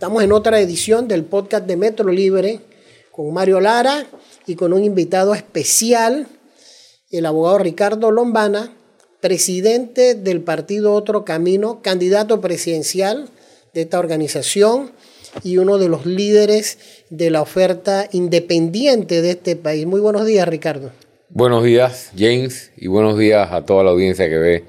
Estamos 0.00 0.22
en 0.22 0.32
otra 0.32 0.58
edición 0.60 1.08
del 1.08 1.24
podcast 1.24 1.66
de 1.66 1.76
Metro 1.76 2.10
Libre 2.10 2.60
con 3.10 3.30
Mario 3.34 3.60
Lara 3.60 4.06
y 4.46 4.54
con 4.54 4.72
un 4.72 4.82
invitado 4.82 5.34
especial, 5.34 6.26
el 7.10 7.26
abogado 7.26 7.58
Ricardo 7.58 8.10
Lombana, 8.10 8.72
presidente 9.20 10.14
del 10.14 10.40
partido 10.40 10.94
Otro 10.94 11.26
Camino, 11.26 11.82
candidato 11.82 12.40
presidencial 12.40 13.28
de 13.74 13.82
esta 13.82 13.98
organización 13.98 14.90
y 15.44 15.58
uno 15.58 15.76
de 15.76 15.90
los 15.90 16.06
líderes 16.06 16.78
de 17.10 17.28
la 17.28 17.42
oferta 17.42 18.08
independiente 18.10 19.20
de 19.20 19.32
este 19.32 19.54
país. 19.54 19.84
Muy 19.84 20.00
buenos 20.00 20.24
días, 20.24 20.48
Ricardo. 20.48 20.92
Buenos 21.28 21.62
días, 21.62 22.10
James, 22.16 22.72
y 22.74 22.86
buenos 22.86 23.18
días 23.18 23.52
a 23.52 23.66
toda 23.66 23.84
la 23.84 23.90
audiencia 23.90 24.30
que 24.30 24.38
ve 24.38 24.64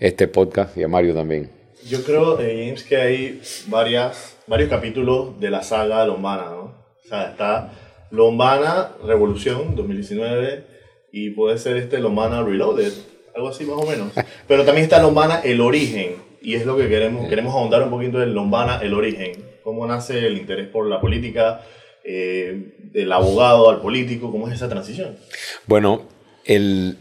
este 0.00 0.26
podcast 0.26 0.76
y 0.76 0.82
a 0.82 0.88
Mario 0.88 1.14
también. 1.14 1.50
Yo 1.88 2.02
creo, 2.02 2.40
eh, 2.40 2.64
James, 2.66 2.82
que 2.82 2.96
hay 2.96 3.42
varias 3.68 4.31
varios 4.46 4.68
capítulos 4.68 5.38
de 5.40 5.50
la 5.50 5.62
saga 5.62 6.04
Lombana, 6.06 6.50
¿no? 6.50 6.74
O 7.04 7.08
sea, 7.08 7.30
está 7.30 7.72
Lombana 8.10 8.90
Revolución 9.04 9.74
2019 9.74 10.64
y 11.12 11.30
puede 11.30 11.58
ser 11.58 11.76
este 11.76 11.98
Lombana 11.98 12.42
Reloaded, 12.42 12.92
algo 13.34 13.48
así 13.48 13.64
más 13.64 13.76
o 13.76 13.86
menos. 13.86 14.12
Pero 14.48 14.64
también 14.64 14.84
está 14.84 15.00
Lombana 15.00 15.40
El 15.40 15.60
Origen 15.60 16.16
y 16.40 16.54
es 16.54 16.66
lo 16.66 16.76
que 16.76 16.88
queremos, 16.88 17.28
queremos 17.28 17.54
ahondar 17.54 17.82
un 17.82 17.90
poquito 17.90 18.18
del 18.18 18.34
Lombana 18.34 18.78
El 18.82 18.94
Origen. 18.94 19.32
Cómo 19.62 19.86
nace 19.86 20.26
el 20.26 20.38
interés 20.38 20.68
por 20.68 20.86
la 20.86 21.00
política, 21.00 21.60
eh, 22.04 22.74
del 22.78 23.12
abogado 23.12 23.70
al 23.70 23.80
político, 23.80 24.32
cómo 24.32 24.48
es 24.48 24.54
esa 24.54 24.68
transición. 24.68 25.16
Bueno, 25.66 26.02
el, 26.44 26.98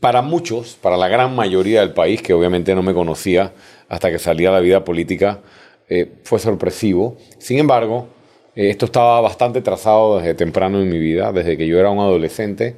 para 0.00 0.22
muchos, 0.22 0.78
para 0.80 0.96
la 0.96 1.08
gran 1.08 1.36
mayoría 1.36 1.80
del 1.80 1.92
país, 1.92 2.22
que 2.22 2.32
obviamente 2.32 2.74
no 2.74 2.82
me 2.82 2.94
conocía 2.94 3.52
hasta 3.90 4.10
que 4.10 4.18
salía 4.18 4.48
a 4.48 4.52
la 4.52 4.60
vida 4.60 4.84
política, 4.84 5.40
eh, 5.88 6.08
fue 6.22 6.38
sorpresivo. 6.38 7.16
Sin 7.38 7.58
embargo, 7.58 8.08
eh, 8.54 8.70
esto 8.70 8.86
estaba 8.86 9.20
bastante 9.20 9.60
trazado 9.60 10.18
desde 10.18 10.34
temprano 10.34 10.80
en 10.80 10.88
mi 10.88 10.98
vida, 10.98 11.32
desde 11.32 11.56
que 11.56 11.66
yo 11.66 11.78
era 11.78 11.90
un 11.90 11.98
adolescente. 11.98 12.76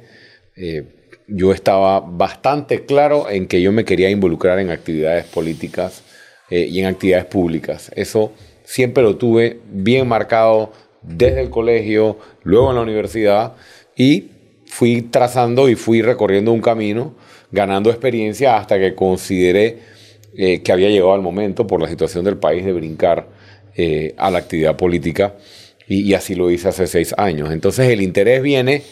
Eh, 0.55 0.85
yo 1.27 1.53
estaba 1.53 1.99
bastante 1.99 2.85
claro 2.85 3.29
en 3.29 3.47
que 3.47 3.61
yo 3.61 3.71
me 3.71 3.85
quería 3.85 4.09
involucrar 4.09 4.59
en 4.59 4.69
actividades 4.69 5.25
políticas 5.25 6.03
y 6.49 6.81
en 6.81 6.85
actividades 6.85 7.23
públicas. 7.27 7.89
Eso 7.95 8.33
siempre 8.65 9.03
lo 9.03 9.15
tuve 9.15 9.61
bien 9.71 10.05
marcado 10.05 10.73
desde 11.01 11.39
el 11.39 11.49
colegio, 11.49 12.17
luego 12.43 12.71
en 12.71 12.75
la 12.75 12.81
universidad 12.81 13.53
y 13.95 14.31
fui 14.65 15.01
trazando 15.03 15.69
y 15.69 15.75
fui 15.75 16.01
recorriendo 16.01 16.51
un 16.51 16.59
camino, 16.59 17.15
ganando 17.51 17.89
experiencia 17.89 18.57
hasta 18.57 18.77
que 18.77 18.93
consideré 18.93 19.79
eh, 20.33 20.61
que 20.61 20.71
había 20.71 20.87
llegado 20.87 21.13
el 21.15 21.21
momento 21.21 21.67
por 21.67 21.81
la 21.81 21.89
situación 21.89 22.23
del 22.23 22.37
país 22.37 22.63
de 22.63 22.71
brincar 22.71 23.27
eh, 23.75 24.13
a 24.17 24.31
la 24.31 24.37
actividad 24.37 24.77
política 24.77 25.35
y, 25.87 26.13
así 26.13 26.35
lo 26.35 26.49
hice 26.49 26.69
hace 26.69 26.87
seis 26.87 27.13
años. 27.17 27.51
Entonces 27.51 27.89
el 27.89 28.01
interés 28.01 28.41
viene 28.41 28.83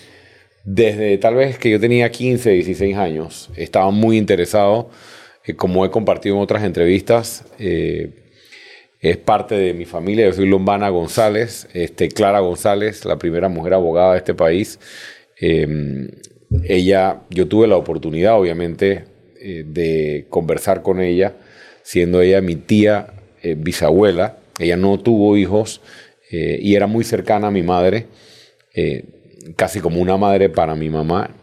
desde 0.66 1.18
tal 1.18 1.36
vez 1.36 1.58
que 1.58 1.70
yo 1.70 1.80
tenía 1.80 2.12
15, 2.12 2.50
16 2.50 2.98
años. 2.98 3.50
Estaba 3.56 3.90
muy 3.90 4.18
interesado, 4.18 4.90
eh, 5.46 5.56
como 5.56 5.86
he 5.86 5.92
compartido 5.92 6.36
en 6.36 6.42
otras 6.42 6.64
entrevistas. 6.64 7.46
es 9.02 9.18
parte 9.18 9.56
de 9.56 9.74
mi 9.74 9.86
familia, 9.86 10.26
yo 10.26 10.34
soy 10.34 10.46
Lombana 10.46 10.90
González, 10.90 11.70
este, 11.74 12.10
Clara 12.10 12.42
González, 12.42 13.06
la 13.06 13.18
primera 13.18 13.48
mujer 13.48 13.76
abogada 13.76 14.12
de 14.12 14.18
este 14.18 14.34
país. 14.34 14.78
ella, 16.68 17.22
yo 17.30 17.48
tuve 17.48 17.68
la 17.68 17.78
oportunidad, 17.78 18.38
obviamente, 18.38 19.06
eh, 19.42 19.64
de 19.66 20.26
conversar 20.30 20.82
con 20.82 21.02
ella, 21.02 21.34
siendo 21.82 22.22
ella 22.22 22.42
mi 22.42 22.56
tía 22.56 23.14
eh, 23.42 23.56
bisabuela. 23.58 24.38
Ella 24.60 24.76
no 24.76 25.00
tuvo 25.00 25.38
hijos 25.38 25.80
eh, 26.30 26.60
y 26.62 26.76
era 26.76 26.88
muy 26.88 27.06
cercana 27.06 27.48
a 27.48 27.52
mi 27.52 27.64
madre, 27.64 28.08
casi 29.56 29.80
como 29.80 30.02
una 30.02 30.18
madre 30.18 30.50
para 30.50 30.76
mi 30.76 30.90
mamá. 30.90 31.36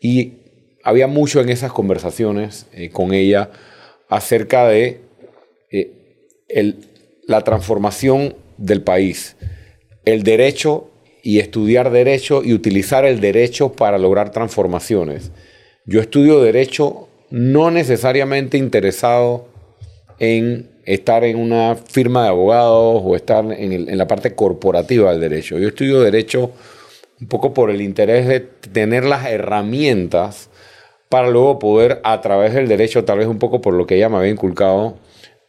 Y 0.00 0.34
había 0.82 1.06
mucho 1.06 1.40
en 1.40 1.48
esas 1.48 1.72
conversaciones 1.72 2.66
con 2.92 3.12
ella 3.12 3.50
acerca 4.08 4.68
de 4.68 5.00
la 7.26 7.40
transformación 7.42 8.36
del 8.58 8.82
país, 8.82 9.36
el 10.04 10.22
derecho 10.22 10.90
y 11.22 11.40
estudiar 11.40 11.90
derecho 11.90 12.42
y 12.44 12.54
utilizar 12.54 13.04
el 13.04 13.20
derecho 13.20 13.72
para 13.72 13.98
lograr 13.98 14.30
transformaciones. 14.30 15.32
Yo 15.84 16.00
estudio 16.00 16.40
derecho 16.40 17.05
no 17.30 17.70
necesariamente 17.70 18.58
interesado 18.58 19.48
en 20.18 20.70
estar 20.84 21.24
en 21.24 21.36
una 21.36 21.74
firma 21.74 22.22
de 22.22 22.28
abogados 22.28 23.02
o 23.04 23.16
estar 23.16 23.44
en, 23.52 23.98
la 23.98 24.06
parte 24.06 24.34
corporativa 24.34 25.10
del 25.10 25.20
derecho. 25.20 25.58
Yo 25.58 25.68
estudio 25.68 26.00
derecho 26.00 26.52
un 27.20 27.28
poco 27.28 27.52
por 27.52 27.70
el 27.70 27.80
interés 27.80 28.28
de 28.28 28.40
tener 28.40 29.04
las 29.04 29.26
herramientas 29.26 30.48
para 31.08 31.28
luego 31.30 31.58
poder 31.58 32.00
a 32.04 32.20
través 32.20 32.54
del 32.54 32.68
derecho, 32.68 33.04
tal 33.04 33.18
vez 33.18 33.26
un 33.26 33.38
poco 33.38 33.60
por 33.60 33.74
lo 33.74 33.86
que 33.86 33.96
ella 33.96 34.08
me 34.08 34.18
había 34.18 34.30
inculcado, 34.30 34.96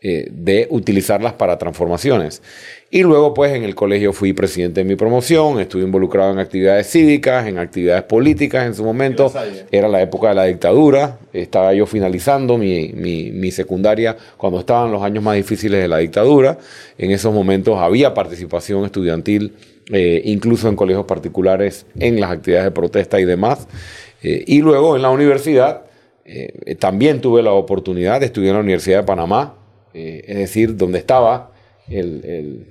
eh, 0.10 0.30
de 0.32 0.68
utilizarlas 0.70 1.34
para 1.34 1.58
transformaciones. 1.58 2.42
Y 2.90 3.04
luego, 3.04 3.34
pues, 3.34 3.54
en 3.54 3.66
el 3.66 3.76
colegio 3.76 4.14
fui 4.14 4.32
presidente 4.32 4.80
de 4.80 4.86
mi 4.86 4.96
promoción, 4.96 5.60
estuve 5.60 5.84
involucrado 5.84 6.32
en 6.32 6.40
actividades 6.40 6.90
cívicas, 6.90 7.46
en 7.46 7.58
actividades 7.58 8.04
políticas 8.04 8.66
en 8.66 8.74
su 8.74 8.86
momento. 8.86 9.30
Era 9.70 9.90
la 9.90 10.02
época 10.02 10.30
de 10.30 10.36
la 10.36 10.46
dictadura, 10.46 11.20
estaba 11.34 11.74
yo 11.74 11.86
finalizando 11.86 12.58
mi, 12.58 12.94
mi, 12.94 13.52
secundaria 13.52 14.16
cuando 14.38 14.62
estaban 14.62 14.94
los 14.94 15.04
años 15.04 15.22
más 15.22 15.36
difíciles 15.36 15.82
de 15.82 15.90
la 15.90 15.98
dictadura. 15.98 16.58
En 16.98 17.12
esos 17.12 17.34
momentos 17.34 17.78
había 17.78 18.14
participación 18.14 18.86
estudiantil, 18.86 19.56
eh, 19.92 20.22
incluso 20.24 20.70
en 20.70 20.78
colegios 20.78 21.06
particulares, 21.06 21.86
en 22.00 22.22
las 22.22 22.32
actividades 22.32 22.68
de 22.68 22.72
protesta 22.72 23.20
y 23.20 23.26
demás. 23.26 23.68
Eh, 24.24 24.46
y 24.48 24.62
luego 24.62 24.96
en 24.96 25.02
la 25.02 25.10
universidad 25.10 25.82
eh, 26.24 26.76
también 26.76 27.20
tuve 27.20 27.44
la 27.44 27.52
oportunidad 27.52 28.22
de 28.22 28.28
estudiar 28.28 28.52
en 28.52 28.56
la 28.56 28.62
Universidad 28.62 29.00
de 29.00 29.04
Panamá, 29.04 29.57
es 29.98 30.38
decir, 30.38 30.76
donde 30.78 31.00
estaba 31.00 31.52
el 31.90 32.66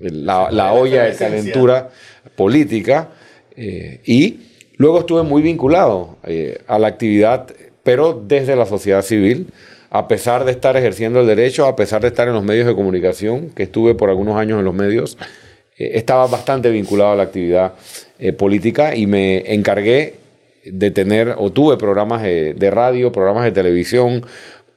la, 0.00 0.72
olla 0.72 1.04
de 1.04 1.14
calentura 1.14 1.90
política. 2.36 3.08
Eh, 3.56 4.00
y 4.04 4.40
luego 4.76 5.00
estuve 5.00 5.22
muy 5.22 5.42
vinculado 5.42 6.18
eh, 6.24 6.58
a 6.66 6.78
la 6.78 6.88
actividad, 6.88 7.48
pero 7.82 8.22
desde 8.26 8.56
la 8.56 8.66
sociedad 8.66 9.02
civil, 9.02 9.48
a 9.90 10.08
pesar 10.08 10.44
de 10.44 10.52
estar 10.52 10.76
ejerciendo 10.76 11.20
el 11.20 11.26
derecho, 11.26 11.66
a 11.66 11.76
pesar 11.76 12.00
de 12.00 12.08
estar 12.08 12.28
en 12.28 12.34
los 12.34 12.44
medios 12.44 12.66
de 12.66 12.74
comunicación, 12.74 13.50
que 13.50 13.64
estuve 13.64 13.94
por 13.94 14.08
algunos 14.08 14.36
años 14.36 14.58
en 14.58 14.64
los 14.64 14.74
medios, 14.74 15.18
eh, 15.76 15.92
estaba 15.94 16.26
bastante 16.26 16.70
vinculado 16.70 17.12
a 17.12 17.16
la 17.16 17.24
actividad 17.24 17.74
política 18.36 18.94
y 18.94 19.06
me 19.06 19.54
encargué 19.54 20.16
de 20.66 20.90
tener, 20.90 21.36
o 21.38 21.50
tuve 21.50 21.78
programas 21.78 22.22
de 22.22 22.70
radio, 22.70 23.10
programas 23.10 23.44
de 23.44 23.52
televisión, 23.52 24.26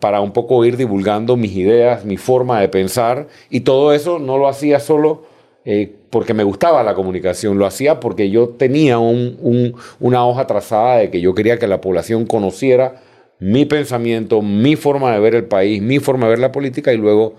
para 0.04 0.20
un 0.20 0.34
poco 0.34 0.66
ir 0.66 0.76
divulgando 0.76 1.38
mis 1.38 1.56
ideas, 1.56 2.04
mi 2.04 2.18
forma 2.18 2.60
de 2.60 2.68
pensar, 2.68 3.30
y 3.50 3.62
todo 3.62 3.94
eso 3.94 4.20
no 4.20 4.38
lo 4.38 4.50
hacía 4.50 4.82
solo 4.82 5.24
eh, 5.64 5.96
porque 6.10 6.34
me 6.34 6.44
gustaba 6.44 6.84
la 6.84 6.94
comunicación, 6.94 7.58
lo 7.58 7.66
hacía 7.66 8.02
porque 8.02 8.30
yo 8.30 8.50
tenía 8.50 9.00
una 9.00 10.26
hoja 10.28 10.46
trazada 10.46 10.98
de 10.98 11.10
que 11.10 11.22
yo 11.22 11.34
quería 11.34 11.58
que 11.58 11.68
la 11.68 11.80
población 11.80 12.26
conociera 12.26 13.02
mi 13.40 13.64
pensamiento, 13.64 14.42
mi 14.42 14.76
forma 14.76 15.14
de 15.14 15.22
ver 15.22 15.36
el 15.36 15.46
país, 15.46 15.82
mi 15.82 16.00
forma 16.00 16.26
de 16.26 16.32
ver 16.32 16.40
la 16.40 16.52
política, 16.52 16.92
y 16.92 16.98
luego 16.98 17.36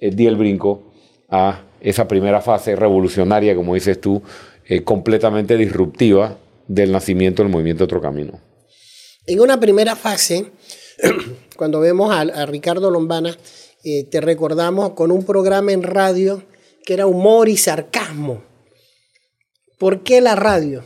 eh, 0.00 0.10
di 0.10 0.26
el 0.26 0.36
brinco 0.36 0.84
a 1.28 1.60
esa 1.82 2.08
primera 2.08 2.40
fase 2.40 2.74
revolucionaria, 2.74 3.54
como 3.54 3.74
dices 3.74 4.00
tú, 4.00 4.22
eh, 4.66 4.82
completamente 4.82 5.58
disruptiva 5.58 6.38
del 6.66 6.90
nacimiento 6.90 7.42
del 7.42 7.52
movimiento 7.52 7.84
Otro 7.84 8.00
Camino. 8.00 8.40
En 9.26 9.40
una 9.40 9.60
primera 9.60 9.94
fase, 9.94 10.46
cuando 11.56 11.80
vemos 11.80 12.14
a, 12.14 12.46
Ricardo 12.46 12.90
Lombana, 12.90 13.36
eh, 13.84 14.04
te 14.04 14.20
recordamos 14.20 14.90
con 14.90 15.10
un 15.10 15.24
programa 15.24 15.72
en 15.72 15.82
radio 15.82 16.42
que 16.84 16.94
era 16.94 17.06
humor 17.06 17.48
y 17.48 17.56
sarcasmo. 17.56 18.42
¿Por 19.78 20.02
qué 20.02 20.20
la 20.20 20.34
radio? 20.34 20.82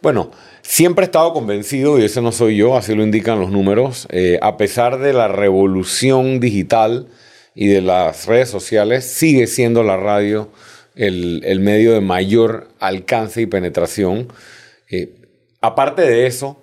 Bueno, 0.00 0.30
siempre 0.62 1.04
he 1.04 1.06
estado 1.06 1.32
convencido, 1.32 1.98
y 1.98 2.04
ese 2.04 2.22
no 2.22 2.32
soy 2.32 2.56
yo, 2.56 2.76
así 2.76 2.94
lo 2.94 3.02
indican 3.02 3.40
los 3.40 3.50
números, 3.50 4.06
eh, 4.10 4.38
a 4.40 4.56
pesar 4.56 4.98
de 4.98 5.12
la 5.12 5.28
revolución 5.28 6.40
digital 6.40 7.08
y 7.54 7.66
de 7.66 7.82
las 7.82 8.26
redes 8.26 8.48
sociales, 8.48 9.04
sigue 9.04 9.46
siendo 9.46 9.82
la 9.82 9.96
radio 9.96 10.50
el, 10.94 11.60
medio 11.60 11.92
de 11.92 12.00
mayor 12.00 12.68
alcance 12.78 13.42
y 13.42 13.46
penetración. 13.46 14.28
Eh, 14.90 15.14
aparte 15.60 16.02
de 16.02 16.26
eso, 16.26 16.62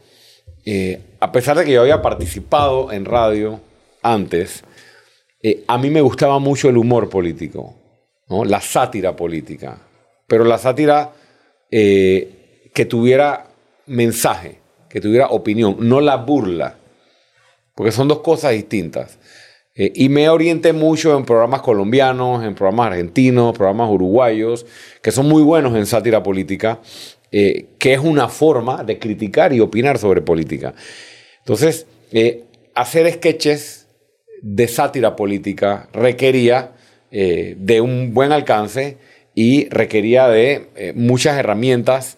a 1.23 1.31
pesar 1.31 1.57
de 1.57 1.63
que 1.63 1.71
yo 1.71 1.79
había 1.79 2.01
participado 2.01 2.91
en 2.91 3.05
radio 3.05 3.61
antes, 4.01 4.61
eh, 5.41 5.63
a 5.67 5.77
mí 5.77 5.89
me 5.89 6.01
gustaba 6.01 6.37
mucho 6.37 6.67
el 6.67 6.75
humor 6.75 7.09
político, 7.09 7.75
la 8.27 8.59
sátira 8.59 9.15
política, 9.15 9.77
pero 10.27 10.43
la 10.43 10.57
sátira 10.57 11.13
eh, 11.71 12.69
que 12.73 12.83
tuviera 12.83 13.47
mensaje, 13.85 14.59
que 14.89 14.99
tuviera 14.99 15.27
opinión, 15.27 15.77
no 15.79 16.01
la 16.01 16.17
burla, 16.17 16.75
porque 17.73 17.93
son 17.93 18.09
dos 18.09 18.19
cosas 18.19 18.51
distintas. 18.51 19.17
Eh, 19.75 19.93
y 19.95 20.09
me 20.09 20.27
orienté 20.27 20.73
mucho 20.73 21.17
en 21.17 21.23
programas 21.23 21.61
colombianos, 21.61 22.43
en 22.43 22.53
programas 22.53 22.87
argentinos, 22.87 23.55
programas 23.55 23.89
uruguayos, 23.89 24.65
que 25.01 25.13
son 25.13 25.29
muy 25.29 25.41
buenos 25.41 25.73
en 25.77 25.85
sátira 25.85 26.21
política, 26.21 26.81
que 27.31 27.93
es 27.93 27.99
una 27.99 28.27
forma 28.27 28.83
de 28.83 28.99
criticar 28.99 29.53
y 29.53 29.61
opinar 29.61 29.97
sobre 29.97 30.21
política. 30.21 30.75
Entonces, 31.43 31.85
eh, 32.11 32.43
hacer 32.75 33.11
sketches 33.11 33.87
de 34.41 34.67
sátira 34.67 35.15
política 35.15 35.87
requería 35.93 36.71
de 37.11 37.79
un 37.79 38.15
buen 38.15 38.31
alcance 38.31 38.97
y 39.35 39.69
requería 39.69 40.27
de 40.29 40.93
muchas 40.95 41.37
herramientas 41.37 42.17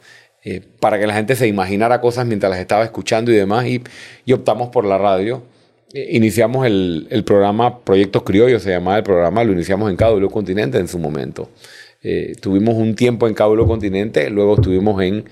para 0.79 0.97
que 0.97 1.05
la 1.05 1.13
gente 1.13 1.35
se 1.35 1.47
imaginara 1.47 1.99
cosas 1.99 2.25
mientras 2.25 2.49
las 2.49 2.61
estaba 2.61 2.85
escuchando 2.85 3.29
y 3.29 3.35
demás, 3.35 3.65
y, 3.67 4.31
optamos 4.31 4.69
por 4.69 4.85
la 4.85 4.97
radio 4.97 5.43
iniciamos 5.95 6.65
el, 6.65 7.23
programa 7.25 7.79
Proyectos 7.79 8.23
Criollos, 8.23 8.63
se 8.63 8.71
llamaba 8.71 8.97
el 8.97 9.03
programa, 9.03 9.43
lo 9.43 9.53
iniciamos 9.53 9.89
en 9.89 9.95
Cádulo 9.95 10.29
Continente 10.29 10.77
en 10.77 10.87
su 10.87 10.99
momento. 10.99 11.49
Eh, 12.03 12.35
tuvimos 12.39 12.75
un 12.75 12.95
tiempo 12.95 13.27
en 13.27 13.33
Cádulo 13.33 13.65
Continente, 13.65 14.29
luego 14.29 14.55
estuvimos 14.55 15.01
en 15.01 15.25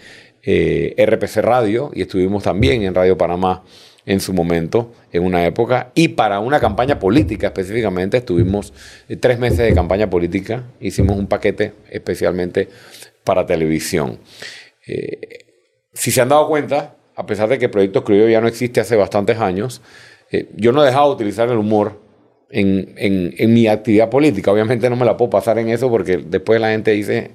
eh, 0.44 0.96
RPC 0.98 1.38
Radio 1.38 1.92
y 1.94 2.02
estuvimos 2.02 2.44
también 2.44 2.84
en 2.84 2.94
Radio 2.94 3.18
Panamá 3.18 3.64
en 4.06 4.20
su 4.20 4.34
momento, 4.34 4.92
en 5.14 5.24
una 5.24 5.46
época, 5.46 5.92
y 5.96 6.10
para 6.10 6.40
una 6.40 6.60
campaña 6.60 7.00
política 7.00 7.48
específicamente, 7.48 8.18
estuvimos 8.18 8.74
eh, 9.08 9.16
tres 9.16 9.40
meses 9.40 9.60
de 9.60 9.74
campaña 9.74 10.10
política, 10.10 10.66
hicimos 10.82 11.18
un 11.18 11.28
paquete 11.28 11.74
especialmente 11.90 12.68
para 13.24 13.46
televisión. 13.46 14.20
si 15.94 16.12
se 16.12 16.22
han 16.22 16.28
dado 16.28 16.48
cuenta, 16.50 16.98
a 17.16 17.26
pesar 17.26 17.50
de 17.50 17.60
que 17.60 17.70
Proyectos 17.70 18.04
Criollos 18.04 18.32
ya 18.32 18.42
no 18.42 18.48
existe 18.48 18.82
hace 18.82 18.96
bastantes 18.96 19.38
años, 19.38 19.82
eh, 20.32 20.50
yo 20.56 20.72
no 20.72 20.84
he 20.84 20.88
dejado 20.88 21.10
de 21.10 21.16
utilizar 21.16 21.50
el 21.50 21.58
humor 21.58 22.02
en, 22.50 22.94
en, 22.98 23.54
mi 23.54 23.68
actividad 23.68 24.10
política. 24.10 24.52
Obviamente 24.52 24.90
no 24.90 24.96
me 24.96 25.06
la 25.06 25.18
puedo 25.18 25.30
pasar 25.30 25.58
en 25.60 25.70
eso 25.70 25.90
porque 25.90 26.18
después 26.18 26.60
la 26.60 26.70
gente 26.70 26.92
dice, 26.92 27.18
eh, 27.18 27.32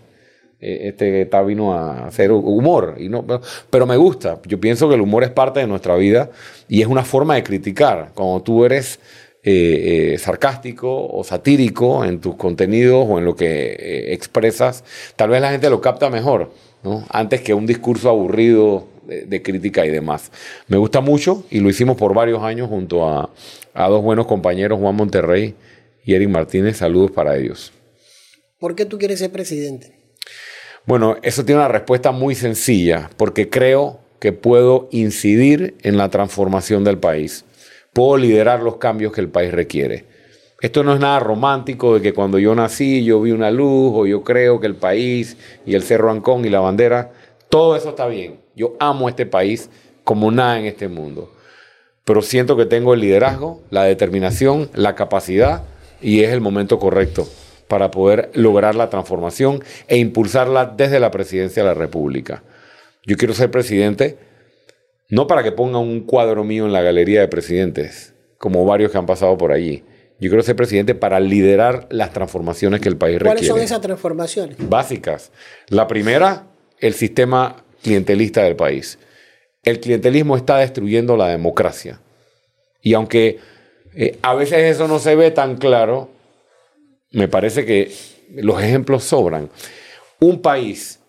este 0.60 1.22
está 1.22 1.42
vino 1.42 1.72
a 1.72 2.06
hacer 2.06 2.32
humor. 2.32 2.96
Y 2.98 3.08
no, 3.08 3.24
pero, 3.70 3.86
me 3.86 3.96
gusta. 3.96 4.40
Yo 4.46 4.58
pienso 4.58 4.88
que 4.88 4.96
el 4.96 5.00
humor 5.00 5.24
es 5.24 5.30
parte 5.30 5.60
de 5.60 5.66
nuestra 5.66 5.96
vida 5.96 6.30
y 6.68 6.82
es 6.82 6.88
una 6.88 7.04
forma 7.04 7.34
de 7.36 7.42
criticar. 7.42 8.12
Cuando 8.14 8.42
tú 8.42 8.64
eres 8.64 8.98
eh, 9.42 10.16
sarcástico 10.18 11.06
o 11.08 11.22
satírico 11.22 12.04
en 12.04 12.20
tus 12.20 12.34
contenidos 12.36 13.06
o 13.08 13.18
en 13.18 13.24
lo 13.24 13.36
que 13.36 14.12
expresas, 14.12 14.84
tal 15.16 15.30
vez 15.30 15.40
la 15.40 15.50
gente 15.50 15.70
lo 15.70 15.80
capta 15.80 16.10
mejor, 16.10 16.50
¿no? 16.82 17.04
antes 17.10 17.40
que 17.40 17.54
un 17.54 17.66
discurso 17.66 18.08
aburrido 18.08 18.86
de, 19.06 19.42
crítica 19.42 19.86
y 19.86 19.90
demás. 19.90 20.30
Me 20.66 20.76
gusta 20.76 21.00
mucho 21.00 21.44
y 21.50 21.60
lo 21.60 21.70
hicimos 21.70 21.96
por 21.96 22.14
varios 22.14 22.42
años 22.42 22.68
junto 22.68 23.08
a, 23.08 23.30
a 23.74 23.88
dos 23.88 24.02
buenos 24.02 24.26
compañeros, 24.26 24.78
Juan 24.78 24.96
Monterrey 24.96 25.54
y 26.04 26.14
Eric 26.14 26.28
Martínez. 26.28 26.76
Saludos 26.76 27.10
para 27.10 27.36
ellos. 27.36 27.72
¿Por 28.58 28.74
qué 28.74 28.84
tú 28.84 28.98
quieres 28.98 29.20
ser 29.20 29.30
presidente? 29.30 29.97
Bueno, 30.88 31.18
eso 31.20 31.44
tiene 31.44 31.60
una 31.60 31.68
respuesta 31.68 32.12
muy 32.12 32.34
sencilla, 32.34 33.10
porque 33.18 33.50
creo 33.50 33.98
que 34.20 34.32
puedo 34.32 34.88
incidir 34.90 35.76
en 35.82 35.98
la 35.98 36.08
transformación 36.08 36.82
del 36.82 36.96
país. 36.96 37.44
Puedo 37.92 38.16
liderar 38.16 38.62
los 38.62 38.76
cambios 38.76 39.12
que 39.12 39.20
el 39.20 39.28
país 39.28 39.52
requiere. 39.52 40.06
Esto 40.62 40.82
no 40.82 40.94
es 40.94 40.98
nada 40.98 41.20
romántico 41.20 41.92
de 41.92 42.00
que 42.00 42.14
cuando 42.14 42.38
yo 42.38 42.54
nací 42.54 43.04
yo 43.04 43.20
vi 43.20 43.32
una 43.32 43.50
luz 43.50 43.92
o 43.94 44.06
yo 44.06 44.24
creo 44.24 44.60
que 44.60 44.66
el 44.66 44.76
país 44.76 45.36
y 45.66 45.74
el 45.74 45.82
Cerro 45.82 46.10
Ancón 46.10 46.46
y 46.46 46.48
la 46.48 46.60
bandera, 46.60 47.12
todo 47.50 47.76
eso 47.76 47.90
está 47.90 48.06
bien. 48.06 48.40
Yo 48.56 48.74
amo 48.80 49.10
este 49.10 49.26
país 49.26 49.68
como 50.04 50.30
nada 50.30 50.58
en 50.58 50.64
este 50.64 50.88
mundo. 50.88 51.34
Pero 52.04 52.22
siento 52.22 52.56
que 52.56 52.64
tengo 52.64 52.94
el 52.94 53.00
liderazgo, 53.00 53.60
la 53.68 53.84
determinación, 53.84 54.70
la 54.72 54.94
capacidad 54.94 55.64
y 56.00 56.22
es 56.22 56.32
el 56.32 56.40
momento 56.40 56.78
correcto 56.78 57.28
para 57.68 57.90
poder 57.90 58.30
lograr 58.34 58.74
la 58.74 58.90
transformación 58.90 59.62
e 59.86 59.98
impulsarla 59.98 60.66
desde 60.66 61.00
la 61.00 61.10
presidencia 61.10 61.62
de 61.62 61.68
la 61.68 61.74
República. 61.74 62.42
Yo 63.04 63.16
quiero 63.16 63.34
ser 63.34 63.50
presidente 63.50 64.18
no 65.10 65.26
para 65.26 65.42
que 65.42 65.52
ponga 65.52 65.78
un 65.78 66.00
cuadro 66.00 66.44
mío 66.44 66.66
en 66.66 66.72
la 66.72 66.82
galería 66.82 67.20
de 67.20 67.28
presidentes, 67.28 68.14
como 68.36 68.64
varios 68.64 68.92
que 68.92 68.98
han 68.98 69.06
pasado 69.06 69.38
por 69.38 69.52
allí. 69.52 69.82
Yo 70.20 70.28
quiero 70.28 70.42
ser 70.42 70.56
presidente 70.56 70.94
para 70.94 71.20
liderar 71.20 71.86
las 71.90 72.12
transformaciones 72.12 72.80
que 72.80 72.88
el 72.88 72.96
país 72.96 73.14
requiere. 73.14 73.36
¿Cuáles 73.36 73.48
son 73.48 73.60
esas 73.60 73.80
transformaciones? 73.80 74.56
Básicas. 74.58 75.30
La 75.68 75.86
primera, 75.86 76.46
el 76.80 76.92
sistema 76.92 77.64
clientelista 77.82 78.42
del 78.42 78.56
país. 78.56 78.98
El 79.62 79.80
clientelismo 79.80 80.36
está 80.36 80.58
destruyendo 80.58 81.16
la 81.16 81.28
democracia. 81.28 82.00
Y 82.82 82.94
aunque 82.94 83.38
eh, 83.94 84.18
a 84.22 84.34
veces 84.34 84.58
eso 84.74 84.88
no 84.88 84.98
se 84.98 85.14
ve 85.14 85.30
tan 85.30 85.56
claro, 85.56 86.10
me 87.10 87.28
parece 87.28 87.64
que 87.64 87.92
los 88.34 88.62
ejemplos 88.62 89.04
sobran. 89.04 89.50
Un 90.20 90.42
país 90.42 91.00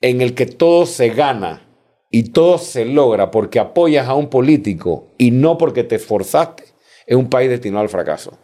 en 0.00 0.20
el 0.20 0.34
que 0.34 0.46
todo 0.46 0.86
se 0.86 1.10
gana 1.10 1.62
y 2.10 2.30
todo 2.30 2.58
se 2.58 2.84
logra 2.84 3.30
porque 3.30 3.58
apoyas 3.58 4.08
a 4.08 4.14
un 4.14 4.28
político 4.28 5.08
y 5.18 5.30
no 5.30 5.58
porque 5.58 5.82
te 5.82 5.96
esforzaste, 5.96 6.64
es 7.06 7.16
un 7.16 7.28
país 7.28 7.50
destinado 7.50 7.82
al 7.82 7.88
fracaso. 7.88 8.38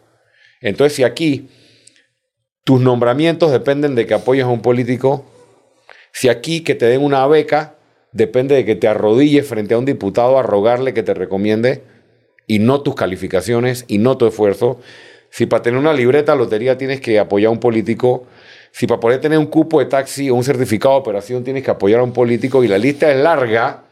Entonces, 0.61 0.97
si 0.97 1.05
aquí 1.05 1.49
tus 2.65 2.81
nombramientos 2.81 3.51
dependen 3.53 3.95
de 3.95 4.07
que 4.07 4.15
apoyes 4.15 4.45
a 4.45 4.49
un 4.49 4.61
político, 4.61 5.25
si 6.13 6.29
aquí 6.29 6.63
que 6.63 6.75
te 6.75 6.87
den 6.87 7.03
una 7.03 7.27
beca 7.27 7.77
depende 8.13 8.55
de 8.55 8.65
que 8.65 8.75
te 8.75 8.89
arrodilles 8.89 9.47
frente 9.47 9.75
a 9.75 9.79
un 9.79 9.85
diputado 9.85 10.39
a 10.39 10.43
rogarle 10.43 10.93
que 10.93 11.03
te 11.03 11.15
recomiende 11.15 11.83
y 12.47 12.59
no 12.59 12.83
tus 12.83 12.97
calificaciones 12.97 13.85
y 13.87 13.99
no 13.99 14.19
tu 14.19 14.27
esfuerzo. 14.27 14.81
Si 15.31 15.47
para 15.47 15.63
tener 15.63 15.79
una 15.79 15.93
libreta 15.93 16.35
lotería 16.35 16.77
tienes 16.77 17.01
que 17.01 17.19
apoyar 17.19 17.49
a 17.49 17.53
un 17.53 17.61
político, 17.61 18.25
si 18.73 18.87
para 18.87 19.01
poder 19.01 19.21
tener 19.21 19.39
un 19.39 19.47
cupo 19.47 19.79
de 19.79 19.87
taxi 19.87 20.29
o 20.31 20.35
un 20.35 20.45
certificado 20.45 20.95
de 20.95 21.01
operación 21.01 21.45
tienes 21.45 21.65
que 21.65 21.71
apoyar 21.71 22.01
a 22.01 22.03
un 22.03 22.13
político 22.13 22.63
y 22.65 22.69
la 22.69 22.79
lista 22.79 23.11
es 23.11 23.17
larga, 23.17 23.85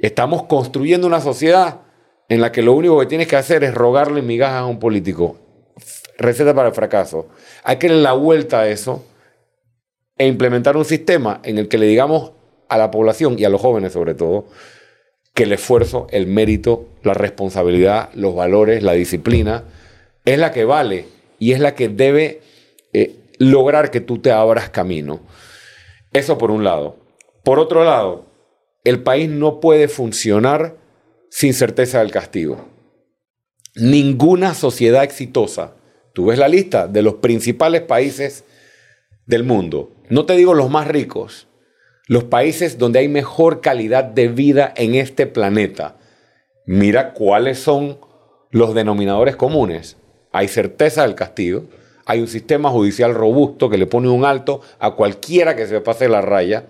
estamos 0.00 0.44
construyendo 0.44 1.06
una 1.06 1.20
sociedad 1.20 1.80
en 2.28 2.40
la 2.40 2.52
que 2.52 2.62
lo 2.62 2.74
único 2.74 2.98
que 3.00 3.06
tienes 3.06 3.26
que 3.26 3.36
hacer 3.36 3.64
es 3.64 3.74
rogarle 3.74 4.22
migajas 4.22 4.60
a 4.60 4.66
un 4.66 4.78
político. 4.78 5.36
Receta 6.16 6.54
para 6.54 6.68
el 6.68 6.74
fracaso. 6.74 7.28
Hay 7.64 7.78
que 7.78 7.88
darle 7.88 8.02
la 8.02 8.12
vuelta 8.12 8.60
a 8.60 8.68
eso 8.68 9.04
e 10.18 10.26
implementar 10.26 10.76
un 10.76 10.84
sistema 10.84 11.40
en 11.44 11.58
el 11.58 11.68
que 11.68 11.78
le 11.78 11.86
digamos 11.86 12.32
a 12.68 12.76
la 12.76 12.90
población 12.90 13.38
y 13.38 13.44
a 13.44 13.48
los 13.48 13.60
jóvenes 13.60 13.94
sobre 13.94 14.14
todo 14.14 14.46
que 15.34 15.44
el 15.44 15.52
esfuerzo, 15.52 16.06
el 16.10 16.26
mérito, 16.26 16.88
la 17.02 17.14
responsabilidad, 17.14 18.10
los 18.14 18.34
valores, 18.34 18.82
la 18.82 18.92
disciplina 18.92 19.64
es 20.24 20.38
la 20.38 20.52
que 20.52 20.64
vale 20.64 21.06
y 21.38 21.52
es 21.52 21.60
la 21.60 21.74
que 21.74 21.88
debe 21.88 22.40
eh, 22.92 23.16
lograr 23.38 23.90
que 23.90 24.00
tú 24.00 24.18
te 24.18 24.32
abras 24.32 24.70
camino. 24.70 25.20
Eso 26.12 26.38
por 26.38 26.50
un 26.50 26.64
lado. 26.64 26.96
Por 27.44 27.58
otro 27.58 27.84
lado, 27.84 28.26
el 28.84 29.02
país 29.02 29.28
no 29.28 29.60
puede 29.60 29.88
funcionar 29.88 30.76
sin 31.30 31.54
certeza 31.54 32.00
del 32.00 32.10
castigo. 32.10 32.68
Ninguna 33.76 34.54
sociedad 34.54 35.04
exitosa, 35.04 35.74
tú 36.12 36.26
ves 36.26 36.38
la 36.38 36.48
lista 36.48 36.88
de 36.88 37.02
los 37.02 37.14
principales 37.14 37.82
países 37.82 38.44
del 39.26 39.44
mundo, 39.44 39.92
no 40.08 40.26
te 40.26 40.36
digo 40.36 40.54
los 40.54 40.70
más 40.70 40.88
ricos, 40.88 41.46
los 42.08 42.24
países 42.24 42.78
donde 42.78 42.98
hay 42.98 43.08
mejor 43.08 43.60
calidad 43.60 44.02
de 44.02 44.26
vida 44.26 44.74
en 44.76 44.96
este 44.96 45.28
planeta. 45.28 45.96
Mira 46.66 47.12
cuáles 47.14 47.60
son 47.60 48.00
los 48.50 48.74
denominadores 48.74 49.36
comunes. 49.36 49.96
Hay 50.32 50.48
certeza 50.48 51.02
del 51.02 51.14
castigo, 51.14 51.64
hay 52.06 52.20
un 52.20 52.28
sistema 52.28 52.70
judicial 52.70 53.14
robusto 53.14 53.68
que 53.70 53.78
le 53.78 53.86
pone 53.86 54.08
un 54.08 54.24
alto 54.24 54.60
a 54.78 54.92
cualquiera 54.92 55.56
que 55.56 55.66
se 55.66 55.80
pase 55.80 56.08
la 56.08 56.20
raya, 56.20 56.66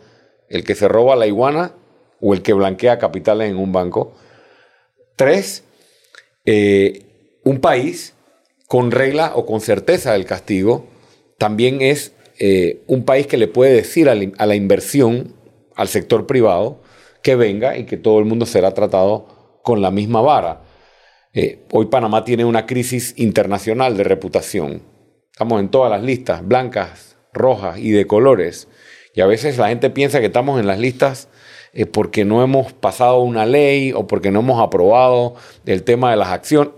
el 0.49 0.65
que 0.65 0.75
se 0.75 0.89
roba 0.89 1.17
la 1.17 1.27
iguana 1.27 1.73
o 2.21 2.35
el 2.35 2.43
que 2.43 2.53
blanquea 2.53 2.99
capitales 2.99 3.51
en 3.51 3.57
un 3.57 3.73
banco. 3.73 4.13
Tres, 5.17 5.65
eh, 6.45 7.07
un 7.45 7.61
país 7.61 8.15
con 8.67 8.91
regla 8.91 9.33
o 9.35 9.47
con 9.47 9.61
certeza 9.61 10.13
del 10.13 10.25
castigo 10.25 10.87
también 11.39 11.81
es 11.81 12.13
eh, 12.39 12.83
un 12.87 13.05
país 13.05 13.27
que 13.27 13.37
le 13.37 13.49
puede 13.49 13.73
decir 13.73 14.09
a 14.09 14.15
la, 14.15 14.55
inversión, 14.55 15.35
al 15.75 15.89
sector 15.89 16.27
privado, 16.27 16.81
que 17.23 17.35
venga 17.35 17.77
y 17.77 17.85
que 17.85 17.97
todo 17.97 18.19
el 18.19 18.25
mundo 18.25 18.47
será 18.47 18.73
tratado 18.73 19.27
con 19.63 19.83
la 19.83 19.91
misma 19.91 20.21
vara. 20.21 20.63
Eh, 21.33 21.61
hoy 21.71 21.87
Panamá 21.87 22.25
tiene 22.25 22.45
una 22.45 22.67
crisis 22.67 23.15
internacional 23.17 23.97
de 23.97 24.05
reputación. 24.05 24.83
Estamos 25.33 25.61
en 25.61 25.69
todas 25.69 25.91
las 25.91 26.03
listas, 26.03 26.47
blancas, 26.47 27.17
rojas 27.33 27.79
y 27.79 27.91
de 27.91 28.07
colores. 28.07 28.69
Y 29.15 29.21
a 29.21 29.27
veces 29.27 29.59
la 29.59 29.69
gente 29.69 29.91
piensa 29.91 30.21
que 30.21 30.27
estamos 30.27 30.59
en 30.61 30.67
las 30.67 30.79
listas 30.79 31.29
eh, 31.73 31.87
porque 31.87 32.25
no 32.25 32.43
hemos 32.43 32.73
pasado 32.73 33.21
una 33.21 33.47
ley 33.47 33.93
o 33.93 34.07
porque 34.07 34.31
no 34.31 34.41
hemos 34.41 34.61
aprobado 34.61 35.35
el 35.67 35.83
tema 35.83 36.11
de 36.11 36.17
las 36.17 36.29
acciones. 36.29 36.75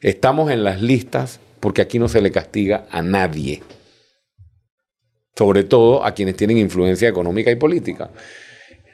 Estamos 0.00 0.50
en 0.50 0.64
las 0.64 0.80
listas 0.82 1.40
porque 1.60 1.82
aquí 1.82 1.98
no 1.98 2.08
se 2.08 2.20
le 2.20 2.30
castiga 2.30 2.86
a 2.90 3.02
nadie 3.02 3.62
sobre 5.36 5.64
todo 5.64 6.04
a 6.04 6.12
quienes 6.12 6.36
tienen 6.36 6.58
influencia 6.58 7.08
económica 7.08 7.50
y 7.50 7.56
política. 7.56 8.10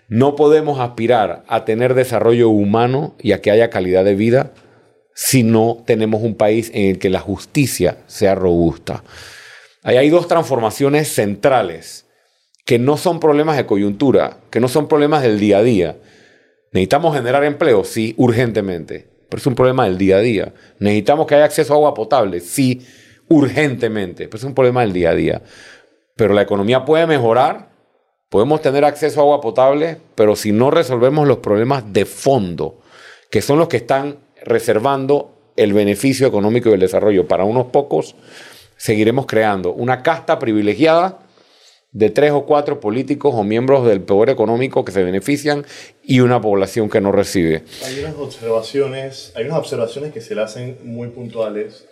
No 0.09 0.35
podemos 0.35 0.81
aspirar 0.81 1.45
a 1.47 1.65
tener 1.65 1.95
desarrollo 1.95 2.49
humano 2.49 3.15
y 3.21 3.33
a 3.33 3.41
que 3.41 3.51
haya 3.51 3.71
calidad 3.71 4.05
de 4.05 4.15
vida 4.15 4.53
si 5.23 5.43
no 5.43 5.83
tenemos 5.85 6.23
un 6.23 6.35
país 6.35 6.71
en 6.73 6.93
el 6.93 6.99
que 6.99 7.11
la 7.11 7.21
justicia 7.21 7.99
sea 8.07 8.35
robusta. 8.35 9.05
Ahí 9.83 9.99
hay 9.99 10.09
dos 10.09 10.27
transformaciones 10.27 11.13
centrales 11.13 12.07
que 12.65 12.79
no 12.79 12.97
son 12.97 13.21
problemas 13.21 13.59
de 13.59 13.67
coyuntura, 13.67 14.39
que 14.49 14.61
no 14.61 14.69
son 14.69 14.89
problemas 14.89 15.21
del 15.23 15.39
día 15.39 15.59
a 15.59 15.63
día. 15.63 15.99
Necesitamos 16.73 17.15
generar 17.15 17.45
empleo, 17.45 17.85
sí, 17.85 18.15
urgentemente, 18.17 19.11
pero 19.29 19.41
es 19.41 19.47
un 19.47 19.55
problema 19.55 19.85
del 19.85 19.99
día 19.99 20.17
a 20.17 20.21
día. 20.21 20.55
Necesitamos 20.79 21.27
que 21.27 21.35
haya 21.35 21.45
acceso 21.45 21.75
a 21.75 21.77
agua 21.77 21.93
potable, 21.93 22.41
sí, 22.41 22.81
urgentemente, 23.29 24.27
pero 24.27 24.39
es 24.39 24.45
un 24.45 24.55
problema 24.55 24.81
del 24.81 24.95
día 24.95 25.11
a 25.11 25.15
día. 25.15 25.43
Pero 26.17 26.33
la 26.33 26.43
economía 26.43 26.87
puede 26.87 27.07
mejorar, 27.07 27.69
podemos 28.31 28.63
tener 28.63 28.87
acceso 28.87 29.21
a 29.21 29.25
agua 29.25 29.43
potable, 29.43 29.99
pero 30.15 30.35
si 30.35 30.51
no 30.51 30.71
resolvemos 30.71 31.29
los 31.29 31.39
problemas 31.39 31.93
de 31.93 32.07
fondo, 32.07 32.81
que 33.31 33.43
son 33.43 33.59
los 33.59 33.69
que 33.69 33.77
están 33.77 34.30
reservando 34.45 35.53
el 35.57 35.73
beneficio 35.73 36.27
económico 36.27 36.71
y 36.71 36.75
el 36.75 36.81
desarrollo 36.81 37.27
para 37.29 37.45
unos 37.45 37.67
pocos, 37.67 38.15
seguiremos 38.77 39.27
creando 39.27 39.73
una 39.73 40.03
casta 40.03 40.39
privilegiada 40.39 41.19
de 41.93 42.09
tres 42.11 42.31
o 42.31 42.47
cuatro 42.47 42.81
políticos 42.81 43.35
o 43.35 43.43
miembros 43.43 43.87
del 43.87 44.01
poder 44.01 44.31
económico 44.31 44.85
que 44.85 44.93
se 44.93 45.03
benefician 45.03 45.67
y 46.03 46.21
una 46.21 46.41
población 46.41 46.89
que 46.89 47.01
no 47.01 47.11
recibe. 47.13 47.65
Hay 47.85 47.99
unas 48.01 48.15
observaciones, 48.15 49.33
hay 49.35 49.47
unas 49.47 49.59
observaciones 49.59 50.13
que 50.13 50.21
se 50.21 50.35
le 50.35 50.43
hacen 50.43 50.79
muy 50.85 51.09
puntuales 51.09 51.87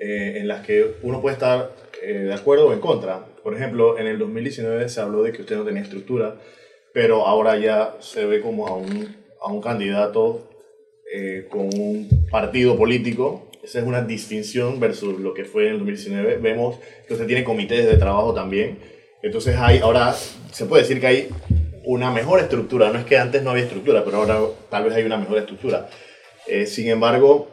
eh, 0.00 0.38
en 0.38 0.48
las 0.48 0.64
que 0.66 0.96
uno 1.02 1.20
puede 1.20 1.34
estar 1.34 1.70
eh, 2.02 2.12
de 2.12 2.34
acuerdo 2.34 2.68
o 2.68 2.72
en 2.72 2.80
contra. 2.80 3.26
Por 3.42 3.54
ejemplo, 3.54 3.98
en 3.98 4.06
el 4.06 4.18
2019 4.18 4.88
se 4.88 5.00
habló 5.00 5.22
de 5.22 5.32
que 5.32 5.42
usted 5.42 5.56
no 5.56 5.64
tenía 5.64 5.82
estructura, 5.82 6.36
pero 6.94 7.26
ahora 7.26 7.58
ya 7.58 7.96
se 8.00 8.24
ve 8.24 8.40
como 8.40 8.66
a 8.66 8.74
un, 8.74 9.14
a 9.42 9.52
un 9.52 9.60
candidato 9.60 10.53
eh, 11.16 11.46
con 11.48 11.66
un 11.78 12.26
partido 12.28 12.76
político. 12.76 13.48
Esa 13.62 13.78
es 13.78 13.84
una 13.84 14.02
distinción 14.02 14.80
versus 14.80 15.20
lo 15.20 15.32
que 15.32 15.44
fue 15.44 15.68
en 15.68 15.74
el 15.74 15.78
2019. 15.78 16.38
Vemos 16.38 16.80
que 17.06 17.12
usted 17.12 17.28
tiene 17.28 17.44
comités 17.44 17.86
de 17.86 17.96
trabajo 17.96 18.34
también. 18.34 18.78
Entonces 19.22 19.54
hay, 19.56 19.78
ahora 19.78 20.12
se 20.12 20.66
puede 20.66 20.82
decir 20.82 21.00
que 21.00 21.06
hay 21.06 21.28
una 21.84 22.10
mejor 22.10 22.40
estructura. 22.40 22.90
No 22.90 22.98
es 22.98 23.04
que 23.04 23.16
antes 23.16 23.44
no 23.44 23.50
había 23.50 23.62
estructura, 23.62 24.04
pero 24.04 24.16
ahora 24.16 24.40
tal 24.68 24.82
vez 24.82 24.94
hay 24.94 25.04
una 25.04 25.16
mejor 25.16 25.38
estructura. 25.38 25.88
Eh, 26.48 26.66
sin 26.66 26.88
embargo, 26.88 27.48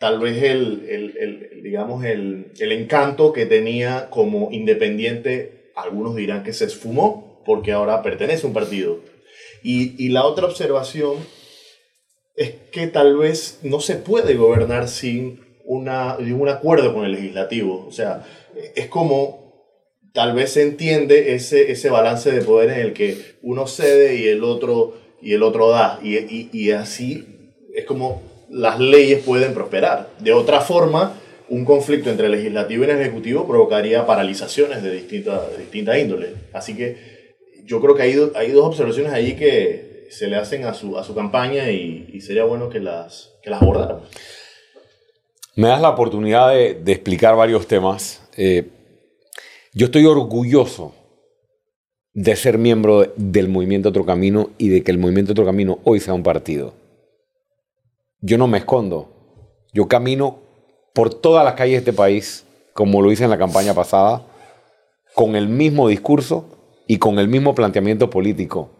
tal 0.00 0.18
vez 0.18 0.42
el, 0.42 0.84
el, 0.88 1.16
el 1.16 1.62
digamos, 1.62 2.04
el, 2.04 2.50
el, 2.58 2.72
encanto 2.72 3.32
que 3.32 3.46
tenía 3.46 4.10
como 4.10 4.50
independiente, 4.50 5.70
algunos 5.76 6.16
dirán 6.16 6.42
que 6.42 6.52
se 6.52 6.64
esfumó 6.64 7.40
porque 7.46 7.70
ahora 7.70 8.02
pertenece 8.02 8.46
a 8.46 8.48
un 8.48 8.52
partido. 8.52 8.98
Y, 9.62 9.94
y 10.04 10.08
la 10.08 10.24
otra 10.24 10.46
observación 10.46 11.18
es 12.36 12.52
que 12.70 12.86
tal 12.86 13.16
vez 13.16 13.60
no 13.62 13.80
se 13.80 13.96
puede 13.96 14.34
gobernar 14.34 14.88
sin 14.88 15.40
una, 15.64 16.16
un 16.18 16.48
acuerdo 16.48 16.94
con 16.94 17.04
el 17.04 17.12
legislativo. 17.12 17.86
O 17.86 17.92
sea, 17.92 18.24
es 18.74 18.86
como 18.86 19.46
tal 20.12 20.34
vez 20.34 20.52
se 20.52 20.62
entiende 20.62 21.34
ese, 21.34 21.70
ese 21.70 21.90
balance 21.90 22.30
de 22.30 22.42
poder 22.42 22.70
en 22.70 22.80
el 22.80 22.92
que 22.92 23.36
uno 23.42 23.66
cede 23.66 24.16
y 24.16 24.28
el 24.28 24.44
otro, 24.44 24.94
y 25.20 25.32
el 25.32 25.42
otro 25.42 25.70
da. 25.70 25.98
Y, 26.02 26.16
y, 26.16 26.50
y 26.52 26.70
así 26.70 27.52
es 27.74 27.84
como 27.84 28.22
las 28.50 28.78
leyes 28.78 29.22
pueden 29.24 29.54
prosperar. 29.54 30.10
De 30.20 30.32
otra 30.32 30.60
forma, 30.60 31.18
un 31.48 31.64
conflicto 31.64 32.10
entre 32.10 32.26
el 32.26 32.32
legislativo 32.32 32.84
y 32.84 32.90
el 32.90 33.00
ejecutivo 33.00 33.46
provocaría 33.46 34.06
paralizaciones 34.06 34.82
de 34.82 34.92
distinta, 34.92 35.48
de 35.48 35.58
distinta 35.58 35.98
índole. 35.98 36.34
Así 36.52 36.74
que 36.74 37.34
yo 37.64 37.80
creo 37.80 37.94
que 37.94 38.02
hay, 38.02 38.16
hay 38.34 38.52
dos 38.52 38.66
observaciones 38.66 39.12
ahí 39.12 39.36
que 39.36 39.95
se 40.10 40.28
le 40.28 40.36
hacen 40.36 40.64
a 40.64 40.74
su, 40.74 40.98
a 40.98 41.04
su 41.04 41.14
campaña 41.14 41.70
y, 41.70 42.20
sería 42.20 42.44
bueno 42.44 42.68
que 42.68 42.80
las, 42.80 43.32
que 43.42 43.50
las. 43.50 43.60
Me 45.54 45.68
das 45.68 45.80
la 45.80 45.90
oportunidad 45.90 46.50
de, 46.50 46.92
explicar 46.92 47.36
varios 47.36 47.66
temas. 47.66 48.22
Eh, 48.36 48.68
yo 49.72 49.86
estoy 49.86 50.06
orgulloso 50.06 50.94
de 52.12 52.34
ser 52.36 52.58
miembro 52.58 53.02
de, 53.02 53.12
del 53.16 53.48
movimiento 53.48 53.90
Otro 53.90 54.06
Camino 54.06 54.50
y 54.58 54.68
de 54.68 54.82
que 54.82 54.90
el 54.90 54.98
movimiento 54.98 55.32
Otro 55.32 55.44
Camino 55.44 55.78
hoy 55.84 56.00
sea 56.00 56.14
un 56.14 56.22
partido. 56.22 56.74
Yo 58.20 58.38
no 58.38 58.48
me 58.48 58.58
escondo. 58.58 59.12
Yo 59.72 59.88
camino 59.88 60.40
por 60.94 61.12
todas 61.12 61.44
las 61.44 61.54
calles 61.54 61.74
de 61.84 61.90
este 61.90 61.92
país, 61.92 62.46
como 62.72 63.02
lo 63.02 63.12
hice 63.12 63.24
en 63.24 63.30
la 63.30 63.38
campaña 63.38 63.74
pasada, 63.74 64.26
con 65.14 65.36
el 65.36 65.48
mismo 65.48 65.88
discurso 65.88 66.46
y 66.86 66.98
con 66.98 67.18
el 67.18 67.28
mismo 67.28 67.54
planteamiento 67.54 68.08
político 68.08 68.75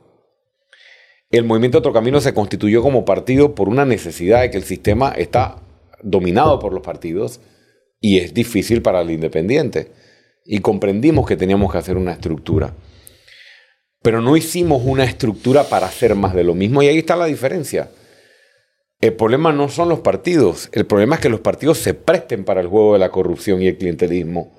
el 1.31 1.45
movimiento 1.45 1.79
Otro 1.79 1.93
Camino 1.93 2.21
se 2.21 2.35
constituyó 2.35 2.83
como 2.83 3.05
partido 3.05 3.55
por 3.55 3.69
una 3.69 3.85
necesidad 3.85 4.43
de 4.43 4.51
que 4.51 4.59
el 4.59 4.65
sistema 4.65 5.11
está 5.11 5.57
dominado 6.03 6.59
por 6.59 6.73
los 6.73 6.83
partidos 6.83 7.41
y 8.01 8.19
es 8.19 8.33
difícil 8.33 8.83
para 8.83 9.01
el 9.01 9.11
independiente. 9.11 9.91
Y 10.45 10.61
comprendimos 10.61 11.27
que 11.27 11.37
teníamos 11.37 11.73
que 11.73 11.79
hacer 11.79 11.97
una 11.97 12.13
estructura. 12.13 12.75
Pero 14.03 14.21
no 14.21 14.37
hicimos 14.37 14.83
una 14.85 15.03
estructura 15.05 15.65
para 15.65 15.87
hacer 15.87 16.15
más 16.15 16.33
de 16.35 16.45
lo 16.45 16.55
mismo 16.55 16.83
y 16.83 16.89
ahí 16.89 16.99
está 16.99 17.17
la 17.17 17.27
diferencia. 17.27 17.91
El 19.01 19.15
problema 19.15 19.53
no 19.53 19.69
son 19.69 19.89
los 19.89 20.01
partidos, 20.01 20.71
el 20.73 20.87
problema 20.87 21.17
es 21.17 21.21
que 21.21 21.29
los 21.29 21.41
partidos 21.41 21.79
se 21.79 21.93
presten 21.95 22.45
para 22.45 22.61
el 22.61 22.69
juego 22.69 22.93
de 22.93 23.01
la 23.01 23.11
corrupción 23.11 23.61
y 23.61 23.67
el 23.67 23.77
clientelismo. 23.77 24.57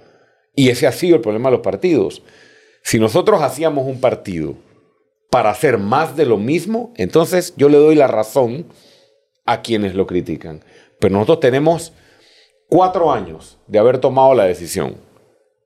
Y 0.54 0.70
ese 0.70 0.86
ha 0.86 0.92
sido 0.92 1.16
el 1.16 1.22
problema 1.22 1.50
de 1.50 1.56
los 1.56 1.64
partidos. 1.64 2.24
Si 2.84 3.00
nosotros 3.00 3.42
hacíamos 3.42 3.88
un 3.88 4.02
partido 4.02 4.56
para 5.30 5.50
hacer 5.50 5.78
más 5.78 6.16
de 6.16 6.26
lo 6.26 6.38
mismo, 6.38 6.94
entonces 6.96 7.54
yo 7.58 7.70
le 7.70 7.78
doy 7.78 7.96
la 7.96 8.08
razón 8.08 8.66
a 9.46 9.62
quienes 9.62 9.96
lo 9.96 10.08
critican. 10.08 10.64
Pero 11.00 11.14
nosotros 11.14 11.40
tenemos 11.42 11.94
cuatro 12.68 13.12
años 13.12 13.58
de 13.68 13.80
haber 13.80 14.00
tomado 14.00 14.34
la 14.34 14.46
decisión. 14.46 14.96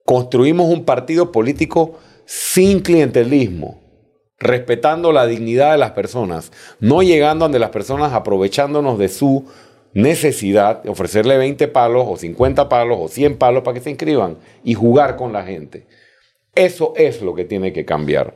Construimos 0.05 0.67
un 0.69 0.83
partido 0.85 1.31
político 1.31 1.99
sin 2.25 2.79
clientelismo, 2.79 3.81
respetando 4.39 5.11
la 5.11 5.27
dignidad 5.27 5.73
de 5.73 5.77
las 5.77 5.91
personas, 5.91 6.51
no 6.79 7.03
llegando 7.03 7.45
ante 7.45 7.59
las 7.59 7.69
personas 7.69 8.13
aprovechándonos 8.13 8.97
de 8.97 9.09
su 9.09 9.45
necesidad 9.93 10.87
ofrecerle 10.87 11.37
20 11.37 11.67
palos 11.67 12.05
o 12.07 12.17
50 12.17 12.69
palos 12.69 12.97
o 12.99 13.07
100 13.07 13.37
palos 13.37 13.63
para 13.63 13.75
que 13.75 13.81
se 13.81 13.89
inscriban 13.89 14.37
y 14.63 14.73
jugar 14.73 15.15
con 15.15 15.33
la 15.33 15.43
gente. 15.43 15.85
Eso 16.55 16.93
es 16.95 17.21
lo 17.21 17.33
que 17.35 17.45
tiene 17.45 17.73
que 17.73 17.85
cambiar. 17.85 18.35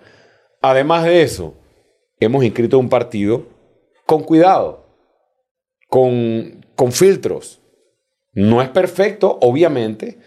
Además 0.67 1.03
de 1.03 1.21
eso, 1.21 1.53
hemos 2.19 2.43
inscrito 2.43 2.79
un 2.79 2.89
partido 2.89 3.43
con 4.07 4.23
cuidado, 4.23 4.83
con, 5.87 6.65
con 6.75 6.91
filtros. 6.91 7.61
No 8.33 8.63
es 8.63 8.69
perfecto, 8.69 9.37
obviamente, 9.41 10.17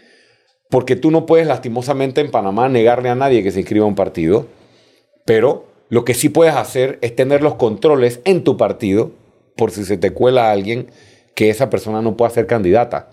porque 0.69 0.95
tú 0.95 1.11
no 1.11 1.25
puedes 1.25 1.45
lastimosamente 1.45 2.21
en 2.21 2.31
Panamá 2.31 2.69
negarle 2.69 3.09
a 3.09 3.15
nadie 3.15 3.43
que 3.43 3.51
se 3.51 3.59
inscriba 3.59 3.83
a 3.83 3.89
un 3.89 3.95
partido, 3.95 4.47
pero 5.25 5.65
lo 5.89 6.05
que 6.05 6.13
sí 6.13 6.29
puedes 6.29 6.55
hacer 6.55 6.99
es 7.01 7.17
tener 7.17 7.43
los 7.43 7.55
controles 7.55 8.21
en 8.23 8.45
tu 8.45 8.55
partido 8.55 9.11
por 9.57 9.71
si 9.71 9.83
se 9.83 9.97
te 9.97 10.11
cuela 10.11 10.47
a 10.47 10.51
alguien 10.53 10.87
que 11.35 11.49
esa 11.49 11.69
persona 11.69 12.01
no 12.01 12.15
pueda 12.15 12.31
ser 12.31 12.47
candidata 12.47 13.09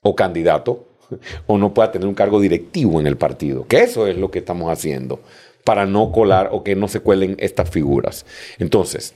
o 0.00 0.16
candidato 0.16 0.86
o 1.46 1.58
no 1.58 1.74
pueda 1.74 1.92
tener 1.92 2.08
un 2.08 2.14
cargo 2.14 2.40
directivo 2.40 3.00
en 3.00 3.06
el 3.06 3.18
partido, 3.18 3.66
que 3.66 3.82
eso 3.82 4.06
es 4.06 4.16
lo 4.16 4.30
que 4.30 4.38
estamos 4.38 4.72
haciendo 4.72 5.20
para 5.68 5.84
no 5.84 6.12
colar 6.12 6.48
o 6.50 6.64
que 6.64 6.74
no 6.74 6.88
se 6.88 7.00
cuelen 7.00 7.36
estas 7.38 7.68
figuras. 7.68 8.24
Entonces, 8.58 9.14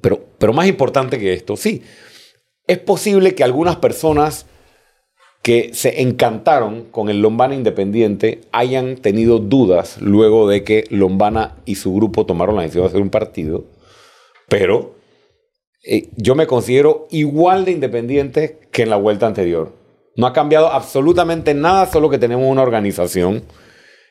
pero, 0.00 0.18
pero 0.36 0.52
más 0.52 0.66
importante 0.66 1.16
que 1.16 1.32
esto, 1.32 1.56
sí, 1.56 1.84
es 2.66 2.78
posible 2.78 3.36
que 3.36 3.44
algunas 3.44 3.76
personas 3.76 4.46
que 5.42 5.70
se 5.72 6.02
encantaron 6.02 6.86
con 6.90 7.08
el 7.08 7.22
Lombana 7.22 7.54
Independiente 7.54 8.40
hayan 8.50 8.96
tenido 8.96 9.38
dudas 9.38 9.98
luego 10.00 10.48
de 10.48 10.64
que 10.64 10.86
Lombana 10.90 11.54
y 11.66 11.76
su 11.76 11.94
grupo 11.94 12.26
tomaron 12.26 12.56
la 12.56 12.62
decisión 12.62 12.82
de 12.82 12.88
hacer 12.88 13.02
un 13.02 13.10
partido, 13.10 13.64
pero 14.48 14.96
eh, 15.84 16.08
yo 16.16 16.34
me 16.34 16.48
considero 16.48 17.06
igual 17.12 17.64
de 17.64 17.70
independiente 17.70 18.58
que 18.72 18.82
en 18.82 18.90
la 18.90 18.96
vuelta 18.96 19.28
anterior. 19.28 19.70
No 20.16 20.26
ha 20.26 20.32
cambiado 20.32 20.66
absolutamente 20.66 21.54
nada, 21.54 21.86
solo 21.86 22.10
que 22.10 22.18
tenemos 22.18 22.50
una 22.50 22.62
organización 22.62 23.44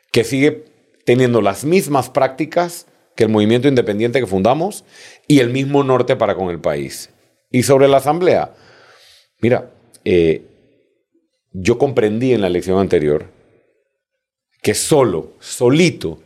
que 0.10 0.24
sigue 0.24 0.72
teniendo 1.06 1.42
las 1.42 1.66
mismas 1.66 2.10
prácticas 2.10 2.88
que 3.16 3.26
el 3.26 3.30
movimiento 3.30 3.68
independiente 3.68 4.20
que 4.20 4.28
fundamos 4.28 4.86
y 5.28 5.40
el 5.40 5.50
mismo 5.50 5.84
norte 5.84 6.16
para 6.16 6.36
con 6.36 6.50
el 6.50 6.60
país. 6.60 7.10
Y 7.52 7.64
sobre 7.64 7.88
la 7.88 7.98
asamblea, 7.98 8.54
mira, 9.40 9.72
eh, 10.06 10.46
yo 11.52 11.78
comprendí 11.78 12.34
en 12.34 12.42
la 12.42 12.48
elección 12.48 12.80
anterior 12.80 13.28
que 14.62 14.74
solo, 14.74 15.34
solito, 15.40 16.20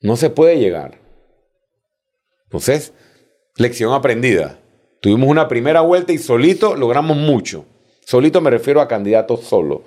no 0.00 0.16
se 0.16 0.30
puede 0.30 0.58
llegar. 0.58 0.98
Entonces, 2.44 2.92
lección 3.56 3.92
aprendida. 3.92 4.60
Tuvimos 5.00 5.28
una 5.28 5.48
primera 5.48 5.80
vuelta 5.80 6.12
y 6.12 6.18
solito 6.18 6.76
logramos 6.76 7.16
mucho. 7.16 7.66
Solito 8.06 8.40
me 8.40 8.50
refiero 8.50 8.80
a 8.80 8.88
candidatos 8.88 9.44
solo. 9.44 9.82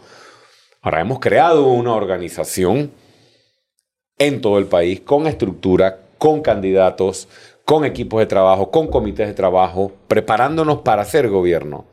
Ahora 0.82 1.02
hemos 1.02 1.20
creado 1.20 1.68
una 1.68 1.94
organización 1.94 2.92
en 4.22 4.40
todo 4.40 4.60
el 4.60 4.68
país, 4.68 5.02
con 5.02 5.26
estructura, 5.26 6.00
con 6.20 6.42
candidatos, 6.42 7.28
con 7.66 7.86
equipos 7.86 8.20
de 8.20 8.28
trabajo, 8.28 8.70
con 8.70 8.88
comités 8.88 9.28
de 9.28 9.34
trabajo, 9.34 9.92
preparándonos 10.08 10.82
para 10.82 11.02
hacer 11.02 11.28
gobierno. 11.28 11.86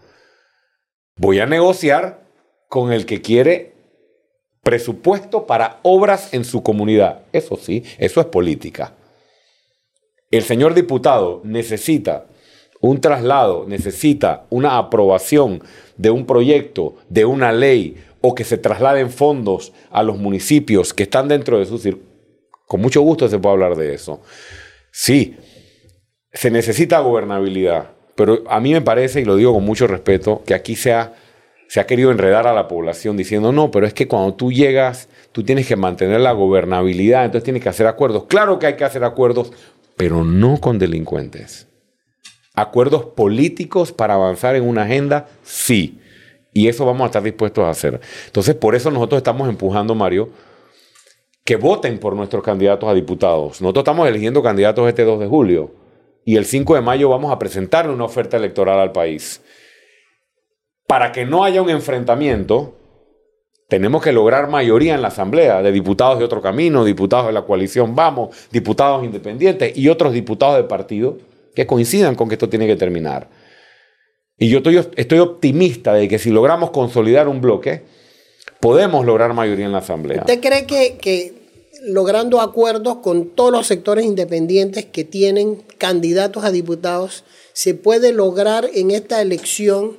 Voy 1.17 1.41
a 1.41 1.47
negociar 1.47 2.21
con 2.69 2.93
el 2.93 3.07
que 3.07 3.23
quiere 3.23 3.73
presupuesto 4.63 5.47
para 5.47 5.79
obras 5.83 6.35
en 6.35 6.45
su 6.45 6.63
comunidad. 6.63 7.23
Eso 7.33 7.57
sí, 7.57 7.83
eso 7.97 8.21
es 8.21 8.27
política. 8.27 8.93
El 10.31 10.43
señor 10.43 10.75
diputado 10.75 11.41
necesita 11.45 12.27
un 12.83 13.01
traslado, 13.01 13.65
necesita 13.67 14.45
una 14.51 14.77
aprobación 14.77 15.63
de 15.97 16.11
un 16.11 16.27
proyecto, 16.27 16.97
de 17.09 17.25
una 17.25 17.53
ley, 17.53 17.97
o 18.21 18.35
que 18.35 18.45
se 18.45 18.59
trasladen 18.59 19.09
fondos 19.09 19.73
a 19.91 20.03
los 20.03 20.19
municipios 20.19 20.93
que 20.93 21.05
están 21.05 21.29
dentro 21.29 21.59
de 21.59 21.65
su 21.65 21.79
circuito. 21.79 22.18
Con 22.69 22.83
mucho 22.83 23.01
gusto 23.01 23.29
se 23.29 23.39
puede 23.39 23.55
hablar 23.55 23.77
de 23.77 23.95
eso. 23.95 24.21
Sí, 24.93 25.37
se 26.33 26.51
necesita 26.51 27.01
gobernabilidad, 27.01 27.93
pero 28.15 28.45
a 28.47 28.61
mí 28.61 28.73
me 28.73 28.83
parece, 28.83 29.23
y 29.23 29.25
lo 29.25 29.37
digo 29.37 29.55
con 29.55 29.65
mucho 29.65 29.87
respeto, 29.87 30.43
que 30.47 30.53
aquí 30.53 30.77
se 30.77 30.93
ha, 30.93 31.15
se 31.67 31.81
ha 31.81 31.87
querido 31.87 32.11
enredar 32.11 32.47
a 32.47 32.53
la 32.53 32.69
población 32.69 33.17
diciendo, 33.17 33.53
no, 33.53 33.71
pero 33.71 33.87
es 33.87 33.95
que 33.95 34.07
cuando 34.07 34.35
tú 34.35 34.53
llegas, 34.53 35.09
tú 35.33 35.43
tienes 35.43 35.67
que 35.67 35.77
mantener 35.77 36.21
la 36.21 36.33
gobernabilidad, 36.33 37.25
entonces 37.25 37.45
tienes 37.45 37.63
que 37.63 37.71
hacer 37.71 37.87
acuerdos. 37.87 38.25
Claro 38.29 38.59
que 38.59 38.67
hay 38.67 38.77
que 38.77 38.85
hacer 38.85 39.03
acuerdos, 39.03 39.51
pero 39.97 40.23
no 40.23 40.61
con 40.61 40.79
delincuentes. 40.79 41.69
Acuerdos 42.55 43.07
políticos 43.17 43.93
para 43.93 44.15
avanzar 44.15 44.57
en 44.57 44.69
una 44.69 44.83
agenda, 44.83 45.27
sí. 45.43 46.01
Y 46.53 46.69
eso 46.69 46.85
vamos 46.85 47.05
a 47.05 47.07
estar 47.07 47.23
dispuestos 47.23 47.65
a 47.65 47.71
hacer. 47.71 48.01
Entonces, 48.27 48.55
por 48.55 48.75
eso 48.75 48.91
nosotros 48.91 49.19
estamos 49.19 49.49
empujando, 49.49 49.95
Mario, 49.95 50.31
que 51.49 51.57
voten 51.57 51.99
por 51.99 52.15
nuestros 52.15 52.43
candidatos 52.43 52.87
a 52.91 52.93
diputados. 52.93 53.63
Nosotros 53.63 53.81
estamos 53.81 54.07
eligiendo 54.07 54.43
candidatos 54.43 54.87
este 54.87 55.03
2 55.03 55.19
de 55.19 55.29
julio 55.29 55.71
y 56.27 56.37
el 56.37 56.45
5 56.45 56.75
de 56.75 56.83
mayo 56.83 57.09
vamos 57.09 57.33
a 57.33 57.39
presentar 57.39 57.89
una 57.89 58.05
oferta 58.05 58.37
electoral 58.37 58.79
al 58.79 58.93
país. 58.93 59.41
Para 60.87 61.11
que 61.11 61.25
no 61.25 61.45
haya 61.45 61.63
un 61.63 61.71
enfrentamiento, 61.71 62.77
tenemos 63.67 64.03
que 64.03 64.13
lograr 64.13 64.51
mayoría 64.51 64.95
en 64.95 65.01
la 65.01 65.09
Asamblea 65.09 65.63
de 65.63 65.73
diputados 65.73 66.19
de 66.19 66.27
otro 66.27 66.43
camino, 66.43 66.85
diputados 66.85 67.29
de 67.29 67.33
la 67.33 67.47
coalición 67.47 67.97
Vamos, 67.97 68.37
diputados 68.53 69.03
independientes 69.03 69.75
y 69.75 69.89
otros 69.89 70.13
diputados 70.13 70.59
de 70.59 70.65
partido 70.65 71.17
que 71.55 71.67
coincidan 71.67 72.15
con 72.15 72.29
que 72.29 72.35
esto 72.35 72.51
tiene 72.51 72.67
que 72.67 72.77
terminar. 72.77 73.27
Y 74.37 74.51
yo 74.51 74.59
estoy, 74.59 74.87
estoy 74.97 75.19
optimista 75.21 75.95
de 75.95 76.09
que 76.09 76.19
si 76.19 76.29
logramos 76.29 76.73
consolidar 76.73 77.27
un 77.27 77.41
bloque, 77.41 77.85
podemos 78.61 79.07
lograr 79.07 79.33
mayoría 79.33 79.65
en 79.65 79.73
la 79.73 79.79
Asamblea. 79.79 80.21
¿Usted 80.21 80.41
cree 80.41 80.67
que, 80.67 80.99
que 80.99 81.38
logrando 81.83 82.41
acuerdos 82.41 82.97
con 82.99 83.31
todos 83.31 83.53
los 83.53 83.67
sectores 83.67 84.05
independientes 84.05 84.85
que 84.85 85.05
tienen 85.05 85.63
candidatos 85.79 86.45
a 86.45 86.51
diputados, 86.51 87.25
se 87.53 87.75
puede 87.75 88.13
lograr 88.13 88.69
en 88.75 88.91
esta 88.91 89.21
elección 89.23 89.97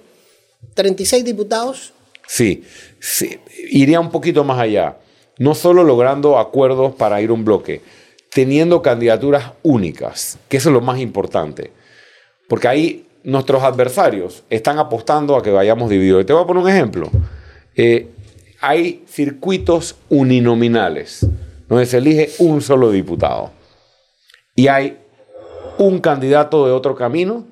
36 0.73 1.25
diputados? 1.25 1.93
Sí, 2.27 2.63
sí, 2.99 3.39
iría 3.71 3.99
un 3.99 4.11
poquito 4.11 4.43
más 4.43 4.59
allá. 4.59 4.97
No 5.37 5.55
solo 5.55 5.83
logrando 5.83 6.37
acuerdos 6.37 6.93
para 6.95 7.21
ir 7.21 7.31
un 7.31 7.45
bloque, 7.45 7.81
teniendo 8.31 8.81
candidaturas 8.81 9.53
únicas, 9.63 10.37
que 10.47 10.57
eso 10.57 10.69
es 10.69 10.73
lo 10.73 10.81
más 10.81 10.99
importante. 10.99 11.71
Porque 12.47 12.67
ahí 12.67 13.05
nuestros 13.23 13.63
adversarios 13.63 14.43
están 14.49 14.79
apostando 14.79 15.35
a 15.35 15.43
que 15.43 15.51
vayamos 15.51 15.89
divididos. 15.89 16.25
Te 16.25 16.33
voy 16.33 16.43
a 16.43 16.47
poner 16.47 16.63
un 16.63 16.69
ejemplo. 16.69 17.09
Eh, 17.75 18.07
hay 18.61 19.03
circuitos 19.07 19.95
uninominales, 20.09 21.25
donde 21.69 21.85
se 21.85 21.99
elige 21.99 22.29
un 22.39 22.61
solo 22.61 22.91
diputado. 22.91 23.51
Y 24.55 24.67
hay 24.67 24.97
un 25.77 25.99
candidato 25.99 26.65
de 26.65 26.73
otro 26.73 26.95
camino 26.95 27.45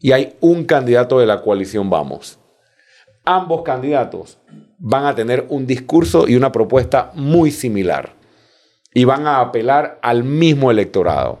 y 0.00 0.12
hay 0.12 0.36
un 0.40 0.64
candidato 0.64 1.18
de 1.18 1.26
la 1.26 1.42
coalición 1.42 1.90
Vamos. 1.90 2.38
Ambos 3.24 3.62
candidatos 3.62 4.38
van 4.78 5.04
a 5.04 5.14
tener 5.14 5.44
un 5.50 5.66
discurso 5.66 6.26
y 6.28 6.36
una 6.36 6.52
propuesta 6.52 7.10
muy 7.14 7.50
similar 7.50 8.14
y 8.94 9.04
van 9.04 9.26
a 9.26 9.40
apelar 9.40 9.98
al 10.00 10.24
mismo 10.24 10.70
electorado. 10.70 11.40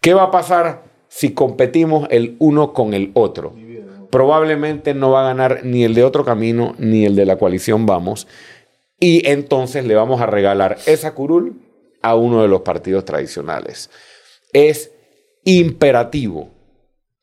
¿Qué 0.00 0.14
va 0.14 0.24
a 0.24 0.30
pasar 0.30 0.82
si 1.08 1.34
competimos 1.34 2.08
el 2.10 2.36
uno 2.40 2.72
con 2.72 2.94
el 2.94 3.10
otro? 3.14 3.54
Probablemente 4.10 4.92
no 4.92 5.10
va 5.12 5.20
a 5.20 5.28
ganar 5.28 5.60
ni 5.62 5.84
el 5.84 5.94
de 5.94 6.02
otro 6.02 6.24
camino 6.24 6.74
ni 6.78 7.04
el 7.04 7.14
de 7.14 7.26
la 7.26 7.36
coalición 7.36 7.86
Vamos. 7.86 8.26
Y 9.00 9.26
entonces 9.28 9.86
le 9.86 9.94
vamos 9.94 10.20
a 10.20 10.26
regalar 10.26 10.76
esa 10.86 11.14
curul 11.14 11.60
a 12.02 12.14
uno 12.14 12.42
de 12.42 12.48
los 12.48 12.60
partidos 12.60 13.04
tradicionales. 13.04 13.90
Es 14.52 14.92
imperativo 15.44 16.50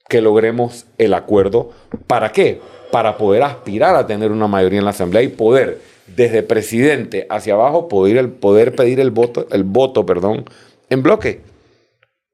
que 0.10 0.22
logremos 0.22 0.86
el 0.98 1.14
acuerdo. 1.14 1.72
¿Para 2.08 2.32
qué? 2.32 2.60
Para 2.92 3.18
poder 3.18 3.44
aspirar 3.44 3.96
a 3.96 4.08
tener 4.08 4.32
una 4.32 4.48
mayoría 4.48 4.80
en 4.80 4.86
la 4.86 4.92
Asamblea 4.92 5.22
y 5.22 5.28
poder 5.28 5.80
desde 6.08 6.42
presidente 6.42 7.28
hacia 7.30 7.54
abajo 7.54 7.88
poder, 7.88 8.76
pedir 8.76 9.00
el 9.00 9.12
voto, 9.12 9.46
el 9.52 9.64
voto 9.64 10.06
perdón, 10.06 10.46
en 10.90 11.04
bloque 11.04 11.42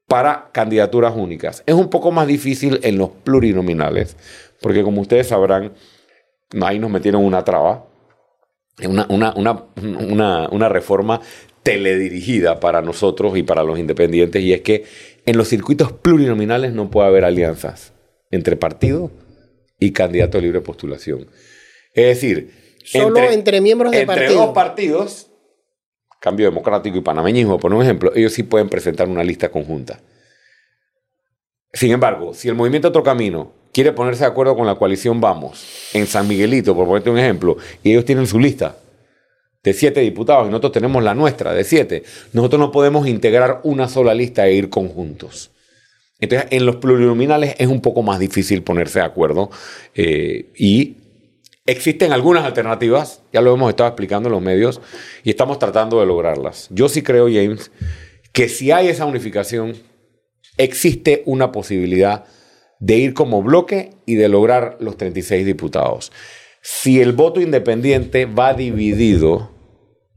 para 0.08 0.50
candidaturas 0.52 1.16
únicas. 1.16 1.64
Es 1.66 1.74
un 1.74 1.90
poco 1.90 2.12
más 2.12 2.28
difícil 2.28 2.80
en 2.84 2.98
los 2.98 3.10
plurinominales, 3.10 4.16
porque 4.62 4.84
como 4.84 5.02
ustedes 5.02 5.28
sabrán, 5.28 5.74
ahí 6.62 6.78
nos 6.78 6.92
metieron 6.92 7.26
una 7.26 7.44
traba, 7.44 7.86
una, 8.88 9.06
una, 9.10 9.34
una, 9.36 10.50
una 10.50 10.70
reforma 10.70 11.22
teledirigida 11.64 12.60
para 12.60 12.82
nosotros 12.82 13.38
y 13.38 13.44
para 13.44 13.64
los 13.64 13.80
independientes, 13.80 14.42
y 14.42 14.54
es 14.54 14.62
que 14.62 14.84
en 15.26 15.38
los 15.38 15.48
circuitos 15.48 15.94
plurinominales 15.94 16.74
no 16.74 16.90
puede 16.90 17.08
haber 17.08 17.24
alianzas 17.24 17.94
entre 18.32 18.56
partidos 18.58 19.12
y 19.80 19.92
candidato 19.92 20.38
a 20.38 20.42
libre 20.42 20.62
postulación. 20.62 21.28
Es 21.94 22.06
decir, 22.08 22.52
Solo 22.84 23.18
entre, 23.30 23.62
miembros 23.62 23.92
de 23.92 24.02
entre 24.02 24.16
partido. 24.16 24.46
dos 24.46 24.54
partidos, 24.54 25.30
Cambio 26.20 26.46
Democrático 26.46 26.98
y 26.98 27.02
Panameñismo, 27.02 27.60
por 27.60 27.74
un 27.74 27.82
ejemplo, 27.82 28.12
ellos 28.16 28.34
sí 28.34 28.44
pueden 28.44 28.70
presentar 28.70 29.08
una 29.08 29.24
lista 29.24 29.50
conjunta. 29.50 30.02
Sin 31.72 31.92
embargo, 31.92 32.34
si 32.34 32.50
el 32.50 32.56
movimiento 32.56 32.90
Otro 32.90 33.04
Camino 33.04 33.54
quiere 33.74 33.92
ponerse 33.92 34.24
de 34.24 34.30
acuerdo 34.30 34.56
con 34.56 34.66
la 34.66 34.76
coalición 34.76 35.20
Vamos 35.20 35.90
en 35.94 36.08
San 36.08 36.28
Miguelito, 36.28 36.76
por 36.76 36.88
ponerte 36.88 37.10
un 37.10 37.20
ejemplo, 37.20 37.58
y 37.84 37.92
ellos 37.92 38.06
tienen 38.06 38.28
su 38.28 38.40
lista 38.40 38.78
de 39.64 39.74
siete 39.74 40.02
diputados 40.02 40.48
y 40.48 40.50
nosotros 40.50 40.74
tenemos 40.74 41.04
la 41.04 41.16
nuestra 41.16 41.54
de 41.54 41.64
siete, 41.64 42.04
nosotros 42.34 42.60
no 42.60 42.72
podemos 42.72 43.08
integrar 43.08 43.62
una 43.64 43.88
sola 43.88 44.14
lista 44.14 44.48
e 44.48 44.54
ir 44.54 44.70
conjuntos. 44.70 45.52
Entonces, 46.20 46.48
en 46.52 46.66
los 46.66 46.78
plurinominales 46.78 47.56
es 47.58 47.68
un 47.68 47.82
poco 47.82 48.02
más 48.02 48.20
difícil 48.20 48.64
ponerse 48.64 49.00
de 49.00 49.06
acuerdo 49.06 49.50
eh, 49.96 50.52
y 50.56 50.98
Existen 51.66 52.12
algunas 52.12 52.44
alternativas, 52.44 53.22
ya 53.32 53.40
lo 53.40 53.54
hemos 53.54 53.70
estado 53.70 53.88
explicando 53.88 54.28
en 54.28 54.34
los 54.34 54.42
medios, 54.42 54.82
y 55.24 55.30
estamos 55.30 55.60
tratando 55.60 56.02
de 56.02 56.06
lograrlas. 56.06 56.68
Yo 56.72 56.90
sí 56.90 57.04
creo, 57.04 57.28
James, 57.28 57.72
que 58.34 58.50
si 58.50 58.72
hay 58.72 58.90
esa 58.90 59.06
unificación, 59.06 59.74
existe 60.58 61.24
una 61.26 61.54
posibilidad 61.54 62.26
de 62.84 62.98
ir 62.98 63.14
como 63.14 63.42
bloque 63.42 63.92
y 64.06 64.16
de 64.16 64.28
lograr 64.28 64.76
los 64.82 64.98
36 64.98 65.46
diputados. 65.46 66.12
Si 66.62 67.00
el 67.00 67.14
voto 67.14 67.40
independiente 67.40 68.26
va 68.26 68.54
dividido, 68.54 69.52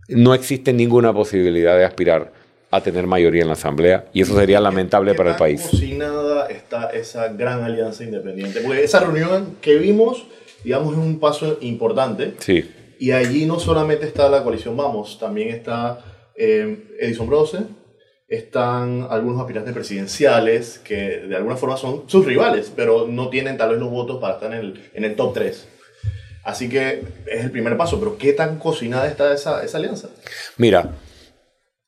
no 0.08 0.34
existe 0.34 0.72
ninguna 0.72 1.12
posibilidad 1.12 1.76
de 1.76 1.84
aspirar 1.84 2.32
a 2.72 2.80
tener 2.80 3.06
mayoría 3.06 3.42
en 3.42 3.48
la 3.48 3.54
Asamblea 3.54 4.06
y 4.12 4.22
eso 4.22 4.36
sería 4.36 4.60
lamentable 4.60 5.14
para 5.14 5.30
el 5.30 5.36
país. 5.36 5.70
nada 5.96 6.48
está 6.48 6.90
esa 6.90 7.28
gran 7.28 7.62
alianza 7.62 8.02
independiente? 8.02 8.60
Porque 8.60 8.82
esa 8.82 8.98
reunión 8.98 9.56
que 9.60 9.76
vimos 9.76 10.26
digamos, 10.64 10.94
es 10.94 10.98
un 10.98 11.20
paso 11.20 11.58
importante. 11.60 12.34
Sí. 12.40 12.68
Y 12.98 13.12
allí 13.12 13.46
no 13.46 13.60
solamente 13.60 14.04
está 14.04 14.28
la 14.28 14.42
coalición 14.42 14.76
Vamos, 14.76 15.16
también 15.20 15.50
está 15.50 16.00
eh, 16.34 16.96
Edison 16.98 17.28
Brose, 17.28 17.58
están 18.28 19.06
algunos 19.08 19.40
aspirantes 19.40 19.72
presidenciales 19.72 20.80
que 20.80 21.20
de 21.20 21.36
alguna 21.36 21.56
forma 21.56 21.76
son 21.76 22.04
sus 22.08 22.26
rivales, 22.26 22.72
pero 22.74 23.06
no 23.06 23.28
tienen 23.28 23.56
tal 23.56 23.70
vez 23.70 23.78
los 23.78 23.90
votos 23.90 24.20
para 24.20 24.34
estar 24.34 24.52
en 24.52 24.58
el, 24.58 24.90
en 24.94 25.04
el 25.04 25.14
top 25.14 25.34
3. 25.34 25.68
Así 26.42 26.68
que 26.68 27.04
es 27.26 27.44
el 27.44 27.50
primer 27.50 27.76
paso, 27.76 27.98
pero 27.98 28.18
¿qué 28.18 28.32
tan 28.32 28.58
cocinada 28.58 29.06
está 29.06 29.32
esa, 29.32 29.64
esa 29.64 29.78
alianza? 29.78 30.08
Mira, 30.56 30.90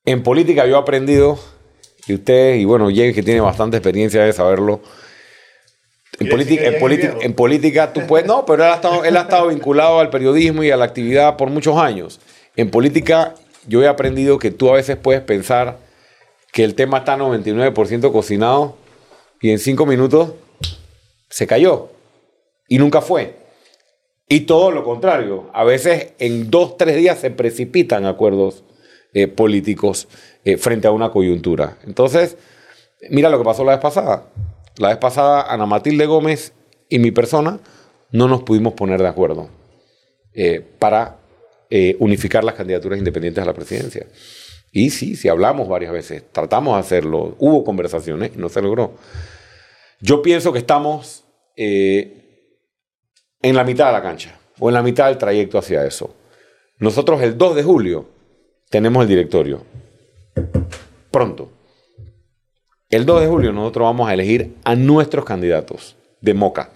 en 0.05 0.23
política 0.23 0.65
yo 0.65 0.75
he 0.75 0.79
aprendido, 0.79 1.39
y 2.07 2.13
usted, 2.13 2.55
y 2.55 2.65
bueno, 2.65 2.89
James 2.93 3.15
que 3.15 3.23
tiene 3.23 3.41
bastante 3.41 3.77
experiencia 3.77 4.23
de 4.23 4.33
saberlo, 4.33 4.81
en, 6.19 6.27
política, 6.27 6.65
en, 6.65 6.79
política, 6.79 7.17
en 7.21 7.33
política 7.33 7.93
tú 7.93 8.01
puedes... 8.05 8.27
No, 8.27 8.45
pero 8.45 8.65
él 8.65 8.71
ha, 8.71 8.75
estado, 8.75 9.05
él 9.05 9.15
ha 9.15 9.21
estado 9.21 9.47
vinculado 9.47 9.99
al 9.99 10.09
periodismo 10.09 10.63
y 10.63 10.71
a 10.71 10.77
la 10.77 10.85
actividad 10.85 11.37
por 11.37 11.49
muchos 11.49 11.77
años. 11.77 12.19
En 12.57 12.69
política 12.69 13.35
yo 13.67 13.81
he 13.81 13.87
aprendido 13.87 14.39
que 14.39 14.51
tú 14.51 14.69
a 14.69 14.73
veces 14.73 14.97
puedes 14.97 15.21
pensar 15.21 15.77
que 16.51 16.63
el 16.63 16.75
tema 16.75 16.99
está 16.99 17.17
99% 17.17 18.11
cocinado 18.11 18.75
y 19.41 19.51
en 19.51 19.59
cinco 19.59 19.85
minutos 19.85 20.33
se 21.29 21.47
cayó 21.47 21.89
y 22.67 22.77
nunca 22.77 23.01
fue. 23.01 23.35
Y 24.27 24.41
todo 24.41 24.71
lo 24.71 24.83
contrario, 24.83 25.49
a 25.53 25.63
veces 25.63 26.13
en 26.19 26.51
dos, 26.51 26.77
tres 26.77 26.95
días 26.97 27.19
se 27.19 27.31
precipitan 27.31 28.05
acuerdos 28.05 28.63
eh, 29.13 29.27
políticos 29.27 30.07
eh, 30.45 30.57
frente 30.57 30.87
a 30.87 30.91
una 30.91 31.09
coyuntura. 31.11 31.77
Entonces, 31.85 32.37
Mira 33.09 33.29
lo 33.29 33.37
que 33.37 33.45
pasó 33.45 33.63
la 33.63 33.71
vez 33.71 33.81
pasada. 33.81 34.25
La 34.77 34.89
vez 34.89 34.97
pasada, 34.97 35.43
Ana 35.53 35.65
Matilde 35.65 36.05
Gómez 36.05 36.51
y 36.89 36.99
mi 36.99 37.11
persona 37.11 37.59
no 38.11 38.27
nos 38.27 38.43
pudimos 38.43 38.73
poner 38.73 39.01
de 39.01 39.07
acuerdo 39.07 39.49
eh, 40.33 40.61
para 40.79 41.15
unificar 41.99 42.43
las 42.43 42.55
candidaturas 42.55 42.97
independientes 42.97 43.41
a 43.41 43.45
la 43.45 43.53
presidencia. 43.53 44.05
Y 44.71 44.91
sí, 44.91 45.15
sí 45.15 45.29
hablamos 45.29 45.67
varias 45.67 45.91
veces, 45.91 46.23
tratamos 46.31 46.75
de 46.75 46.79
hacerlo, 46.81 47.35
hubo 47.39 47.63
conversaciones, 47.63 48.35
no 48.35 48.49
se 48.49 48.61
logró. 48.61 48.93
Yo 49.99 50.21
pienso 50.21 50.53
que 50.53 50.59
estamos 50.59 51.25
eh, 51.55 52.55
en 53.41 53.55
la 53.55 53.63
mitad 53.63 53.87
de 53.87 53.93
la 53.93 54.01
cancha 54.01 54.39
o 54.59 54.69
en 54.69 54.75
la 54.75 54.83
mitad 54.83 55.07
del 55.07 55.17
trayecto 55.17 55.57
hacia 55.57 55.85
eso. 55.85 56.15
Nosotros 56.77 57.21
el 57.21 57.37
2 57.37 57.55
de 57.55 57.63
julio 57.63 58.09
tenemos 58.69 59.03
el 59.03 59.09
directorio. 59.09 59.65
Pronto. 61.11 61.51
El 62.89 63.05
2 63.05 63.21
de 63.21 63.27
julio 63.27 63.51
nosotros 63.51 63.85
vamos 63.85 64.09
a 64.09 64.13
elegir 64.13 64.55
a 64.63 64.75
nuestros 64.75 65.25
candidatos 65.25 65.95
de 66.21 66.33
Moca. 66.33 66.71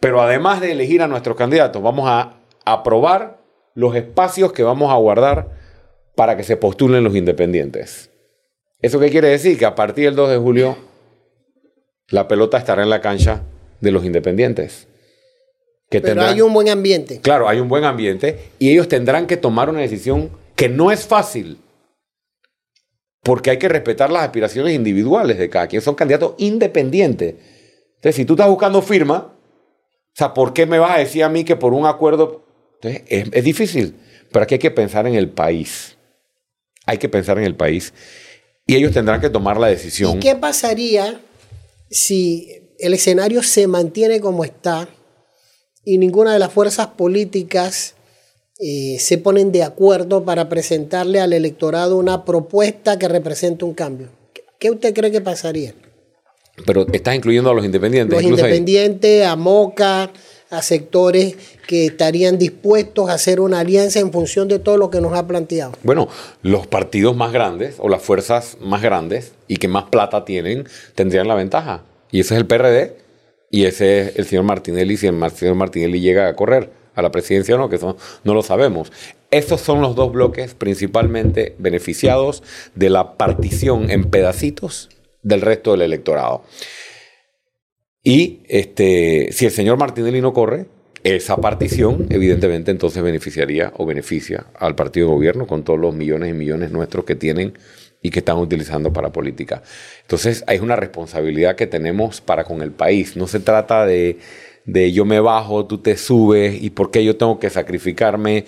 Pero 0.00 0.20
además 0.20 0.60
de 0.60 0.72
elegir 0.72 1.02
a 1.02 1.08
nuestros 1.08 1.36
candidatos, 1.36 1.82
vamos 1.82 2.08
a 2.08 2.40
aprobar 2.64 3.38
los 3.74 3.94
espacios 3.94 4.52
que 4.52 4.62
vamos 4.62 4.92
a 4.92 4.96
guardar 4.96 5.50
para 6.16 6.36
que 6.36 6.42
se 6.42 6.56
postulen 6.56 7.04
los 7.04 7.14
independientes. 7.14 8.10
¿Eso 8.82 8.98
qué 8.98 9.10
quiere 9.10 9.28
decir? 9.28 9.56
Que 9.56 9.66
a 9.66 9.76
partir 9.76 10.06
del 10.06 10.16
2 10.16 10.30
de 10.30 10.36
julio 10.38 10.76
la 12.08 12.26
pelota 12.26 12.58
estará 12.58 12.82
en 12.82 12.90
la 12.90 13.00
cancha 13.00 13.42
de 13.80 13.92
los 13.92 14.04
independientes. 14.04 14.88
Que 15.88 16.00
Pero 16.00 16.22
hay 16.22 16.40
un 16.40 16.52
buen 16.52 16.68
ambiente. 16.68 17.20
Claro, 17.20 17.48
hay 17.48 17.60
un 17.60 17.68
buen 17.68 17.84
ambiente 17.84 18.50
y 18.58 18.72
ellos 18.72 18.88
tendrán 18.88 19.28
que 19.28 19.36
tomar 19.36 19.70
una 19.70 19.80
decisión 19.80 20.30
que 20.56 20.68
no 20.68 20.90
es 20.90 21.06
fácil 21.06 21.58
porque 23.26 23.50
hay 23.50 23.58
que 23.58 23.68
respetar 23.68 24.10
las 24.10 24.22
aspiraciones 24.22 24.72
individuales 24.72 25.36
de 25.36 25.50
cada 25.50 25.66
quien. 25.66 25.82
Son 25.82 25.96
candidatos 25.96 26.34
independientes. 26.38 27.34
Entonces, 27.96 28.14
si 28.14 28.24
tú 28.24 28.34
estás 28.34 28.48
buscando 28.48 28.80
firma, 28.82 29.32
o 29.32 30.12
sea, 30.14 30.32
¿por 30.32 30.52
qué 30.52 30.64
me 30.64 30.78
vas 30.78 30.94
a 30.94 31.00
decir 31.00 31.24
a 31.24 31.28
mí 31.28 31.42
que 31.42 31.56
por 31.56 31.74
un 31.74 31.86
acuerdo? 31.86 32.44
Entonces, 32.80 33.02
es, 33.08 33.42
difícil, 33.42 33.96
pero 34.30 34.44
aquí 34.44 34.54
hay 34.54 34.58
que 34.60 34.70
pensar 34.70 35.08
en 35.08 35.16
el 35.16 35.28
país. 35.28 35.95
Hay 36.86 36.98
que 36.98 37.08
pensar 37.08 37.38
en 37.38 37.44
el 37.44 37.54
país. 37.54 37.92
Y 38.66 38.74
ellos 38.76 38.92
tendrán 38.92 39.20
que 39.20 39.30
tomar 39.30 39.58
la 39.58 39.68
decisión. 39.68 40.16
¿Y 40.16 40.20
qué 40.20 40.34
pasaría 40.34 41.20
si 41.90 42.48
el 42.78 42.94
escenario 42.94 43.42
se 43.42 43.66
mantiene 43.66 44.20
como 44.20 44.44
está 44.44 44.88
y 45.84 45.98
ninguna 45.98 46.32
de 46.32 46.38
las 46.38 46.52
fuerzas 46.52 46.88
políticas 46.88 47.94
eh, 48.58 48.96
se 48.98 49.18
ponen 49.18 49.52
de 49.52 49.62
acuerdo 49.62 50.24
para 50.24 50.48
presentarle 50.48 51.20
al 51.20 51.32
electorado 51.32 51.96
una 51.96 52.24
propuesta 52.24 52.98
que 52.98 53.06
represente 53.06 53.64
un 53.64 53.74
cambio. 53.74 54.08
¿Qué 54.58 54.70
usted 54.70 54.94
cree 54.94 55.10
que 55.10 55.20
pasaría? 55.20 55.74
Pero 56.64 56.86
estás 56.90 57.14
incluyendo 57.14 57.50
a 57.50 57.54
los 57.54 57.64
independientes. 57.64 58.14
Los 58.14 58.22
independientes, 58.22 59.26
a 59.26 59.36
Moca, 59.36 60.10
a 60.50 60.62
sectores 60.62 61.36
que 61.66 61.86
estarían 61.86 62.38
dispuestos 62.38 63.10
a 63.10 63.14
hacer 63.14 63.40
una 63.40 63.60
alianza 63.60 64.00
en 64.00 64.12
función 64.12 64.48
de 64.48 64.58
todo 64.58 64.76
lo 64.76 64.90
que 64.90 65.00
nos 65.00 65.12
ha 65.12 65.26
planteado. 65.26 65.72
Bueno, 65.82 66.08
los 66.42 66.66
partidos 66.66 67.16
más 67.16 67.32
grandes 67.32 67.76
o 67.78 67.88
las 67.88 68.02
fuerzas 68.02 68.56
más 68.60 68.82
grandes 68.82 69.32
y 69.48 69.56
que 69.56 69.68
más 69.68 69.84
plata 69.84 70.24
tienen 70.24 70.66
tendrían 70.94 71.28
la 71.28 71.34
ventaja. 71.34 71.82
Y 72.10 72.20
ese 72.20 72.34
es 72.34 72.40
el 72.40 72.46
PRD 72.46 72.96
y 73.50 73.64
ese 73.64 74.00
es 74.00 74.16
el 74.16 74.26
señor 74.26 74.44
Martinelli 74.44 74.96
si 74.96 75.06
el 75.06 75.30
señor 75.32 75.54
Martinelli 75.56 76.00
llega 76.00 76.28
a 76.28 76.36
correr 76.36 76.70
a 76.94 77.02
la 77.02 77.10
presidencia 77.10 77.54
o 77.54 77.58
no, 77.58 77.68
que 77.68 77.78
no 77.78 78.34
lo 78.34 78.42
sabemos. 78.42 78.90
Estos 79.30 79.60
son 79.60 79.80
los 79.80 79.96
dos 79.96 80.12
bloques 80.12 80.54
principalmente 80.54 81.54
beneficiados 81.58 82.42
de 82.74 82.90
la 82.90 83.16
partición 83.16 83.90
en 83.90 84.04
pedacitos 84.04 84.88
del 85.22 85.40
resto 85.40 85.72
del 85.72 85.82
electorado. 85.82 86.44
Y 88.08 88.42
este, 88.46 89.32
si 89.32 89.46
el 89.46 89.50
señor 89.50 89.78
Martinelli 89.78 90.20
no 90.20 90.32
corre, 90.32 90.66
esa 91.02 91.38
partición 91.38 92.06
evidentemente 92.10 92.70
entonces 92.70 93.02
beneficiaría 93.02 93.72
o 93.78 93.84
beneficia 93.84 94.46
al 94.54 94.76
partido 94.76 95.08
de 95.08 95.14
gobierno 95.14 95.48
con 95.48 95.64
todos 95.64 95.80
los 95.80 95.92
millones 95.92 96.30
y 96.30 96.32
millones 96.32 96.70
nuestros 96.70 97.04
que 97.04 97.16
tienen 97.16 97.58
y 98.00 98.10
que 98.10 98.20
están 98.20 98.36
utilizando 98.36 98.92
para 98.92 99.10
política. 99.10 99.64
Entonces 100.02 100.44
hay 100.46 100.60
una 100.60 100.76
responsabilidad 100.76 101.56
que 101.56 101.66
tenemos 101.66 102.20
para 102.20 102.44
con 102.44 102.62
el 102.62 102.70
país. 102.70 103.16
No 103.16 103.26
se 103.26 103.40
trata 103.40 103.84
de 103.84 104.18
de 104.66 104.92
yo 104.92 105.04
me 105.04 105.18
bajo, 105.18 105.66
tú 105.66 105.78
te 105.78 105.96
subes 105.96 106.62
y 106.62 106.70
por 106.70 106.92
qué 106.92 107.04
yo 107.04 107.16
tengo 107.16 107.40
que 107.40 107.50
sacrificarme. 107.50 108.44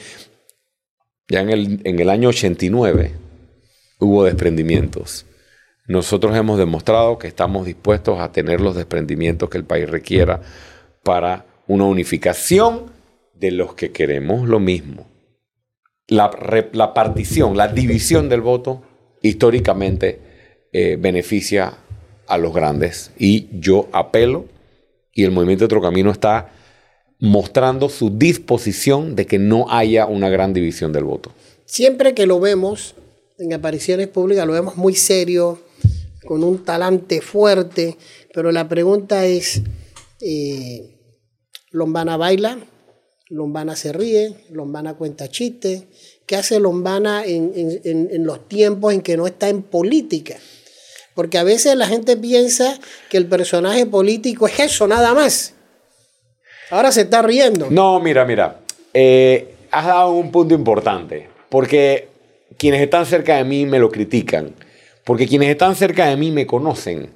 Ya 1.29 1.40
en 1.40 1.51
el, 1.51 1.81
en 1.83 1.99
el 1.99 2.11
año 2.11 2.29
89 2.29 3.12
hubo 3.99 4.23
desprendimientos. 4.23 5.27
Nosotros 5.88 6.37
hemos 6.37 6.59
demostrado 6.59 7.18
que 7.18 7.29
estamos 7.29 7.64
dispuestos 7.64 8.20
a 8.20 8.31
tener 8.31 8.61
los 8.61 8.77
desprendimientos 8.77 9.48
que 9.48 9.57
el 9.57 9.64
país 9.64 9.88
requiera 9.88 10.42
para 11.03 11.46
una 11.66 11.85
unificación 11.85 12.92
de 13.35 13.53
los 13.53 13.74
que 13.74 13.90
queremos 13.90 14.46
lo 14.46 14.61
mismo. 14.61 15.07
La, 16.07 16.31
la 16.72 16.92
partición, 16.92 17.57
la 17.57 17.68
división 17.68 18.29
del 18.29 18.42
voto 18.42 18.83
históricamente 19.22 20.20
eh, 20.72 20.96
beneficia 21.01 21.72
a 22.27 22.37
los 22.37 22.53
grandes 22.53 23.11
y 23.18 23.48
yo 23.53 23.88
apelo 23.92 24.44
y 25.14 25.24
el 25.24 25.31
movimiento 25.31 25.62
de 25.62 25.66
Otro 25.66 25.81
Camino 25.81 26.11
está 26.11 26.51
mostrando 27.18 27.88
su 27.88 28.11
disposición 28.11 29.16
de 29.16 29.27
que 29.27 29.38
no 29.38 29.70
haya 29.70 30.05
una 30.05 30.29
gran 30.29 30.53
división 30.53 30.92
del 30.92 31.05
voto. 31.05 31.33
Siempre 31.64 32.14
que 32.14 32.27
lo 32.27 32.40
vemos 32.40 32.94
en 33.38 33.55
apariciones 33.55 34.09
públicas, 34.09 34.46
lo 34.46 34.53
vemos 34.53 34.77
muy 34.77 34.94
serio, 34.94 35.59
con 36.28 36.44
un 36.44 36.62
talante 36.62 37.22
fuerte, 37.22 37.96
pero 38.34 38.52
la 38.52 38.68
pregunta 38.68 39.24
es, 39.24 39.62
eh, 40.20 40.94
¿Lombana 41.70 42.18
baila? 42.18 42.58
¿Lombana 43.30 43.74
se 43.74 43.94
ríe? 43.94 44.34
¿Lombana 44.50 44.92
cuenta 44.92 45.30
chistes? 45.30 45.84
¿Qué 46.26 46.36
hace 46.36 46.60
Lombana 46.60 47.24
en, 47.24 47.52
en 47.82 48.26
los 48.26 48.46
tiempos 48.46 48.92
en 48.92 49.00
que 49.00 49.16
no 49.16 49.26
está 49.26 49.48
en 49.48 49.62
política? 49.62 50.36
Porque 51.14 51.38
a 51.38 51.44
veces 51.44 51.74
la 51.76 51.86
gente 51.86 52.14
piensa 52.18 52.78
que 53.08 53.16
el 53.16 53.24
personaje 53.24 53.86
político 53.86 54.46
es 54.48 54.60
eso, 54.60 54.86
nada 54.86 55.14
más. 55.14 55.54
Ahora 56.68 56.92
se 56.92 57.00
está 57.00 57.22
riendo. 57.22 57.70
No, 57.70 58.00
mira, 58.00 58.26
mira. 58.26 58.60
Eh, 58.92 59.54
has 59.70 59.86
dado 59.86 60.12
un 60.12 60.30
punto 60.30 60.54
importante. 60.54 61.26
Porque 61.48 62.08
quienes 62.58 62.82
están 62.82 63.06
cerca 63.06 63.38
de 63.38 63.44
mí 63.44 63.64
me 63.64 63.78
lo 63.78 63.90
critican. 63.90 64.54
Porque 65.09 65.27
quienes 65.27 65.49
están 65.49 65.75
cerca 65.75 66.05
de 66.05 66.18
mí 66.18 66.31
me 66.31 66.47
conocen. 66.47 67.14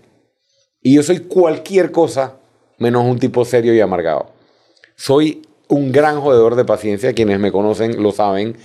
Y 0.81 0.95
yo 0.95 1.03
soy 1.03 1.19
cualquier 1.19 1.91
cosa 1.91 2.39
menos 2.79 3.05
un 3.05 3.19
tipo 3.19 3.45
serio 3.45 3.75
y 3.75 3.81
amargado. 3.81 4.33
Soy 4.97 5.43
un 5.69 5.93
gran 5.93 6.19
jodedor 6.19 6.57
de 6.57 6.65
paciencia. 6.65 7.13
Quienes 7.13 7.39
me 7.39 7.53
conocen 7.53 8.03
lo 8.03 8.13
saben 8.13 8.57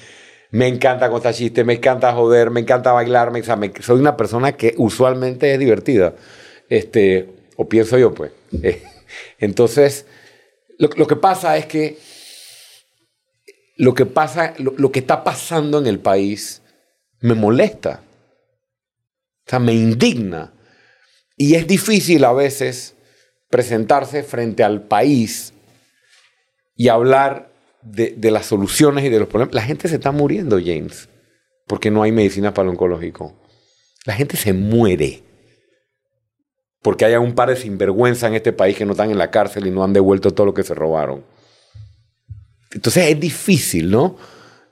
me 0.52 0.68
encanta 0.68 1.10
contar 1.10 1.34
chistes, 1.34 1.66
me 1.66 1.74
encanta 1.74 2.14
joder, 2.14 2.52
me 2.52 2.62
encanta 2.62 2.94
bailar, 2.94 3.32
me, 3.32 3.44
soy 3.44 4.00
una 4.00 4.16
persona 4.16 4.54
que 4.54 4.76
usualmente 4.78 5.54
es 5.54 5.60
divertida, 5.60 6.16
este, 6.70 7.30
o 7.58 7.68
pienso 7.68 7.98
yo 7.98 8.14
pues. 8.14 8.32
Eh, 8.64 8.82
entonces, 9.40 10.06
lo, 10.78 10.90
que 10.90 11.18
pasa 11.18 11.58
es 11.58 11.66
que 11.66 11.98
lo 13.76 13.94
que 13.94 14.06
pasa, 14.06 14.54
lo, 14.58 14.92
que 14.92 15.00
está 15.00 15.26
pasando 15.26 15.80
en 15.80 15.88
el 15.88 16.00
país 16.00 16.62
me 17.20 17.34
molesta, 17.34 18.02
o 19.48 19.50
sea, 19.50 19.60
me 19.60 19.74
indigna. 19.74 20.54
Y 21.38 21.56
es 21.56 21.68
difícil 21.68 22.26
a 22.26 22.34
veces 22.34 22.96
presentarse 23.50 24.24
frente 24.24 24.64
al 24.64 24.82
país 24.88 25.54
y 26.76 26.90
hablar 26.90 27.54
de, 27.82 28.18
las 28.30 28.46
soluciones 28.46 29.06
y 29.06 29.10
de 29.10 29.20
los 29.20 29.30
problemas. 29.30 29.56
La 29.56 29.62
gente 29.62 29.88
se 29.88 29.96
está 29.96 30.12
muriendo, 30.12 30.60
James, 30.60 31.08
porque 31.66 31.90
no 31.92 32.04
hay 32.04 32.12
medicina 32.12 32.54
para 32.54 32.70
oncológico. 32.70 33.34
La 34.06 34.14
gente 34.14 34.36
se 34.36 34.52
muere 34.52 35.24
porque 36.82 37.06
hay 37.06 37.16
un 37.16 37.34
par 37.34 37.50
de 37.50 37.56
sinvergüenza 37.56 38.28
en 38.28 38.36
este 38.36 38.54
país 38.54 38.78
que 38.78 38.86
no 38.86 38.92
están 38.92 39.12
en 39.12 39.18
la 39.18 39.32
cárcel 39.32 39.68
y 39.68 39.72
no 39.72 39.84
han 39.84 39.94
devuelto 39.94 40.32
todo 40.32 40.46
lo 40.46 40.54
que 40.54 40.64
se 40.64 40.74
robaron. 40.74 41.26
Entonces 42.72 43.10
es 43.10 43.20
difícil, 43.20 43.90
¿no? 43.90 44.18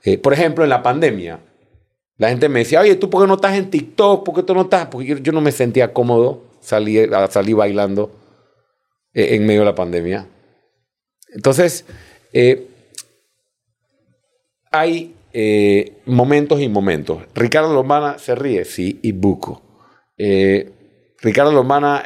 Eh, 0.02 0.18
por 0.18 0.32
ejemplo, 0.32 0.64
en 0.64 0.70
la 0.70 0.82
pandemia, 0.82 1.40
la 2.18 2.30
gente 2.30 2.48
me 2.48 2.60
decía, 2.60 2.80
oye, 2.80 2.96
¿tú 2.96 3.10
por 3.10 3.22
qué 3.22 3.28
no 3.28 3.34
estás 3.34 3.56
en 3.56 3.70
TikTok? 3.70 4.24
¿Por 4.24 4.34
qué 4.34 4.42
tú 4.42 4.54
no 4.54 4.62
estás? 4.62 4.86
Porque 4.86 5.20
yo, 5.20 5.32
no 5.32 5.40
me 5.40 5.52
sentía 5.52 5.92
cómodo 5.92 6.44
salir, 6.60 7.10
salir 7.30 7.54
bailando 7.54 8.10
eh, 9.12 9.34
en 9.34 9.46
medio 9.46 9.60
de 9.60 9.66
la 9.66 9.74
pandemia. 9.74 10.26
Entonces, 11.28 11.84
eh, 12.32 12.66
hay 14.70 15.14
eh, 15.32 15.98
momentos 16.06 16.60
y 16.60 16.68
momentos. 16.68 17.22
Ricardo 17.34 17.74
Lombana 17.74 18.18
se 18.18 18.34
ríe, 18.34 18.64
sí, 18.64 19.00
y 19.02 19.12
buco. 19.12 19.62
Eh, 20.16 20.72
Ricardo 21.20 21.52
Lombana 21.52 22.04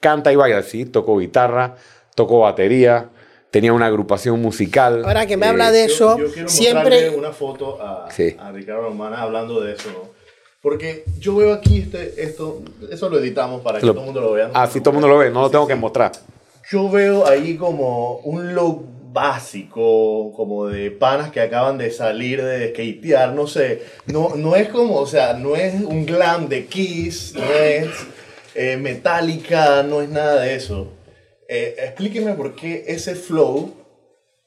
canta 0.00 0.32
y 0.32 0.36
baila, 0.36 0.62
sí, 0.62 0.84
tocó 0.84 1.18
guitarra, 1.18 1.76
tocó 2.14 2.40
batería, 2.40 3.10
tenía 3.50 3.72
una 3.72 3.86
agrupación 3.86 4.40
musical. 4.40 5.04
Ahora 5.04 5.26
que 5.26 5.36
me 5.36 5.46
habla 5.46 5.70
de 5.70 5.84
eso, 5.84 6.18
yo, 6.18 6.32
quiero 6.32 6.48
siempre... 6.48 7.10
una 7.10 7.32
foto 7.32 7.78
a, 7.80 8.08
Ricardo 8.52 8.82
Lombana 8.82 9.22
hablando 9.22 9.60
de 9.60 9.72
eso, 9.74 9.90
¿no? 9.90 10.18
Porque 10.60 11.04
yo 11.20 11.36
veo 11.36 11.52
aquí 11.52 11.78
este, 11.78 12.20
esto, 12.22 12.62
eso 12.90 13.08
lo 13.08 13.18
editamos 13.18 13.62
para 13.62 13.78
que 13.78 13.86
Lo- 13.86 13.92
todo 13.92 14.02
el 14.02 14.06
mundo 14.06 14.20
lo 14.20 14.32
vea. 14.32 14.50
Ah, 14.54 14.66
sí, 14.66 14.80
todo 14.80 14.90
el 14.90 14.94
mundo 14.94 15.08
lo 15.08 15.18
ve, 15.18 15.30
no 15.30 15.42
lo 15.42 15.50
tengo 15.50 15.66
que 15.66 15.76
mostrar. 15.76 16.12
Yo 16.70 16.90
veo 16.90 17.26
ahí 17.26 17.56
como 17.56 18.16
un 18.18 18.54
look 18.54 18.84
básico, 19.12 20.32
como 20.34 20.66
de 20.66 20.90
panas 20.90 21.30
que 21.30 21.40
acaban 21.40 21.78
de 21.78 21.90
salir 21.90 22.44
de 22.44 22.70
skatear, 22.70 23.32
no 23.32 23.46
sé. 23.46 23.82
No, 24.06 24.34
no 24.36 24.56
es 24.56 24.68
como, 24.68 24.96
o 24.96 25.06
sea, 25.06 25.32
no 25.34 25.56
es 25.56 25.74
un 25.74 26.04
glam 26.04 26.48
de 26.48 26.66
Kiss, 26.66 27.34
no 27.34 27.44
es 27.44 27.88
eh, 28.54 28.76
Metallica, 28.76 29.82
no 29.84 30.02
es 30.02 30.08
nada 30.08 30.40
de 30.42 30.54
eso. 30.56 30.88
Eh, 31.48 31.74
explíqueme 31.78 32.34
por 32.34 32.54
qué 32.54 32.84
ese 32.88 33.14
flow 33.14 33.72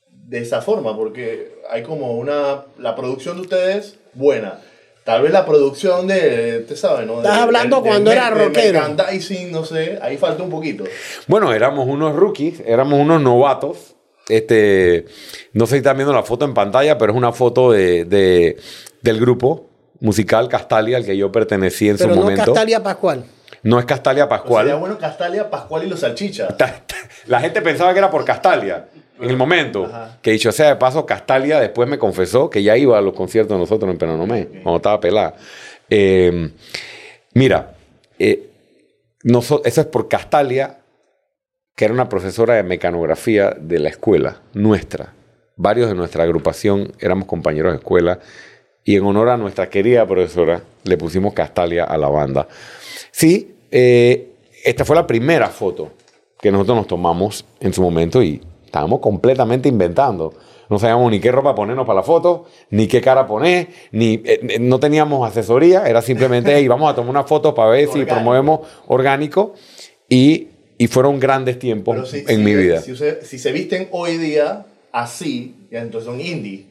de 0.10 0.40
esa 0.40 0.62
forma, 0.62 0.96
porque 0.96 1.56
hay 1.70 1.82
como 1.84 2.14
una, 2.14 2.64
la 2.78 2.96
producción 2.96 3.36
de 3.38 3.42
ustedes 3.42 3.96
buena. 4.14 4.60
Tal 5.04 5.24
vez 5.24 5.32
la 5.32 5.46
producción 5.48 6.06
de, 6.08 6.60
usted 6.62 6.76
sabe, 6.76 7.06
¿no? 7.08 7.18
Estás 7.18 7.36
De- 7.38 7.42
hablando 7.42 7.78
de- 7.78 7.82
de 7.84 7.90
cuando 7.90 8.12
era 8.12 8.30
de 8.30 8.46
rockero. 8.46 8.80
merchandising, 8.88 9.52
no 9.52 9.66
sé, 9.66 9.98
ahí 10.02 10.16
falta 10.18 10.44
un 10.44 10.52
poquito. 10.52 10.84
Bueno, 11.28 11.52
éramos 11.54 11.88
unos 11.88 12.16
rookies, 12.16 12.62
éramos 12.66 13.00
unos 13.00 13.20
novatos. 13.20 13.96
Este, 14.30 15.06
no 15.54 15.66
sé 15.66 15.72
si 15.72 15.78
están 15.78 15.98
viendo 15.98 16.14
la 16.14 16.22
foto 16.24 16.46
en 16.46 16.54
pantalla, 16.54 16.98
pero 17.00 17.14
es 17.14 17.18
una 17.18 17.34
foto 17.34 17.72
de, 17.72 18.06
de- 18.06 18.58
del 19.02 19.20
grupo 19.20 19.70
musical 20.00 20.48
Castalia, 20.48 20.98
al 20.98 21.06
que 21.06 21.18
yo 21.18 21.32
pertenecí 21.32 21.90
en 21.90 21.98
Pero 21.98 22.10
su 22.10 22.16
no 22.16 22.22
momento. 22.22 22.46
Castalia 22.46 22.82
Pascual. 22.84 23.26
No 23.64 23.80
es 23.80 23.86
Castalia 23.86 24.24
Sería 24.24 24.30
Pascual. 24.30 24.76
bueno 24.76 24.98
Castalia, 24.98 25.50
Pascual 25.50 25.84
y 25.84 25.90
los 25.90 26.00
salchichas. 26.00 26.56
La 27.28 27.40
gente 27.40 27.62
pensaba 27.62 27.94
que 27.94 28.00
era 28.00 28.10
por 28.10 28.26
Castalia 28.26 28.88
en 29.20 29.30
el 29.30 29.38
momento. 29.38 29.86
Ajá. 29.86 30.18
Que 30.22 30.32
dicho 30.32 30.52
sea 30.52 30.70
de 30.70 30.76
paso, 30.76 31.06
Castalia 31.06 31.60
después 31.60 31.88
me 31.88 32.00
confesó 32.00 32.50
que 32.50 32.64
ya 32.64 32.76
iba 32.76 32.98
a 32.98 33.02
los 33.02 33.14
conciertos 33.14 33.56
de 33.56 33.60
nosotros 33.60 33.90
en 33.92 33.98
Penonomé, 33.98 34.48
cuando 34.64 34.78
estaba 34.78 35.00
pelada. 35.00 35.36
Eh, 35.90 36.52
mira, 37.34 37.74
eh, 38.18 38.50
eso 39.24 39.62
es 39.64 39.86
por 39.86 40.08
Castalia, 40.08 40.80
que 41.76 41.86
era 41.86 41.94
una 41.94 42.10
profesora 42.10 42.56
de 42.56 42.64
mecanografía 42.64 43.56
de 43.60 43.80
la 43.80 43.90
escuela 43.90 44.42
nuestra. 44.54 45.14
Varios 45.56 45.90
de 45.90 45.96
nuestra 45.96 46.24
agrupación 46.24 46.94
éramos 47.00 47.28
compañeros 47.28 47.74
de 47.74 47.78
escuela 47.78 48.20
y 48.84 48.96
en 48.96 49.04
honor 49.06 49.30
a 49.30 49.38
nuestra 49.38 49.70
querida 49.70 50.08
profesora 50.08 50.62
le 50.84 50.98
pusimos 50.98 51.34
Castalia 51.34 51.84
a 51.84 51.98
la 51.98 52.10
banda. 52.10 52.48
Sí, 53.12 53.56
eh, 53.72 54.30
esta 54.64 54.86
fue 54.86 54.96
la 54.96 55.06
primera 55.08 55.50
foto 55.50 55.92
que 56.40 56.52
nosotros 56.52 56.78
nos 56.78 56.88
tomamos 56.88 57.46
en 57.60 57.74
su 57.74 57.82
momento 57.82 58.22
y 58.24 58.42
estábamos 58.66 59.00
completamente 59.00 59.70
inventando. 59.70 60.34
No 60.70 60.80
sabíamos 60.80 61.12
ni 61.12 61.20
qué 61.20 61.32
ropa 61.32 61.54
ponernos 61.54 61.86
para 61.86 61.98
la 61.98 62.04
foto, 62.04 62.46
ni 62.70 62.88
qué 62.88 63.02
cara 63.02 63.28
poner, 63.28 63.68
ni 63.92 64.14
eh, 64.14 64.40
eh, 64.50 64.60
no 64.60 64.80
teníamos 64.80 65.28
asesoría, 65.30 65.86
era 65.86 66.02
simplemente, 66.02 66.56
"Hey, 66.56 66.68
vamos 66.68 66.90
a 66.90 66.96
tomar 66.96 67.10
una 67.10 67.24
foto 67.26 67.54
para 67.54 67.72
ver 67.72 67.84
si 67.86 67.90
Orgánico. 68.00 68.16
promovemos 68.16 68.60
orgánico 68.88 69.54
y, 70.08 70.48
y 70.78 70.88
fueron 70.88 71.20
grandes 71.20 71.60
tiempos 71.60 72.10
si, 72.10 72.20
en 72.20 72.26
si- 72.26 72.38
mi 72.38 72.56
vida. 72.56 72.82
Si, 72.82 72.96
si 72.96 73.38
se 73.40 73.52
visten 73.52 73.90
hoy 73.92 74.18
día 74.18 74.66
así, 74.94 75.56
ya 75.70 75.82
entonces 75.82 76.06
son 76.10 76.22
indie. 76.22 76.68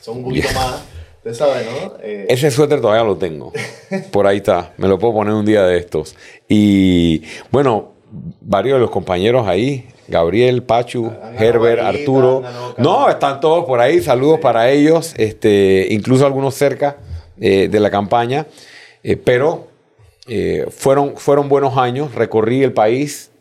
Son 0.00 0.18
un 0.18 0.24
poquito 0.24 0.48
más, 0.54 0.82
usted 1.26 1.34
sabe, 1.34 1.64
¿no? 1.64 1.94
Eh, 2.02 2.26
Ese 2.28 2.50
suéter 2.50 2.80
todavía 2.80 3.04
lo 3.04 3.16
tengo. 3.16 3.52
Por 4.12 4.26
ahí 4.26 4.38
está. 4.38 4.72
Me 4.76 4.86
lo 4.86 4.98
puedo 4.98 5.14
poner 5.14 5.34
un 5.34 5.44
día 5.44 5.64
de 5.64 5.76
estos. 5.78 6.14
Y 6.48 7.22
bueno, 7.50 7.94
varios 8.40 8.76
de 8.76 8.80
los 8.80 8.90
compañeros 8.90 9.46
ahí. 9.48 9.88
Gabriel, 10.08 10.62
Pachu, 10.62 11.10
ganado 11.10 11.36
Herbert, 11.36 11.82
Arturo. 11.82 12.42
No, 12.78 13.08
están 13.08 13.40
todos 13.40 13.64
por 13.64 13.80
ahí. 13.80 14.00
Saludos 14.00 14.38
para 14.38 14.70
ellos. 14.70 15.14
Este, 15.16 15.88
incluso 15.90 16.24
algunos 16.24 16.54
cerca 16.54 16.98
eh, 17.40 17.66
de 17.68 17.80
la 17.80 17.90
campaña. 17.90 18.46
Eh, 19.02 19.16
pero 19.16 19.66
fueron, 20.70 21.16
fueron 21.16 21.48
buenos 21.48 21.76
años. 21.76 22.14
Recorrí 22.14 22.62
el 22.62 22.72
país 22.72 23.32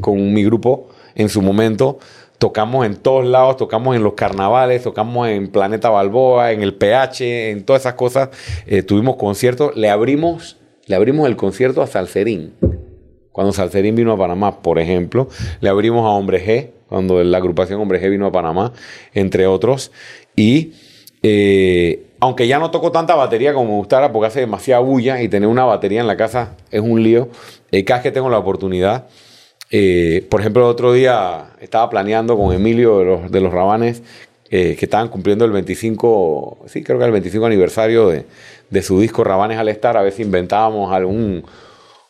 con 0.00 0.32
mi 0.32 0.44
grupo 0.44 0.90
en 1.16 1.28
su 1.28 1.42
momento. 1.42 1.98
Tocamos 2.40 2.86
en 2.86 2.96
todos 2.96 3.26
lados, 3.26 3.58
tocamos 3.58 3.94
en 3.94 4.02
los 4.02 4.14
carnavales, 4.14 4.82
tocamos 4.82 5.28
en 5.28 5.48
Planeta 5.48 5.90
Balboa, 5.90 6.52
en 6.52 6.62
el 6.62 6.72
PH, 6.72 7.50
en 7.50 7.64
todas 7.66 7.82
esas 7.82 7.94
cosas. 7.94 8.30
Eh, 8.66 8.82
tuvimos 8.82 9.16
conciertos. 9.16 9.76
Le 9.76 9.90
abrimos, 9.90 10.56
le 10.86 10.96
abrimos 10.96 11.28
el 11.28 11.36
concierto 11.36 11.82
a 11.82 11.86
Salserín. 11.86 12.54
Cuando 13.30 13.52
Salserín 13.52 13.94
vino 13.94 14.10
a 14.12 14.16
Panamá, 14.16 14.62
por 14.62 14.78
ejemplo, 14.78 15.28
le 15.60 15.68
abrimos 15.68 16.06
a 16.06 16.08
Hombre 16.08 16.42
G, 16.42 16.70
cuando 16.88 17.22
la 17.22 17.36
agrupación 17.36 17.78
Hombre 17.78 18.00
G 18.02 18.08
vino 18.08 18.24
a 18.24 18.32
Panamá, 18.32 18.72
entre 19.12 19.46
otros. 19.46 19.92
Y 20.34 20.72
eh, 21.22 22.06
aunque 22.20 22.48
ya 22.48 22.58
no 22.58 22.70
toco 22.70 22.90
tanta 22.90 23.14
batería 23.16 23.52
como 23.52 23.72
me 23.72 23.76
gustara, 23.76 24.12
porque 24.12 24.28
hace 24.28 24.40
demasiada 24.40 24.80
bulla 24.80 25.20
y 25.20 25.28
tener 25.28 25.46
una 25.46 25.66
batería 25.66 26.00
en 26.00 26.06
la 26.06 26.16
casa 26.16 26.56
es 26.70 26.80
un 26.80 27.02
lío, 27.02 27.28
eh, 27.70 27.84
cada 27.84 27.98
vez 27.98 28.04
que 28.04 28.12
tengo 28.12 28.30
la 28.30 28.38
oportunidad, 28.38 29.08
eh, 29.70 30.26
por 30.28 30.40
ejemplo, 30.40 30.62
el 30.64 30.70
otro 30.70 30.92
día 30.92 31.50
estaba 31.60 31.88
planeando 31.90 32.36
con 32.36 32.52
Emilio 32.52 32.98
de 32.98 33.04
los, 33.04 33.30
de 33.30 33.40
los 33.40 33.52
Rabanes, 33.52 34.02
eh, 34.50 34.74
que 34.78 34.84
estaban 34.84 35.08
cumpliendo 35.08 35.44
el 35.44 35.52
25, 35.52 36.58
sí, 36.66 36.82
creo 36.82 36.98
que 36.98 37.04
el 37.04 37.12
25 37.12 37.46
aniversario 37.46 38.08
de, 38.08 38.24
de 38.68 38.82
su 38.82 38.98
disco 39.00 39.22
Rabanes 39.22 39.58
al 39.58 39.68
Estar, 39.68 39.96
a 39.96 40.02
ver 40.02 40.12
si 40.12 40.22
inventábamos 40.22 40.92
algún 40.92 41.44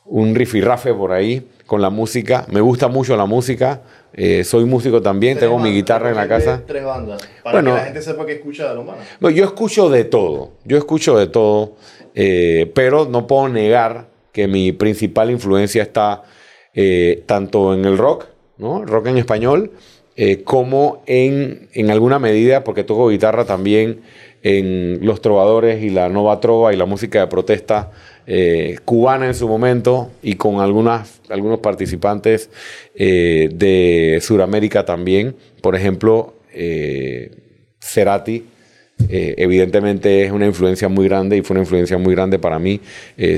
un 0.06 0.34
rifirrafe 0.34 0.92
por 0.92 1.12
ahí 1.12 1.46
con 1.66 1.80
la 1.80 1.90
música. 1.90 2.44
Me 2.50 2.60
gusta 2.60 2.88
mucho 2.88 3.16
la 3.16 3.26
música. 3.26 3.82
eh, 4.12 4.42
soy 4.42 4.64
músico 4.64 5.00
también, 5.00 5.34
tres 5.38 5.48
tengo 5.48 5.60
mi 5.62 5.70
guitarra 5.70 6.08
en 6.10 6.16
la 6.16 6.26
casa. 6.26 6.62
Tres 6.66 6.82
bandas. 6.84 7.22
Para 7.44 7.58
Bueno. 7.60 7.70
que 7.74 7.78
la 7.78 7.84
gente 7.84 8.02
sepa 8.02 8.26
que 8.26 8.32
escucha 8.32 8.68
de 8.70 8.74
los 8.74 8.84
manos. 8.84 9.04
No, 9.20 9.30
yo 9.30 9.44
escucho 9.44 9.88
de 9.88 10.02
todo, 10.04 10.50
yo 10.64 10.78
escucho 10.78 11.16
de 11.16 11.28
todo, 11.28 11.76
eh, 12.16 12.72
pero 12.74 13.04
no 13.04 13.28
puedo 13.28 13.48
negar 13.48 14.06
que 14.32 14.48
mi 14.48 14.72
principal 14.72 15.30
influencia 15.30 15.82
está 15.82 16.24
eh, 16.74 17.24
tanto 17.26 17.74
en 17.74 17.84
el 17.84 17.98
rock, 17.98 18.26
rock 18.58 19.08
en 19.08 19.18
español, 19.18 19.72
eh, 20.16 20.42
como 20.44 21.02
en, 21.06 21.68
en 21.72 21.90
alguna 21.90 22.18
medida, 22.18 22.62
porque 22.62 22.84
toco 22.84 23.08
guitarra 23.08 23.44
también, 23.44 24.02
en 24.42 25.04
los 25.04 25.20
trovadores 25.20 25.82
y 25.82 25.90
la 25.90 26.08
nova 26.08 26.40
trova 26.40 26.72
y 26.72 26.76
la 26.76 26.86
música 26.86 27.20
de 27.20 27.26
protesta 27.26 27.90
eh, 28.26 28.78
cubana 28.84 29.26
en 29.26 29.34
su 29.34 29.48
momento 29.48 30.10
y 30.22 30.36
con 30.36 30.60
algunas, 30.60 31.20
algunos 31.28 31.58
participantes 31.58 32.48
de 32.94 34.18
Sudamérica 34.22 34.86
también. 34.86 35.36
Por 35.60 35.76
ejemplo, 35.76 36.34
Cerati, 37.80 38.46
evidentemente 39.10 40.24
es 40.24 40.32
una 40.32 40.46
influencia 40.46 40.88
muy 40.88 41.06
grande 41.06 41.36
y 41.36 41.42
fue 41.42 41.54
una 41.54 41.62
influencia 41.62 41.98
muy 41.98 42.14
grande 42.14 42.38
para 42.38 42.58
mí, 42.58 42.80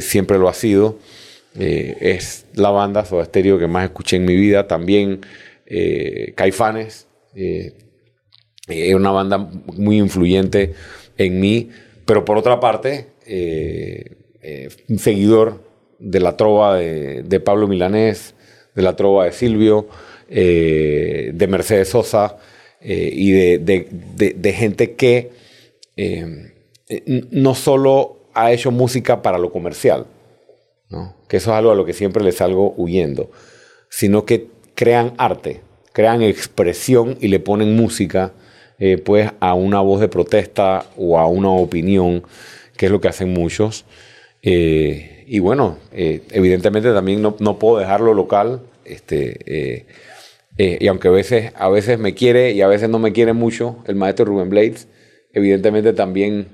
siempre 0.00 0.38
lo 0.38 0.48
ha 0.48 0.54
sido. 0.54 0.98
Eh, 1.58 1.98
es 2.00 2.46
la 2.54 2.70
banda 2.70 3.04
Soda 3.04 3.24
Stereo 3.24 3.58
que 3.58 3.66
más 3.66 3.84
escuché 3.84 4.16
en 4.16 4.24
mi 4.24 4.34
vida. 4.34 4.66
También 4.66 5.20
eh, 5.66 6.32
Caifanes, 6.34 7.06
eh, 7.34 7.74
es 8.68 8.94
una 8.94 9.10
banda 9.10 9.38
muy 9.38 9.98
influyente 9.98 10.74
en 11.18 11.40
mí, 11.40 11.70
pero 12.06 12.24
por 12.24 12.38
otra 12.38 12.60
parte, 12.60 13.08
un 14.88 14.98
seguidor 14.98 15.62
de 15.98 16.20
la 16.20 16.36
trova 16.36 16.78
de, 16.78 17.40
Pablo 17.40 17.66
Milanés, 17.68 18.34
de 18.74 18.82
la 18.82 18.96
trova 18.96 19.24
de 19.24 19.32
Silvio, 19.32 19.88
de 20.28 21.46
Mercedes 21.48 21.88
Sosa 21.88 22.38
y 22.80 23.32
de, 23.32 24.54
gente 24.56 24.92
que 24.94 25.32
no 27.06 27.54
solo 27.54 28.28
ha 28.32 28.52
hecho 28.52 28.70
música 28.70 29.22
para 29.22 29.38
lo 29.38 29.50
comercial, 29.52 30.06
que 31.28 31.36
eso 31.38 31.50
es 31.50 31.56
algo 31.56 31.70
a 31.70 31.74
lo 31.74 31.84
que 31.84 31.92
siempre 31.92 32.22
les 32.22 32.36
salgo 32.36 32.74
huyendo, 32.76 33.30
sino 33.88 34.24
que 34.24 34.48
crean 34.74 35.14
arte, 35.18 35.60
crean 35.92 36.22
expresión 36.22 37.16
y 37.20 37.28
le 37.28 37.40
ponen 37.40 37.76
música 37.76 38.32
eh, 38.84 38.98
pues 38.98 39.30
a 39.38 39.54
una 39.54 39.80
voz 39.80 40.00
de 40.00 40.08
protesta 40.08 40.86
o 40.96 41.16
a 41.16 41.28
una 41.28 41.50
opinión, 41.50 42.24
que 42.76 42.86
es 42.86 42.92
lo 42.92 43.00
que 43.00 43.06
hacen 43.06 43.32
muchos. 43.32 43.84
Eh, 44.42 45.24
y 45.28 45.38
bueno, 45.38 45.78
eh, 45.92 46.22
evidentemente 46.32 46.92
también 46.92 47.22
no, 47.22 47.58
puedo 47.60 47.78
dejarlo 47.78 48.12
local, 48.12 48.62
este, 48.84 49.86
y 50.58 50.86
aunque 50.88 51.08
a 51.08 51.12
veces, 51.12 51.52
a 51.54 51.68
veces 51.68 52.00
me 52.00 52.14
quiere 52.14 52.52
y 52.52 52.62
a 52.62 52.66
veces 52.66 52.88
no 52.88 52.98
me 52.98 53.12
quiere 53.12 53.32
mucho 53.34 53.76
el 53.86 53.94
maestro 53.94 54.24
Rubén 54.24 54.50
Blades, 54.50 54.88
evidentemente 55.32 55.92
también, 55.92 56.48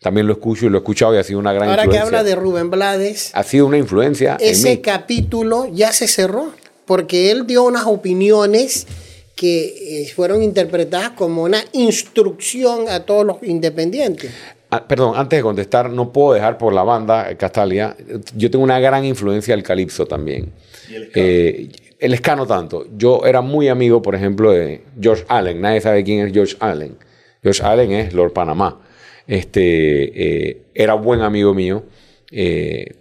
también 0.00 0.26
lo 0.26 0.32
escucho 0.34 0.66
y 0.66 0.68
lo 0.70 0.78
he 0.78 0.80
escuchado 0.80 1.14
y 1.14 1.18
ha 1.18 1.24
sido 1.24 1.38
una 1.38 1.52
gran 1.52 1.68
Ahora 1.68 1.82
que 1.82 1.88
influencia. 1.96 2.18
habla 2.18 2.24
de 2.24 2.34
Rubén 2.36 2.70
Blades, 2.70 3.30
Ha 3.34 3.42
sido 3.42 3.66
una 3.66 3.78
influencia 3.78 4.36
en 4.40 4.50
ese 4.50 4.70
mí. 4.76 4.78
capítulo 4.78 5.66
ya 5.72 5.92
se 5.92 6.06
cerró, 6.08 6.52
porque 6.86 7.30
él 7.30 7.46
dio 7.46 7.64
unas 7.64 7.86
opiniones 7.86 8.86
que 9.34 10.02
eh, 10.02 10.08
fueron 10.14 10.42
interpretadas 10.42 11.10
como 11.10 11.44
una 11.44 11.62
instrucción 11.72 12.88
a 12.88 13.04
todos 13.04 13.24
los 13.26 13.36
independientes. 13.42 14.30
Ah, 14.70 14.86
perdón, 14.86 15.14
antes 15.16 15.38
de 15.38 15.42
contestar, 15.42 15.90
no 15.90 16.12
puedo 16.12 16.34
dejar 16.34 16.58
por 16.58 16.72
la 16.72 16.82
banda 16.82 17.30
eh, 17.30 17.36
Castalia. 17.36 17.96
Yo 18.36 18.50
tengo 18.50 18.64
una 18.64 18.78
gran 18.80 19.04
influencia 19.04 19.54
del 19.54 19.62
calipso 19.64 20.06
también. 20.06 20.52
Y 20.90 20.94
el. 20.94 21.10
Eh, 21.14 21.68
el 21.98 22.16
ska 22.16 22.36
no 22.36 22.46
tanto. 22.46 22.86
Yo 22.96 23.22
era 23.26 23.40
muy 23.40 23.68
amigo, 23.68 24.00
por 24.02 24.14
ejemplo, 24.14 24.52
de 24.52 24.84
George 25.00 25.24
Allen. 25.28 25.60
Nadie 25.60 25.80
sabe 25.80 26.04
quién 26.04 26.24
es 26.26 26.32
George 26.32 26.56
Allen. 26.60 26.96
George 27.42 27.62
Allen 27.64 27.90
es 27.92 28.12
Lord 28.12 28.32
Panamá. 28.32 28.80
Este, 29.28 30.48
eh, 30.48 30.62
era 30.74 30.94
buen 30.94 31.20
amigo 31.20 31.54
mío. 31.54 31.84
Eh, 32.32 32.94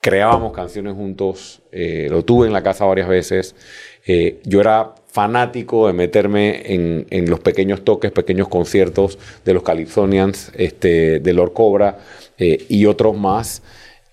creábamos 0.00 0.52
canciones 0.52 0.94
juntos, 0.94 1.62
eh, 1.72 2.08
lo 2.10 2.24
tuve 2.24 2.46
en 2.46 2.52
la 2.52 2.62
casa 2.62 2.84
varias 2.84 3.08
veces. 3.08 3.54
yo 4.44 4.60
era 4.60 4.94
fanático 5.06 5.86
de 5.86 5.94
meterme 5.94 6.74
en, 6.74 7.06
en, 7.08 7.30
los 7.30 7.40
pequeños 7.40 7.84
toques, 7.84 8.10
pequeños 8.10 8.48
conciertos 8.48 9.18
de 9.44 9.54
los 9.54 9.62
Calypsonians, 9.62 10.52
este, 10.56 11.20
de 11.20 11.32
Lord 11.32 11.54
Cobra 11.54 12.00
y 12.36 12.84
otros 12.84 13.16
más. 13.16 13.62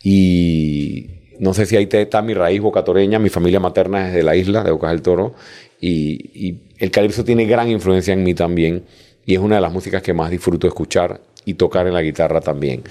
Y 0.02 1.10
no 1.40 1.54
sé 1.54 1.66
si 1.66 1.76
ahí 1.76 1.90
está 1.92 2.22
mi 2.22 2.34
raíz 2.34 2.62
bocatoreña, 2.62 3.20
mi 3.20 3.30
familia 3.30 3.60
materna 3.60 4.08
es 4.08 4.14
de 4.14 4.24
la 4.24 4.36
isla, 4.36 4.64
de 4.64 4.72
Bocas 4.72 4.92
del 4.92 5.02
Toro, 5.02 5.34
y, 5.82 6.48
y 6.48 6.62
el 6.78 6.92
calipso 6.92 7.26
tiene 7.26 7.46
gran 7.46 7.70
influencia 7.70 8.14
en 8.14 8.24
mí 8.24 8.34
también 8.34 8.86
y 9.26 9.36
es 9.36 9.40
una 9.40 9.56
de 9.56 9.62
las 9.62 9.72
músicas 9.72 10.02
que 10.02 10.14
más 10.14 10.30
disfruto 10.30 10.68
escuchar 10.68 11.22
y 11.46 11.56
tocar 11.56 11.88
en 11.88 11.94
la 11.94 12.02
guitarra 12.02 12.42
también. 12.42 12.84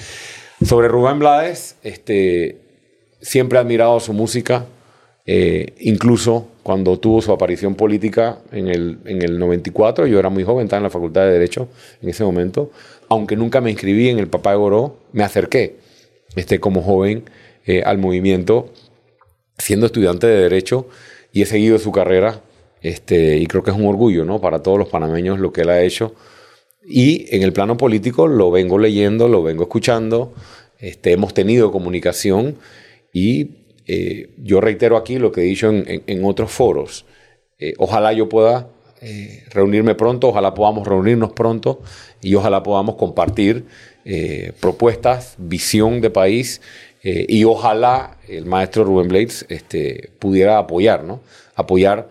Sobre 0.64 0.88
Rubén 0.88 1.18
Blades, 1.18 1.76
este, 1.82 2.58
siempre 3.20 3.58
he 3.58 3.60
admirado 3.60 3.98
su 4.00 4.12
música, 4.12 4.66
eh, 5.26 5.74
incluso 5.80 6.48
cuando 6.62 6.98
tuvo 6.98 7.22
su 7.22 7.32
aparición 7.32 7.74
política 7.74 8.38
en 8.52 8.68
el, 8.68 8.98
en 9.04 9.22
el 9.22 9.38
94, 9.38 10.06
yo 10.06 10.18
era 10.18 10.28
muy 10.28 10.44
joven, 10.44 10.64
estaba 10.64 10.78
en 10.78 10.84
la 10.84 10.90
Facultad 10.90 11.22
de 11.22 11.32
Derecho 11.32 11.68
en 12.02 12.08
ese 12.08 12.24
momento, 12.24 12.70
aunque 13.08 13.36
nunca 13.36 13.60
me 13.60 13.70
inscribí 13.70 14.08
en 14.08 14.18
el 14.18 14.28
Papá 14.28 14.50
de 14.50 14.56
Goró, 14.56 14.96
me 15.12 15.24
acerqué 15.24 15.76
este, 16.36 16.60
como 16.60 16.82
joven 16.82 17.24
eh, 17.66 17.82
al 17.84 17.98
movimiento, 17.98 18.72
siendo 19.58 19.86
estudiante 19.86 20.26
de 20.26 20.42
Derecho, 20.42 20.88
y 21.32 21.42
he 21.42 21.46
seguido 21.46 21.78
su 21.78 21.92
carrera 21.92 22.40
este, 22.82 23.36
y 23.36 23.46
creo 23.46 23.62
que 23.62 23.70
es 23.70 23.76
un 23.76 23.86
orgullo 23.86 24.24
¿no? 24.24 24.40
para 24.40 24.62
todos 24.62 24.78
los 24.78 24.88
panameños 24.88 25.38
lo 25.38 25.52
que 25.52 25.62
él 25.62 25.70
ha 25.70 25.82
hecho. 25.82 26.14
Y 26.86 27.34
en 27.34 27.42
el 27.42 27.52
plano 27.52 27.76
político 27.76 28.26
lo 28.26 28.50
vengo 28.50 28.78
leyendo, 28.78 29.28
lo 29.28 29.42
vengo 29.42 29.64
escuchando, 29.64 30.32
este, 30.78 31.12
hemos 31.12 31.34
tenido 31.34 31.70
comunicación 31.70 32.56
y 33.12 33.50
eh, 33.86 34.30
yo 34.38 34.60
reitero 34.60 34.96
aquí 34.96 35.18
lo 35.18 35.30
que 35.30 35.42
he 35.42 35.44
dicho 35.44 35.70
en, 35.70 36.24
otros 36.24 36.50
foros. 36.50 37.04
Eh, 37.58 37.74
ojalá 37.76 38.12
yo 38.14 38.28
pueda 38.28 38.68
eh, 39.02 39.44
reunirme 39.50 39.94
pronto, 39.94 40.28
ojalá 40.28 40.54
podamos 40.54 40.86
reunirnos 40.86 41.32
pronto 41.32 41.82
y 42.22 42.34
ojalá 42.34 42.62
podamos 42.62 42.96
compartir 42.96 43.64
propuestas, 44.60 45.34
visión 45.36 46.00
de 46.00 46.10
país 46.10 46.62
y 47.02 47.44
ojalá 47.44 48.16
el 48.28 48.46
maestro 48.46 48.82
Rubén 48.82 49.08
Blades 49.08 49.44
este, 49.50 50.10
pudiera 50.18 50.58
apoyar, 50.58 51.04
¿no? 51.04 51.20
Apoyar 51.54 52.08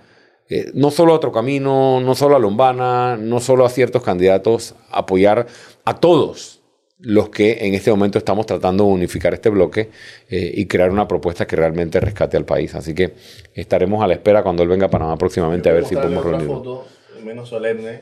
eh, 0.50 0.72
no 0.74 0.90
solo 0.92 1.14
a 1.14 1.16
Otro 1.18 1.32
Camino, 1.32 2.02
no 2.02 2.16
solo 2.16 2.36
a 2.36 2.40
Lombana, 2.40 3.18
no 3.18 3.40
solo 3.40 3.66
a 3.66 3.70
ciertos 3.70 4.04
candidatos, 4.04 4.76
apoyar 4.90 5.48
a 5.86 5.96
todos 5.96 6.60
los 7.00 7.30
que 7.30 7.66
en 7.66 7.76
este 7.76 7.92
momento 7.92 8.18
estamos 8.18 8.46
tratando 8.46 8.84
de 8.84 8.90
unificar 8.92 9.34
este 9.34 9.50
bloque 9.50 9.90
eh, 10.30 10.52
y 10.54 10.66
crear 10.66 10.90
una 10.90 11.08
propuesta 11.08 11.48
que 11.48 11.56
realmente 11.56 12.00
rescate 12.00 12.36
al 12.36 12.46
país. 12.46 12.76
Así 12.76 12.94
que 12.94 13.14
estaremos 13.54 14.04
a 14.04 14.08
la 14.08 14.16
espera 14.16 14.44
cuando 14.44 14.64
él 14.64 14.70
venga 14.70 14.88
a 14.88 14.90
Panamá 14.90 15.18
próximamente 15.18 15.70
a 15.70 15.74
ver 15.74 15.86
si 15.86 15.96
podemos 15.96 16.24
reunirnos. 16.24 16.58
foto 16.58 16.88
menos 17.24 17.50
solemne. 17.50 18.02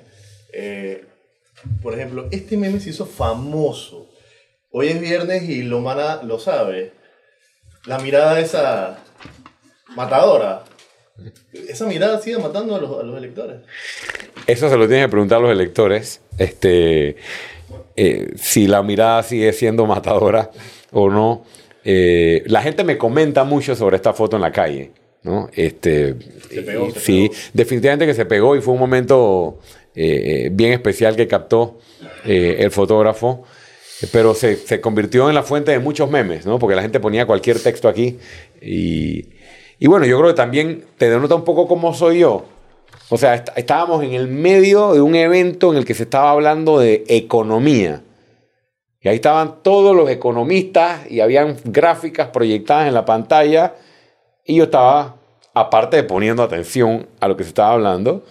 Eh, 0.53 1.05
por 1.81 1.93
ejemplo, 1.93 2.27
este 2.31 2.57
meme 2.57 2.79
se 2.79 2.91
hizo 2.91 3.05
famoso. 3.05 4.09
Hoy 4.71 4.87
es 4.87 5.01
viernes 5.01 5.43
y 5.43 5.63
Lombana 5.63 6.23
lo 6.23 6.39
sabe. 6.39 6.93
La 7.85 7.99
mirada 7.99 8.39
esa 8.39 8.99
matadora 9.95 10.63
esa 11.67 11.85
mirada 11.85 12.21
sigue 12.21 12.37
matando 12.37 12.75
a 12.75 12.79
los, 12.79 13.17
electores. 13.17 13.57
Eso 14.45 14.69
se 14.69 14.77
lo 14.77 14.87
tienen 14.87 15.05
que 15.05 15.11
preguntar 15.11 15.39
a 15.39 15.41
los 15.41 15.51
electores. 15.51 16.21
Este, 16.37 17.17
eh, 17.95 18.33
si 18.35 18.67
la 18.67 18.83
mirada 18.83 19.23
sigue 19.23 19.51
siendo 19.53 19.85
matadora 19.85 20.51
o 20.91 21.09
no. 21.09 21.45
Eh, 21.83 22.43
la 22.47 22.61
gente 22.61 22.83
me 22.83 22.97
comenta 22.97 23.43
mucho 23.43 23.75
sobre 23.75 23.95
esta 23.95 24.13
foto 24.13 24.35
en 24.35 24.41
la 24.41 24.51
calle. 24.51 24.91
¿no? 25.23 25.49
Este, 25.53 26.15
sí, 26.97 27.29
definitivamente 27.53 28.05
que 28.05 28.13
se 28.13 28.25
pegó 28.25 28.55
y 28.55 28.61
fue 28.61 28.73
un 28.73 28.79
momento 28.79 29.59
eh, 29.95 30.49
bien 30.51 30.73
especial 30.73 31.15
que 31.15 31.27
captó 31.27 31.79
el 32.23 32.71
fotógrafo. 32.71 33.43
Pero 34.11 34.35
se, 34.35 34.57
se, 34.57 34.79
convirtió 34.79 35.27
en 35.27 35.33
la 35.33 35.41
fuente 35.41 35.71
de 35.71 35.79
muchos 35.79 36.07
memes, 36.07 36.45
¿no? 36.45 36.59
Porque 36.59 36.75
la 36.75 36.83
gente 36.83 36.99
ponía 36.99 37.25
cualquier 37.25 37.59
texto 37.59 37.89
aquí 37.89 38.19
y, 38.61 39.25
y 39.79 39.87
bueno, 39.87 40.05
yo 40.05 40.17
creo 40.17 40.29
que 40.29 40.35
también 40.35 40.85
te 40.97 41.09
denota 41.09 41.35
un 41.35 41.43
poco 41.43 41.67
cómo 41.67 41.93
soy 41.93 42.19
yo. 42.19 42.45
O 43.09 43.17
sea, 43.17 43.35
estábamos 43.55 44.03
en 44.03 44.13
el 44.13 44.27
medio 44.27 44.93
de 44.93 45.01
un 45.01 45.15
evento 45.15 45.71
en 45.71 45.77
el 45.77 45.85
que 45.85 45.93
se 45.93 46.03
estaba 46.03 46.31
hablando 46.31 46.79
de 46.79 47.03
economía. 47.07 48.01
Y 49.01 49.07
ahí 49.07 49.15
estaban 49.15 49.61
todos 49.61 49.95
los 49.95 50.09
economistas 50.09 51.09
y 51.09 51.21
habían 51.21 51.55
gráficas 51.63 52.29
proyectadas 52.29 52.87
en 52.87 52.93
la 52.93 53.05
pantalla. 53.05 53.75
Y 54.43 54.55
yo 54.55 54.65
estaba, 54.65 55.15
aparte 55.53 55.97
de 55.97 56.03
poniendo 56.03 56.43
atención 56.43 57.07
a 57.19 57.27
lo 57.27 57.37
que 57.37 57.43
se 57.43 57.49
estaba 57.49 57.73
hablando, 57.73 58.25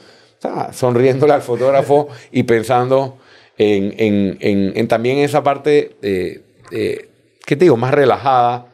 sonriéndole 0.72 1.32
al 1.32 1.42
fotógrafo 1.42 2.08
y 2.32 2.42
pensando 2.42 3.18
en, 3.56 4.88
también 4.88 5.18
esa 5.18 5.42
parte, 5.42 5.96
eh, 6.02 6.42
eh, 6.70 7.08
¿qué 7.46 7.56
te 7.56 7.64
digo?, 7.64 7.76
más 7.76 7.94
relajada 7.94 8.66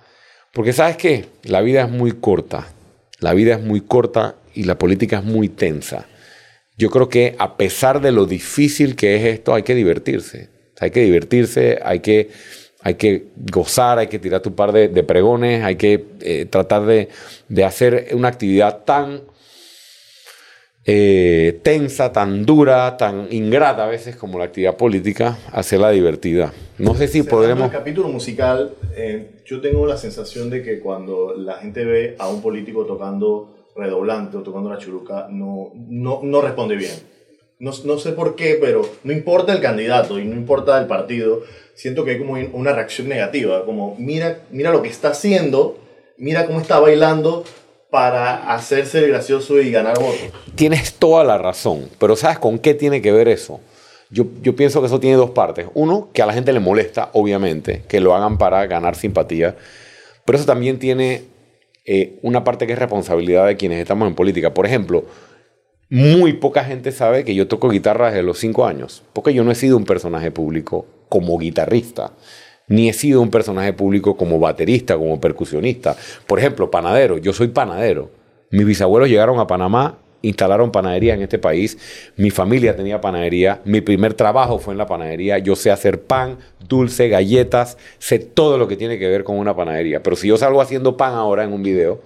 porque 0.53 0.73
sabes 0.73 0.97
qué, 0.97 1.27
la 1.45 1.61
vida 1.61 1.83
es 1.83 1.91
muy 1.91 2.13
corta, 2.13 2.69
la 3.21 3.35
vida 3.35 3.55
es 3.55 3.63
muy 3.63 3.81
corta 3.81 4.37
y 4.55 4.65
la 4.65 4.79
política 4.79 5.19
es 5.19 5.25
muy 5.25 5.49
tensa. 5.49 6.07
Yo 6.77 6.91
creo 6.91 7.09
que 7.09 7.37
a 7.39 7.57
pesar 7.57 8.01
de 8.01 8.13
lo 8.13 8.27
difícil 8.27 8.97
que 8.97 9.17
es 9.17 9.25
esto, 9.25 9.55
hay 9.55 9.63
que 9.63 9.75
divertirse. 9.75 10.49
Hay 10.81 10.91
que 10.91 11.01
divertirse, 11.03 11.79
hay 11.83 12.01
que, 12.01 12.31
hay 12.81 12.95
que 12.95 13.27
gozar, 13.53 13.99
hay 13.99 14.09
que 14.09 14.19
tirar 14.19 14.41
tu 14.41 14.55
par 14.55 14.73
de, 14.73 14.89
pregones, 15.05 15.63
hay 15.63 15.77
que 15.77 16.05
eh, 16.21 16.47
tratar 16.47 16.85
de, 16.87 17.09
de 17.49 17.65
hacer 17.65 18.09
una 18.13 18.29
actividad 18.29 18.79
tan 18.85 19.23
eh, 20.85 21.61
tensa, 21.63 22.13
tan 22.13 22.45
dura, 22.45 22.97
tan 22.97 23.29
ingrata 23.31 23.85
a 23.85 23.87
veces 23.87 24.17
como 24.17 24.39
la 24.39 24.47
actividad 24.47 24.77
política, 24.77 25.39
hacerla 25.53 25.91
divertida. 25.91 26.53
No 26.79 26.95
sé 26.95 27.07
si 27.07 27.23
podremos... 27.23 27.67
el 27.67 27.71
capítulo 27.71 28.09
musical, 28.09 28.75
eh, 28.97 29.43
yo 29.45 29.61
tengo 29.61 29.87
la 29.87 29.97
sensación 29.97 30.51
de 30.51 30.63
que 30.63 30.81
cuando 30.81 31.35
la 31.37 31.55
gente 31.55 31.85
ve 31.85 32.17
a 32.19 32.29
un 32.29 32.43
político 32.43 32.85
tocando 32.85 33.69
redoblante 33.77 34.37
o 34.37 34.43
tocando 34.43 34.71
la 34.71 34.79
churuca, 34.79 35.29
no, 35.31 35.71
no, 35.75 36.21
no 36.23 36.41
responde 36.41 36.77
bien. 36.77 36.93
No, 37.61 37.71
no, 37.85 37.99
sé 37.99 38.11
por 38.11 38.35
qué, 38.35 38.59
pero 38.61 38.83
no 39.05 39.13
importa 39.13 39.53
el 39.53 39.61
candidato 39.61 40.19
y 40.19 40.25
no 40.25 40.35
importa 40.35 40.81
el 40.81 40.89
partido, 40.89 41.43
siento 41.75 42.05
que 42.05 42.13
hay 42.13 42.19
como 42.19 42.33
una 42.33 42.73
reacción 42.73 43.09
negativa, 43.09 43.65
como 43.65 43.95
mira, 44.01 44.41
mira 44.51 44.73
lo 44.73 44.83
que 44.83 44.89
está 44.89 45.11
haciendo, 45.11 45.79
mira 46.17 46.47
cómo 46.47 46.61
está 46.61 46.81
bailando, 46.81 47.45
para 47.93 48.51
hacerse 48.55 49.07
gracioso 49.07 49.61
y 49.61 49.71
ganar 49.71 49.99
votos. 49.99 50.33
Tienes 50.55 50.95
toda 50.95 51.25
la 51.25 51.37
razón, 51.37 51.91
pero 51.99 52.17
¿sabes 52.17 52.39
con 52.39 52.59
qué 52.59 52.73
tiene 52.73 53.03
que 53.03 53.13
ver 53.13 53.29
eso? 53.29 53.61
Yo, 54.09 54.25
yo, 54.41 54.57
pienso 54.57 54.81
que 54.81 54.87
eso 54.87 54.99
tiene 54.99 55.17
dos 55.17 55.33
partes. 55.33 55.67
Uno, 55.75 56.09
que 56.15 56.23
a 56.23 56.27
la 56.27 56.33
gente 56.33 56.55
le 56.55 56.61
molesta, 56.61 57.11
obviamente, 57.13 57.85
que 57.89 58.01
lo 58.01 58.15
hagan 58.15 58.39
para 58.39 58.65
ganar 58.67 58.97
simpatía, 58.97 59.57
pero 60.25 60.39
eso 60.39 60.47
también 60.47 60.79
tiene 60.79 61.25
eh, 61.85 62.19
una 62.23 62.45
parte 62.45 62.67
que 62.67 62.73
es 62.73 62.79
responsabilidad 62.79 63.47
de 63.47 63.59
quienes 63.59 63.79
estamos 63.79 64.09
en 64.09 64.15
política. 64.15 64.55
Por 64.55 64.65
ejemplo, 64.65 65.05
muy 65.91 66.33
poca 66.33 66.65
gente 66.65 66.93
sabe 66.93 67.27
que 67.27 67.35
yo 67.35 67.47
toco 67.47 67.69
guitarra 67.69 68.07
desde 68.07 68.23
los 68.23 68.39
cinco 68.39 68.65
años, 68.65 69.03
porque 69.13 69.35
yo 69.35 69.45
no 69.45 69.51
he 69.51 69.55
sido 69.55 69.77
un 69.77 69.85
personaje 69.85 70.31
público 70.31 70.87
como 71.11 71.37
guitarrista 71.37 72.13
ni 72.69 72.89
he 72.89 72.93
sido 72.93 73.21
un 73.21 73.31
personaje 73.31 73.73
público 73.73 74.17
como 74.17 74.39
baterista, 74.39 74.97
como 74.97 75.21
percusionista. 75.21 75.97
Por 76.27 76.39
ejemplo, 76.39 76.71
panadero, 76.71 77.19
yo 77.19 77.33
soy 77.33 77.49
panadero. 77.49 78.11
Mis 78.51 78.67
bisabuelos 78.67 79.09
llegaron 79.09 79.41
a 79.41 79.47
Panamá, 79.47 79.99
instalaron 80.23 80.71
panadería 80.71 81.15
en 81.15 81.23
este 81.23 81.39
país, 81.39 81.77
mi 82.17 82.31
familia 82.31 82.75
tenía 82.77 83.01
panadería, 83.01 83.61
mi 83.65 83.81
primer 83.81 84.15
trabajo 84.15 84.59
fue 84.59 84.73
en 84.73 84.79
la 84.79 84.87
panadería, 84.87 85.39
yo 85.39 85.57
sé 85.57 85.71
hacer 85.71 86.03
pan, 86.03 86.39
dulce, 86.67 87.09
galletas, 87.09 87.77
sé 87.99 88.19
todo 88.19 88.57
lo 88.57 88.69
que 88.69 88.77
tiene 88.77 88.99
que 88.99 89.09
ver 89.09 89.25
con 89.25 89.37
una 89.37 89.55
panadería. 89.55 90.03
Pero 90.03 90.17
si 90.17 90.29
yo 90.29 90.37
salgo 90.37 90.61
haciendo 90.61 90.97
pan 90.97 91.15
ahora 91.15 91.45
en 91.45 91.53
un 91.53 91.63
video, 91.63 92.01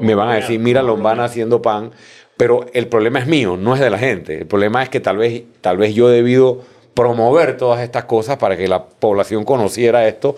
me 0.00 0.14
van 0.14 0.30
a 0.30 0.34
decir, 0.36 0.58
mira, 0.58 0.82
van 0.82 1.20
haciendo 1.20 1.62
pan, 1.62 1.90
pero 2.36 2.66
el 2.72 2.86
problema 2.86 3.18
es 3.18 3.26
mío, 3.26 3.56
no 3.56 3.74
es 3.74 3.80
de 3.80 3.90
la 3.90 3.98
gente. 3.98 4.38
El 4.38 4.46
problema 4.46 4.82
es 4.82 4.88
que 4.88 5.00
tal 5.00 5.18
vez, 5.18 5.42
tal 5.60 5.76
vez 5.76 5.94
yo 5.94 6.10
he 6.10 6.14
debido 6.14 6.62
promover 6.98 7.56
todas 7.56 7.80
estas 7.80 8.06
cosas 8.06 8.38
para 8.38 8.56
que 8.56 8.66
la 8.66 8.84
población 8.84 9.44
conociera 9.44 10.08
esto. 10.08 10.34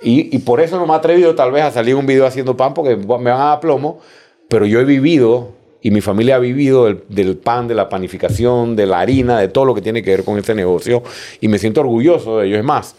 Y, 0.00 0.38
por 0.38 0.62
eso 0.62 0.78
no 0.78 0.86
me 0.86 0.94
he 0.94 0.96
atrevido 0.96 1.34
tal 1.34 1.52
vez 1.52 1.62
a 1.62 1.70
salir 1.70 1.94
un 1.94 2.06
video 2.06 2.24
haciendo 2.24 2.56
pan 2.56 2.72
porque 2.72 2.96
me 2.96 3.30
van 3.30 3.52
a 3.52 3.60
plomo, 3.60 4.00
pero 4.48 4.64
yo 4.64 4.80
he 4.80 4.84
vivido 4.86 5.50
y 5.82 5.90
mi 5.90 6.00
familia 6.00 6.36
ha 6.36 6.38
vivido 6.38 6.86
del, 6.86 7.36
pan, 7.36 7.68
de 7.68 7.74
la 7.74 7.90
panificación, 7.90 8.76
de 8.76 8.86
la 8.86 9.00
harina, 9.00 9.38
de 9.38 9.48
todo 9.48 9.66
lo 9.66 9.74
que 9.74 9.82
tiene 9.82 10.02
que 10.02 10.08
ver 10.08 10.24
con 10.24 10.38
este 10.38 10.54
negocio 10.54 11.02
y 11.38 11.48
me 11.48 11.58
siento 11.58 11.82
orgulloso 11.82 12.38
de 12.38 12.46
ello. 12.46 12.56
Es 12.56 12.64
más, 12.64 12.96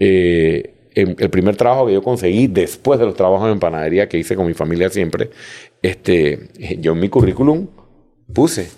eh, 0.00 0.74
el 0.96 1.30
primer 1.30 1.54
trabajo 1.54 1.86
que 1.86 1.92
yo 1.92 2.02
conseguí 2.02 2.48
después 2.48 2.98
de 2.98 3.06
los 3.06 3.14
trabajos 3.14 3.48
en 3.52 3.60
panadería 3.60 4.08
que 4.08 4.18
hice 4.18 4.34
con 4.34 4.48
mi 4.48 4.54
familia 4.54 4.90
siempre, 4.90 5.30
este, 5.82 6.48
yo 6.80 6.94
en 6.94 6.98
mi 6.98 7.08
currículum 7.08 7.68
puse 8.32 8.70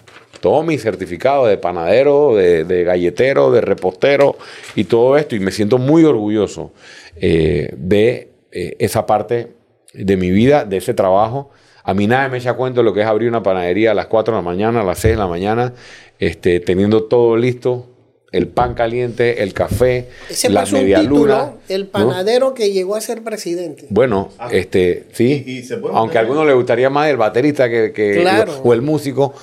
todo 0.47 0.63
mi 0.63 0.79
certificado 0.79 1.45
de 1.49 1.57
panadero, 1.59 2.37
de, 2.37 2.63
de 2.63 2.85
galletero, 2.85 3.51
de 3.51 3.61
repostero 3.61 4.37
y 4.77 4.85
todo 4.85 5.17
esto. 5.17 5.35
Y 5.35 5.41
me 5.41 5.51
siento 5.51 5.77
muy 5.77 6.05
orgulloso 6.05 6.71
eh, 7.17 7.71
de 7.77 8.31
eh, 8.53 8.77
esa 8.79 9.07
parte 9.07 9.49
de 9.93 10.17
mi 10.17 10.31
vida, 10.31 10.65
de 10.65 10.77
ese 10.77 10.95
trabajo. 10.95 11.51
A 11.83 11.95
mí 11.95 12.07
nadie 12.07 12.29
me 12.31 12.39
echa 12.39 12.55
cuenta 12.55 12.79
de 12.79 12.85
lo 12.85 12.95
que 12.95 13.01
es 13.01 13.09
abrir 13.09 13.29
una 13.29 13.43
panadería 13.43 13.91
a 13.91 13.95
las 13.95 14.07
4 14.07 14.35
de 14.37 14.39
la 14.39 14.43
mañana, 14.43 14.83
a 14.83 14.85
las 14.85 15.01
6 15.01 15.15
de 15.15 15.19
la 15.19 15.27
mañana, 15.27 15.73
este, 16.21 16.61
teniendo 16.61 17.03
todo 17.07 17.37
listo, 17.37 17.89
el 18.31 18.47
pan 18.47 18.75
caliente, 18.75 19.43
el 19.43 19.53
café, 19.53 20.07
Ese 20.31 20.49
la 20.49 20.61
pasó 20.61 20.77
un 20.77 20.83
media 20.83 21.01
título, 21.01 21.19
luna. 21.23 21.53
el 21.69 21.83
¿no? 21.87 21.91
panadero 21.91 22.55
que 22.55 22.71
llegó 22.71 22.95
a 22.95 23.01
ser 23.01 23.25
presidente. 23.25 23.87
Bueno, 23.91 24.29
Ah, 24.39 24.49
este, 24.53 25.07
sí. 25.13 25.43
y- 25.45 25.59
y 25.59 25.63
se 25.65 25.77
puede 25.79 25.97
aunque 25.97 26.19
a 26.19 26.21
algunos 26.21 26.47
le 26.47 26.53
gustaría 26.53 26.89
más 26.89 27.09
el 27.09 27.17
baterista 27.17 27.69
que, 27.69 27.91
que- 27.93 28.21
Claro. 28.21 28.61
o 28.63 28.73
el 28.73 28.83
músico. 28.83 29.35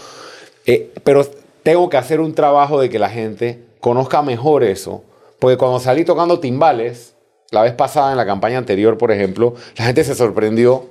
Eh, 0.66 0.92
pero 1.04 1.26
tengo 1.64 1.90
que 1.90 1.98
hacer 1.98 2.20
un 2.20 2.34
trabajo 2.34 2.80
de 2.80 2.90
que 2.90 3.00
la 3.00 3.10
gente 3.10 3.64
conozca 3.80 4.22
mejor 4.22 4.64
eso. 4.64 5.04
Porque 5.40 5.58
cuando 5.58 5.80
salí 5.80 6.06
tocando 6.06 6.40
timbales, 6.40 7.16
la 7.52 7.62
vez 7.62 7.74
pasada 7.74 8.12
en 8.12 8.18
la 8.18 8.26
campaña 8.26 8.58
anterior, 8.58 8.98
por 8.98 9.12
ejemplo, 9.12 9.56
la 9.78 9.86
gente 9.86 10.04
se 10.04 10.16
sorprendió 10.16 10.90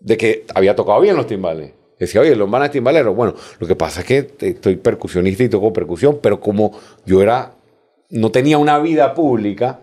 de 0.00 0.16
que 0.16 0.46
había 0.54 0.74
tocado 0.74 1.00
bien 1.00 1.16
los 1.16 1.26
timbales. 1.26 1.72
Decía, 1.98 2.22
oye, 2.22 2.34
Lombana 2.34 2.66
es 2.66 2.70
timbalero. 2.70 3.14
Bueno, 3.14 3.34
lo 3.58 3.66
que 3.66 3.76
pasa 3.76 4.00
es 4.00 4.06
que 4.06 4.30
estoy 4.40 4.76
percusionista 4.76 5.42
y 5.42 5.50
toco 5.50 5.72
percusión, 5.72 6.18
pero 6.22 6.40
como 6.40 6.72
yo 7.04 7.20
era, 7.20 7.52
no 8.08 8.30
tenía 8.30 8.56
una 8.56 8.78
vida 8.78 9.12
pública, 9.14 9.80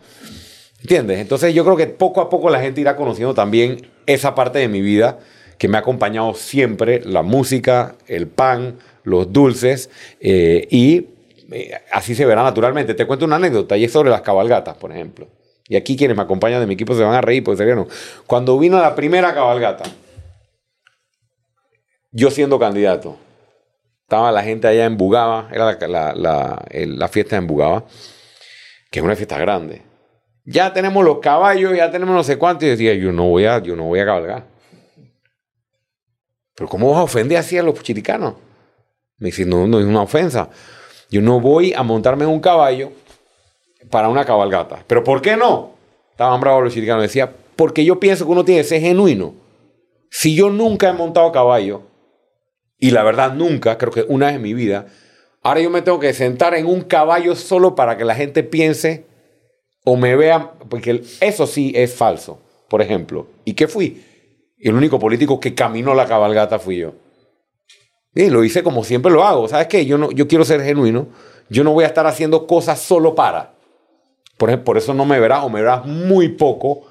¿Entiendes? 0.82 1.20
Entonces 1.20 1.54
yo 1.54 1.64
creo 1.64 1.76
que 1.76 1.88
poco 1.88 2.22
a 2.22 2.30
poco 2.30 2.50
la 2.50 2.60
gente 2.60 2.82
irá 2.82 2.96
conociendo 2.96 3.34
también 3.34 3.88
esa 4.06 4.36
parte 4.36 4.60
de 4.60 4.68
mi 4.68 4.82
vida 4.82 5.20
que 5.58 5.68
me 5.68 5.78
ha 5.78 5.80
acompañado 5.80 6.34
siempre, 6.36 7.02
la 7.04 7.24
música, 7.24 7.96
el 8.08 8.28
pan, 8.28 8.78
los 9.08 9.32
dulces, 9.32 9.90
eh, 10.20 10.68
y 10.70 11.08
eh, 11.52 11.72
así 11.92 12.14
se 12.16 12.26
verá 12.26 12.44
naturalmente. 12.44 12.94
Te 12.94 13.06
cuento 13.08 13.26
una 13.26 13.38
anécdota 13.38 13.78
y 13.78 13.86
es 13.86 13.92
sobre 13.92 14.10
las 14.10 14.22
cabalgatas, 14.22 14.76
por 14.78 14.92
ejemplo. 14.92 15.28
Y 15.68 15.76
aquí 15.76 15.98
quienes 15.98 16.16
me 16.16 16.24
acompañan 16.24 16.60
de 16.60 16.68
mi 16.68 16.74
equipo 16.76 16.94
se 16.96 17.04
van 17.04 17.14
a 17.14 17.22
reír 17.22 17.44
porque 17.44 17.58
se. 17.64 17.88
Cuando 18.26 18.58
vino 18.60 18.80
la 18.80 18.96
primera 18.96 19.34
cabalgata, 19.34 19.84
yo 22.12 22.32
siendo 22.32 22.58
candidato, 22.60 23.18
estaba 24.02 24.32
la 24.32 24.44
gente 24.44 24.68
allá 24.68 24.86
en 24.86 24.98
Bugaba, 24.98 25.50
era 25.52 25.78
la, 25.88 26.14
la- 26.16 26.66
la 26.72 27.08
fiesta 27.08 27.36
en 27.36 27.48
Bugaba, 27.48 27.86
que 28.92 29.00
es 29.00 29.04
una 29.06 29.16
fiesta 29.16 29.38
grande 29.38 29.82
ya 30.50 30.72
tenemos 30.72 31.04
los 31.04 31.20
caballos, 31.20 31.76
ya 31.76 31.92
tenemos 31.92 32.16
no 32.16 32.24
sé 32.24 32.38
cuánto. 32.38 32.66
Y 32.66 32.70
decía, 32.70 32.94
yo 32.94 33.12
no 33.12 33.26
voy 33.28 33.44
a, 33.44 33.62
yo 33.62 33.76
no 33.76 33.84
voy 33.84 34.00
a 34.00 34.06
cabalgar. 34.06 34.46
Pero 36.56 36.70
¿cómo 36.70 36.90
vas 36.90 37.00
a 37.00 37.04
ofender 37.04 37.38
así 37.38 37.58
a 37.58 37.64
los 37.64 37.84
chiricanos? 37.84 38.36
Me 39.20 39.28
dice, 39.28 39.46
no, 39.46 39.68
no 39.68 39.80
es 39.80 39.86
una 39.86 40.02
ofensa. 40.02 40.50
Yo 41.10 41.22
no 41.22 41.40
voy 41.40 41.74
a 41.74 41.84
montarme 41.84 42.26
en 42.26 42.30
un 42.30 42.40
caballo 42.40 42.92
para 43.90 44.10
una 44.10 44.26
cabalgata. 44.26 44.84
¿Pero 44.86 45.04
por 45.04 45.22
qué 45.22 45.38
no? 45.38 45.72
Estaban 46.12 46.40
bravos 46.40 46.64
los 46.64 46.74
chiricanos. 46.74 47.02
Decía, 47.02 47.34
porque 47.56 47.84
yo 47.84 48.00
pienso 48.00 48.26
que 48.26 48.32
uno 48.32 48.46
tiene 48.46 48.62
que 48.62 48.68
ser 48.68 48.82
genuino. 48.82 49.34
Si 50.10 50.36
yo 50.36 50.50
nunca 50.50 50.90
he 50.90 50.94
montado 50.94 51.32
caballo, 51.32 51.84
y 52.78 52.92
la 52.92 53.04
verdad 53.04 53.34
nunca, 53.34 53.78
creo 53.78 53.92
que 53.92 54.06
una 54.08 54.28
vez 54.28 54.36
en 54.36 54.42
mi 54.42 54.54
vida, 54.54 54.88
ahora 55.42 55.62
yo 55.62 55.70
me 55.70 55.82
tengo 55.82 56.00
que 56.00 56.14
sentar 56.14 56.54
en 56.54 56.68
un 56.68 56.82
caballo 56.82 57.36
solo 57.36 57.76
para 57.76 57.98
que 57.98 58.06
la 58.06 58.16
gente 58.16 58.44
piense 58.44 59.06
o 59.84 59.96
me 59.96 60.16
vean, 60.16 60.52
porque 60.70 61.02
eso 61.22 61.48
sí 61.48 61.72
es 61.76 61.94
falso, 61.96 62.40
por 62.70 62.82
ejemplo. 62.82 63.28
¿Y 63.46 63.54
qué 63.54 63.68
fui? 63.68 64.04
El 64.60 64.76
único 64.76 65.00
político 65.00 65.40
que 65.40 65.56
caminó 65.56 65.94
la 65.94 66.06
cabalgata 66.06 66.60
fui 66.60 66.78
yo. 66.78 66.94
Y 68.18 68.32
lo 68.32 68.44
hice 68.44 68.64
como 68.64 68.84
siempre 68.84 69.12
lo 69.12 69.24
hago. 69.24 69.48
¿Sabes 69.48 69.68
qué? 69.68 69.86
Yo, 69.86 70.00
no, 70.00 70.10
yo 70.10 70.28
quiero 70.28 70.44
ser 70.44 70.64
genuino. 70.64 71.08
Yo 71.50 71.64
no 71.64 71.72
voy 71.72 71.84
a 71.84 71.88
estar 71.88 72.08
haciendo 72.08 72.48
cosas 72.48 72.82
solo 72.82 73.14
para. 73.14 73.54
Por, 74.38 74.50
ejemplo, 74.50 74.66
por 74.66 74.78
eso 74.80 74.96
no 74.96 75.06
me 75.06 75.20
verás 75.20 75.44
o 75.44 75.50
me 75.50 75.62
verás 75.62 75.86
muy 75.86 76.30
poco 76.30 76.88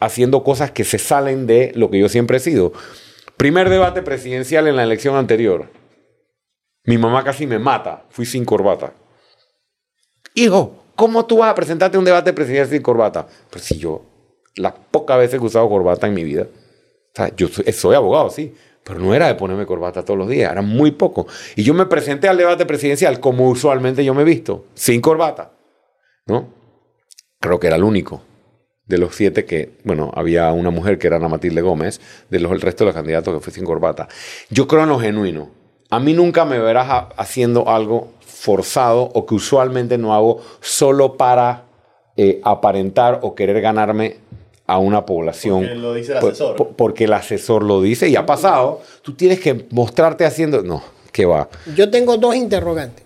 haciendo 0.00 0.44
cosas 0.44 0.72
que 0.72 0.84
se 0.84 0.98
salen 0.98 1.46
de 1.46 1.72
lo 1.76 1.88
que 1.88 1.98
yo 1.98 2.10
siempre 2.10 2.36
he 2.36 2.40
sido. 2.40 2.74
Primer 3.38 3.70
debate 3.70 4.02
presidencial 4.02 4.68
en 4.68 4.76
la 4.76 4.82
elección 4.82 5.16
anterior. 5.16 5.70
Mi 6.84 6.98
mamá 6.98 7.24
casi 7.24 7.46
me 7.46 7.58
mata. 7.58 8.04
Fui 8.10 8.26
sin 8.26 8.44
corbata. 8.44 8.92
Hijo, 10.34 10.84
¿cómo 10.94 11.24
tú 11.24 11.38
vas 11.38 11.52
a 11.52 11.54
presentarte 11.54 11.96
un 11.96 12.04
debate 12.04 12.34
presidencial 12.34 12.68
sin 12.68 12.82
corbata? 12.82 13.26
Pues 13.48 13.64
si 13.64 13.78
yo, 13.78 14.02
las 14.56 14.74
pocas 14.90 15.16
veces 15.16 15.38
que 15.40 15.44
he 15.44 15.48
usado 15.48 15.70
corbata 15.70 16.06
en 16.06 16.12
mi 16.12 16.22
vida, 16.22 16.46
yo 17.34 17.48
soy 17.48 17.94
abogado, 17.94 18.28
sí, 18.28 18.54
pero 18.86 19.00
no 19.00 19.12
era 19.14 19.26
de 19.26 19.34
ponerme 19.34 19.66
corbata 19.66 20.04
todos 20.04 20.16
los 20.16 20.28
días, 20.28 20.52
era 20.52 20.62
muy 20.62 20.92
poco. 20.92 21.26
Y 21.56 21.64
yo 21.64 21.74
me 21.74 21.86
presenté 21.86 22.28
al 22.28 22.36
debate 22.36 22.66
presidencial 22.66 23.18
como 23.18 23.48
usualmente 23.48 24.04
yo 24.04 24.14
me 24.14 24.22
he 24.22 24.24
visto, 24.24 24.66
sin 24.74 25.00
corbata, 25.00 25.50
¿no? 26.26 26.48
Creo 27.40 27.58
que 27.58 27.66
era 27.66 27.74
el 27.74 27.82
único 27.82 28.22
de 28.86 28.98
los 28.98 29.16
siete 29.16 29.44
que, 29.44 29.72
bueno, 29.82 30.12
había 30.14 30.52
una 30.52 30.70
mujer 30.70 30.98
que 30.98 31.08
era 31.08 31.16
Ana 31.16 31.26
Matilde 31.26 31.62
Gómez, 31.62 32.00
de 32.30 32.38
los 32.38 32.52
el 32.52 32.60
resto 32.60 32.84
de 32.84 32.90
los 32.90 32.94
candidatos 32.94 33.34
que 33.34 33.40
fue 33.40 33.52
sin 33.52 33.64
corbata. 33.64 34.06
Yo 34.50 34.68
creo 34.68 34.84
en 34.84 34.90
lo 34.90 35.00
genuino. 35.00 35.50
A 35.90 35.98
mí 35.98 36.12
nunca 36.12 36.44
me 36.44 36.60
verás 36.60 37.06
haciendo 37.16 37.68
algo 37.68 38.12
forzado 38.20 39.02
o 39.02 39.26
que 39.26 39.34
usualmente 39.34 39.98
no 39.98 40.14
hago 40.14 40.40
solo 40.60 41.16
para 41.16 41.64
eh, 42.16 42.40
aparentar 42.44 43.18
o 43.22 43.34
querer 43.34 43.60
ganarme 43.60 44.18
a 44.66 44.78
una 44.78 45.06
población. 45.06 45.60
Porque 45.60 45.74
lo 45.76 45.94
dice 45.94 46.12
el 46.12 46.18
asesor. 46.18 46.56
por- 46.56 46.76
porque 46.76 47.04
el 47.04 47.12
asesor 47.12 47.62
lo 47.62 47.80
dice 47.80 48.08
y 48.08 48.16
ha 48.16 48.26
pasado. 48.26 48.82
Tú 49.02 49.14
tienes 49.14 49.40
que 49.40 49.66
mostrarte 49.70 50.24
haciendo... 50.24 50.62
No, 50.62 50.82
¿qué 51.12 51.24
va? 51.26 51.48
Yo 51.76 51.90
tengo 51.90 52.16
dos 52.16 52.34
interrogantes. 52.34 53.04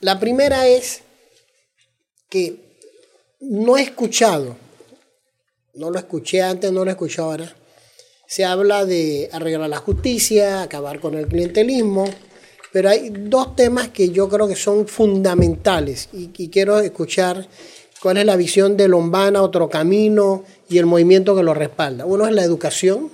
La 0.00 0.20
primera 0.20 0.66
es 0.66 1.02
que 2.28 2.56
no 3.40 3.76
he 3.76 3.82
escuchado, 3.82 4.56
no 5.74 5.90
lo 5.90 5.98
escuché 5.98 6.42
antes, 6.42 6.70
no 6.72 6.84
lo 6.84 6.90
escuché 6.90 7.20
ahora. 7.20 7.52
Se 8.26 8.44
habla 8.44 8.84
de 8.84 9.28
arreglar 9.32 9.68
la 9.68 9.76
justicia, 9.78 10.62
acabar 10.62 10.98
con 11.00 11.14
el 11.14 11.26
clientelismo, 11.26 12.04
pero 12.72 12.88
hay 12.88 13.10
dos 13.10 13.54
temas 13.54 13.88
que 13.88 14.08
yo 14.10 14.28
creo 14.28 14.48
que 14.48 14.56
son 14.56 14.86
fundamentales 14.88 16.08
y, 16.12 16.30
y 16.36 16.48
quiero 16.48 16.80
escuchar 16.80 17.46
cuál 18.02 18.16
es 18.18 18.24
la 18.26 18.36
visión 18.36 18.76
de 18.76 18.88
Lombana, 18.88 19.42
Otro 19.42 19.68
Camino 19.68 20.44
y 20.68 20.78
el 20.78 20.86
movimiento 20.86 21.36
que 21.36 21.42
lo 21.42 21.54
respalda. 21.54 22.06
Uno 22.06 22.26
es 22.26 22.32
la 22.32 22.44
educación 22.44 23.10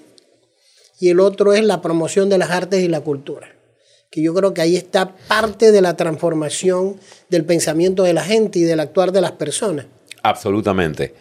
y 0.98 1.08
el 1.08 1.20
otro 1.20 1.52
es 1.54 1.64
la 1.64 1.82
promoción 1.82 2.28
de 2.28 2.38
las 2.38 2.50
artes 2.50 2.82
y 2.82 2.88
la 2.88 3.00
cultura 3.00 3.60
que 4.10 4.22
yo 4.22 4.34
creo 4.34 4.52
que 4.52 4.60
ahí 4.60 4.76
está 4.76 5.14
parte 5.28 5.70
de 5.70 5.80
la 5.80 5.96
transformación 5.96 6.98
del 7.28 7.44
pensamiento 7.44 8.02
de 8.02 8.12
la 8.12 8.24
gente 8.24 8.58
y 8.58 8.62
del 8.62 8.80
actuar 8.80 9.12
de 9.12 9.20
las 9.20 9.32
personas. 9.32 9.86
Absolutamente. 10.22 11.14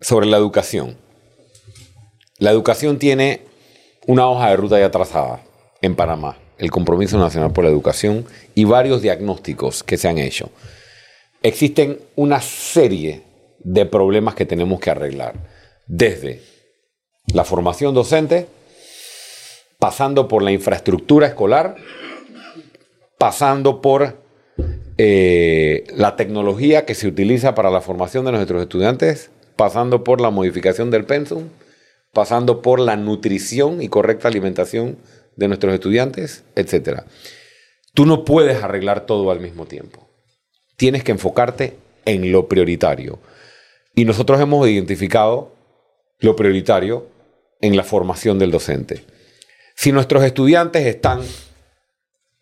Sobre 0.00 0.26
la 0.26 0.36
educación. 0.36 0.96
La 2.38 2.52
educación 2.52 2.98
tiene 2.98 3.42
una 4.06 4.28
hoja 4.28 4.50
de 4.50 4.56
ruta 4.56 4.78
ya 4.78 4.90
trazada 4.90 5.42
en 5.82 5.96
Panamá, 5.96 6.38
el 6.58 6.70
Compromiso 6.70 7.18
Nacional 7.18 7.52
por 7.52 7.64
la 7.64 7.70
Educación 7.70 8.24
y 8.54 8.64
varios 8.64 9.02
diagnósticos 9.02 9.82
que 9.82 9.96
se 9.96 10.06
han 10.06 10.18
hecho. 10.18 10.50
Existen 11.42 11.98
una 12.14 12.40
serie 12.40 13.22
de 13.66 13.84
problemas 13.84 14.36
que 14.36 14.46
tenemos 14.46 14.78
que 14.78 14.90
arreglar, 14.90 15.34
desde 15.88 16.40
la 17.34 17.44
formación 17.44 17.94
docente, 17.94 18.46
pasando 19.80 20.28
por 20.28 20.44
la 20.44 20.52
infraestructura 20.52 21.26
escolar, 21.26 21.74
pasando 23.18 23.80
por 23.80 24.22
eh, 24.98 25.82
la 25.96 26.14
tecnología 26.14 26.84
que 26.84 26.94
se 26.94 27.08
utiliza 27.08 27.56
para 27.56 27.70
la 27.70 27.80
formación 27.80 28.24
de 28.24 28.32
nuestros 28.32 28.62
estudiantes, 28.62 29.30
pasando 29.56 30.04
por 30.04 30.20
la 30.20 30.30
modificación 30.30 30.92
del 30.92 31.04
pensum, 31.04 31.48
pasando 32.12 32.62
por 32.62 32.78
la 32.78 32.94
nutrición 32.94 33.82
y 33.82 33.88
correcta 33.88 34.28
alimentación 34.28 34.96
de 35.34 35.48
nuestros 35.48 35.74
estudiantes, 35.74 36.44
etc. 36.54 37.00
Tú 37.94 38.06
no 38.06 38.24
puedes 38.24 38.62
arreglar 38.62 39.06
todo 39.06 39.32
al 39.32 39.40
mismo 39.40 39.66
tiempo. 39.66 40.08
Tienes 40.76 41.02
que 41.02 41.10
enfocarte 41.10 41.76
en 42.04 42.30
lo 42.30 42.46
prioritario. 42.46 43.18
Y 43.96 44.04
nosotros 44.04 44.38
hemos 44.40 44.68
identificado 44.68 45.56
lo 46.18 46.36
prioritario 46.36 47.08
en 47.62 47.76
la 47.76 47.82
formación 47.82 48.38
del 48.38 48.50
docente. 48.50 49.04
Si 49.74 49.90
nuestros 49.90 50.22
estudiantes 50.22 50.86
están 50.86 51.22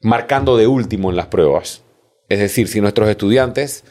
marcando 0.00 0.56
de 0.56 0.66
último 0.66 1.10
en 1.10 1.16
las 1.16 1.28
pruebas, 1.28 1.82
es 2.28 2.40
decir, 2.40 2.66
si 2.66 2.80
nuestros 2.80 3.08
estudiantes 3.08 3.84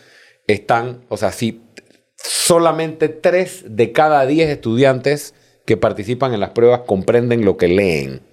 están, 0.46 1.06
o 1.08 1.16
sea, 1.16 1.32
si 1.32 1.62
solamente 2.18 3.08
3 3.08 3.64
de 3.70 3.94
cada 3.94 4.26
10 4.26 4.50
estudiantes 4.50 5.34
que 5.66 5.78
participan 5.78 6.34
en 6.34 6.42
las 6.42 6.50
pruebas 6.50 6.82
comprenden 6.82 7.46
lo 7.46 7.56
que 7.56 7.70
leen. 7.70 8.24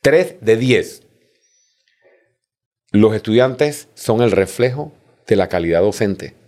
3 0.00 0.36
de 0.40 0.56
10. 0.56 1.02
Los 2.92 3.14
estudiantes 3.14 3.88
son 3.92 4.22
el 4.22 4.30
reflejo 4.30 4.94
de 5.26 5.36
la 5.36 5.50
calidad 5.50 5.82
docente. 5.82 6.45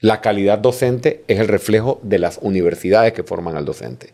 La 0.00 0.20
calidad 0.20 0.58
docente 0.58 1.24
es 1.28 1.40
el 1.40 1.48
reflejo 1.48 2.00
de 2.02 2.18
las 2.18 2.38
universidades 2.42 3.12
que 3.12 3.22
forman 3.22 3.56
al 3.56 3.64
docente. 3.64 4.12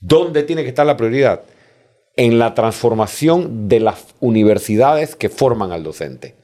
¿Dónde 0.00 0.42
tiene 0.42 0.62
que 0.62 0.68
estar 0.68 0.86
la 0.86 0.96
prioridad? 0.96 1.42
en 2.16 2.38
la 2.38 2.54
transformación 2.54 3.68
de 3.68 3.80
las 3.80 4.14
universidades 4.20 5.16
que 5.16 5.28
forman 5.28 5.72
al 5.72 5.82
docente. 5.82 6.34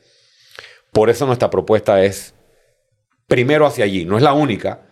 Por 0.90 1.10
eso 1.10 1.26
nuestra 1.26 1.50
propuesta 1.50 2.02
es 2.02 2.34
primero 3.26 3.66
hacia 3.66 3.84
allí, 3.84 4.04
no 4.04 4.16
es 4.16 4.22
la 4.22 4.32
única, 4.32 4.86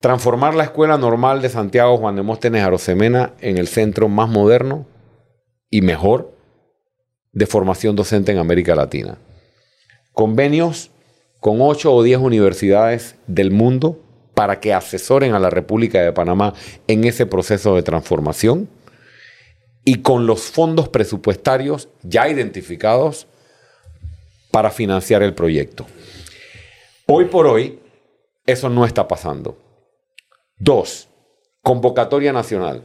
transformar 0.00 0.54
la 0.54 0.64
Escuela 0.64 0.98
Normal 0.98 1.40
de 1.40 1.48
Santiago 1.48 1.96
Juan 1.96 2.16
de 2.16 2.22
Móstenes 2.22 2.62
Arosemena 2.62 3.32
en 3.40 3.56
el 3.56 3.68
centro 3.68 4.08
más 4.08 4.28
moderno 4.28 4.86
y 5.70 5.80
mejor 5.80 6.36
de 7.32 7.46
formación 7.46 7.96
docente 7.96 8.32
en 8.32 8.38
América 8.38 8.74
Latina. 8.74 9.18
Convenios 10.12 10.90
con 11.40 11.60
ocho 11.60 11.92
o 11.92 12.02
diez 12.02 12.18
universidades 12.18 13.16
del 13.26 13.50
mundo 13.50 14.00
para 14.34 14.60
que 14.60 14.72
asesoren 14.72 15.34
a 15.34 15.40
la 15.40 15.50
República 15.50 16.00
de 16.02 16.12
Panamá 16.12 16.54
en 16.86 17.04
ese 17.04 17.26
proceso 17.26 17.74
de 17.74 17.82
transformación 17.82 18.68
y 19.84 20.02
con 20.02 20.26
los 20.26 20.42
fondos 20.42 20.88
presupuestarios 20.88 21.88
ya 22.02 22.28
identificados 22.28 23.26
para 24.50 24.70
financiar 24.70 25.22
el 25.22 25.34
proyecto. 25.34 25.86
Hoy 27.06 27.26
por 27.26 27.46
hoy, 27.46 27.80
eso 28.46 28.68
no 28.68 28.84
está 28.84 29.08
pasando. 29.08 29.58
Dos, 30.58 31.08
convocatoria 31.62 32.32
nacional. 32.32 32.82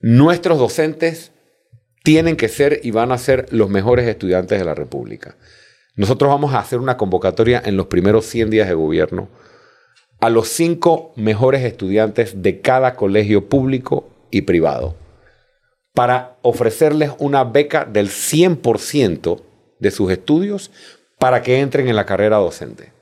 Nuestros 0.00 0.58
docentes 0.58 1.32
tienen 2.02 2.36
que 2.36 2.48
ser 2.48 2.80
y 2.82 2.90
van 2.90 3.12
a 3.12 3.18
ser 3.18 3.46
los 3.50 3.68
mejores 3.68 4.08
estudiantes 4.08 4.58
de 4.58 4.64
la 4.64 4.74
República. 4.74 5.36
Nosotros 6.00 6.30
vamos 6.30 6.54
a 6.54 6.60
hacer 6.60 6.78
una 6.78 6.96
convocatoria 6.96 7.60
en 7.62 7.76
los 7.76 7.88
primeros 7.88 8.24
100 8.24 8.48
días 8.48 8.68
de 8.68 8.72
gobierno 8.72 9.28
a 10.18 10.30
los 10.30 10.48
cinco 10.48 11.12
mejores 11.14 11.62
estudiantes 11.62 12.40
de 12.40 12.62
cada 12.62 12.96
colegio 12.96 13.50
público 13.50 14.08
y 14.30 14.40
privado 14.40 14.94
para 15.92 16.38
ofrecerles 16.40 17.10
una 17.18 17.44
beca 17.44 17.84
del 17.84 18.08
100% 18.08 19.42
de 19.78 19.90
sus 19.90 20.10
estudios 20.10 20.70
para 21.18 21.42
que 21.42 21.60
entren 21.60 21.86
en 21.86 21.96
la 21.96 22.06
carrera 22.06 22.38
docente. 22.38 22.94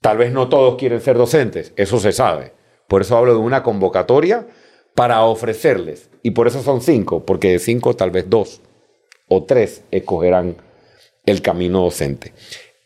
Tal 0.00 0.16
vez 0.16 0.30
no 0.30 0.48
todos 0.48 0.76
quieren 0.76 1.00
ser 1.00 1.18
docentes, 1.18 1.72
eso 1.74 1.98
se 1.98 2.12
sabe. 2.12 2.52
Por 2.86 3.02
eso 3.02 3.16
hablo 3.16 3.32
de 3.32 3.40
una 3.40 3.64
convocatoria 3.64 4.46
para 4.94 5.24
ofrecerles. 5.24 6.08
Y 6.22 6.30
por 6.30 6.46
eso 6.46 6.62
son 6.62 6.82
cinco, 6.82 7.26
porque 7.26 7.50
de 7.50 7.58
cinco 7.58 7.96
tal 7.96 8.12
vez 8.12 8.30
dos 8.30 8.60
o 9.26 9.42
tres 9.42 9.82
escogerán 9.90 10.67
el 11.30 11.42
camino 11.42 11.82
docente. 11.82 12.32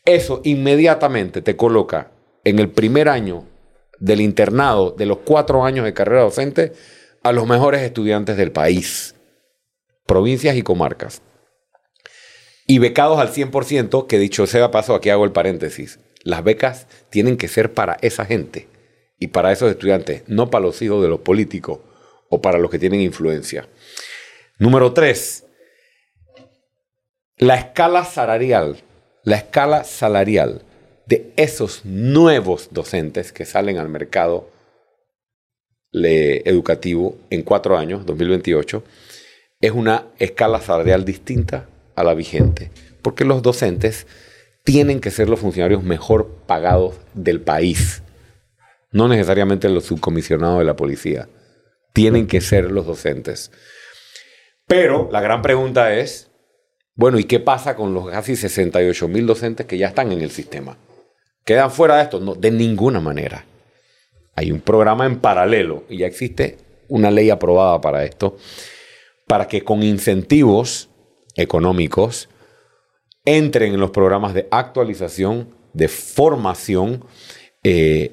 Eso 0.04 0.40
inmediatamente 0.44 1.42
te 1.42 1.56
coloca 1.56 2.10
en 2.44 2.58
el 2.58 2.70
primer 2.70 3.08
año 3.08 3.46
del 3.98 4.20
internado 4.20 4.90
de 4.90 5.06
los 5.06 5.18
cuatro 5.18 5.64
años 5.64 5.84
de 5.84 5.94
carrera 5.94 6.22
docente 6.22 6.72
a 7.22 7.32
los 7.32 7.46
mejores 7.46 7.82
estudiantes 7.82 8.36
del 8.36 8.50
país, 8.50 9.14
provincias 10.06 10.56
y 10.56 10.62
comarcas. 10.62 11.22
Y 12.66 12.78
becados 12.78 13.18
al 13.18 13.32
100%, 13.32 14.06
que 14.06 14.18
dicho 14.18 14.46
sea 14.46 14.70
paso, 14.70 14.94
aquí 14.94 15.10
hago 15.10 15.24
el 15.24 15.32
paréntesis. 15.32 16.00
Las 16.24 16.42
becas 16.42 16.86
tienen 17.10 17.36
que 17.36 17.48
ser 17.48 17.72
para 17.72 17.96
esa 18.00 18.24
gente 18.24 18.68
y 19.18 19.28
para 19.28 19.52
esos 19.52 19.70
estudiantes, 19.70 20.22
no 20.26 20.50
para 20.50 20.64
los 20.64 20.80
hijos 20.82 21.02
de 21.02 21.08
los 21.08 21.20
políticos 21.20 21.80
o 22.28 22.40
para 22.40 22.58
los 22.58 22.70
que 22.70 22.78
tienen 22.78 23.00
influencia. 23.00 23.68
Número 24.58 24.92
tres, 24.92 25.44
la 27.42 27.56
escala 27.56 28.04
salarial, 28.04 28.76
la 29.24 29.34
escala 29.34 29.82
salarial 29.82 30.62
de 31.06 31.32
esos 31.34 31.84
nuevos 31.84 32.68
docentes 32.70 33.32
que 33.32 33.44
salen 33.44 33.78
al 33.78 33.88
mercado 33.88 34.48
educativo 35.92 37.16
en 37.30 37.42
cuatro 37.42 37.76
años, 37.76 38.06
2028, 38.06 38.84
es 39.60 39.72
una 39.72 40.06
escala 40.20 40.60
salarial 40.60 41.04
distinta 41.04 41.66
a 41.96 42.04
la 42.04 42.14
vigente, 42.14 42.70
porque 43.02 43.24
los 43.24 43.42
docentes 43.42 44.06
tienen 44.62 45.00
que 45.00 45.10
ser 45.10 45.28
los 45.28 45.40
funcionarios 45.40 45.82
mejor 45.82 46.28
pagados 46.46 46.94
del 47.12 47.40
país, 47.40 48.04
no 48.92 49.08
necesariamente 49.08 49.68
los 49.68 49.86
subcomisionados 49.86 50.60
de 50.60 50.64
la 50.64 50.76
policía, 50.76 51.28
tienen 51.92 52.28
que 52.28 52.40
ser 52.40 52.70
los 52.70 52.86
docentes. 52.86 53.50
Pero 54.68 55.08
la 55.10 55.20
gran 55.20 55.42
pregunta 55.42 55.92
es, 55.92 56.28
bueno, 56.94 57.18
¿y 57.18 57.24
qué 57.24 57.40
pasa 57.40 57.74
con 57.74 57.94
los 57.94 58.10
casi 58.10 58.36
68 58.36 59.08
mil 59.08 59.26
docentes 59.26 59.66
que 59.66 59.78
ya 59.78 59.88
están 59.88 60.12
en 60.12 60.20
el 60.20 60.30
sistema? 60.30 60.76
¿Quedan 61.44 61.70
fuera 61.70 61.96
de 61.96 62.02
esto? 62.02 62.20
No, 62.20 62.34
de 62.34 62.50
ninguna 62.50 63.00
manera. 63.00 63.44
Hay 64.34 64.52
un 64.52 64.60
programa 64.60 65.06
en 65.06 65.18
paralelo 65.18 65.84
y 65.88 65.98
ya 65.98 66.06
existe 66.06 66.58
una 66.88 67.10
ley 67.10 67.30
aprobada 67.30 67.80
para 67.80 68.04
esto, 68.04 68.36
para 69.26 69.48
que 69.48 69.62
con 69.62 69.82
incentivos 69.82 70.90
económicos 71.36 72.28
entren 73.24 73.72
en 73.74 73.80
los 73.80 73.90
programas 73.90 74.34
de 74.34 74.46
actualización, 74.50 75.48
de 75.72 75.88
formación 75.88 77.04
eh, 77.62 78.12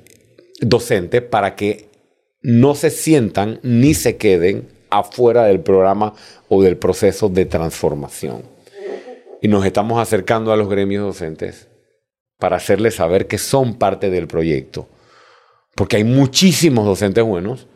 docente, 0.61 1.21
para 1.21 1.55
que 1.55 1.89
no 2.41 2.75
se 2.75 2.89
sientan 2.89 3.59
ni 3.63 3.93
se 3.93 4.17
queden 4.17 4.69
afuera 4.89 5.43
del 5.43 5.59
programa 5.59 6.13
o 6.47 6.63
del 6.63 6.77
proceso 6.77 7.29
de 7.29 7.45
transformación. 7.45 8.58
Y 9.41 9.47
nos 9.47 9.65
estamos 9.65 9.99
acercando 9.99 10.51
a 10.51 10.57
los 10.57 10.69
gremios 10.69 11.05
docentes 11.05 11.67
para 12.37 12.57
hacerles 12.57 12.95
saber 12.95 13.27
que 13.27 13.37
son 13.37 13.75
parte 13.75 14.09
del 14.09 14.27
proyecto. 14.27 14.87
Porque 15.75 15.97
hay 15.97 16.03
muchísimos 16.03 16.85
docentes 16.85 17.23
buenos 17.23 17.67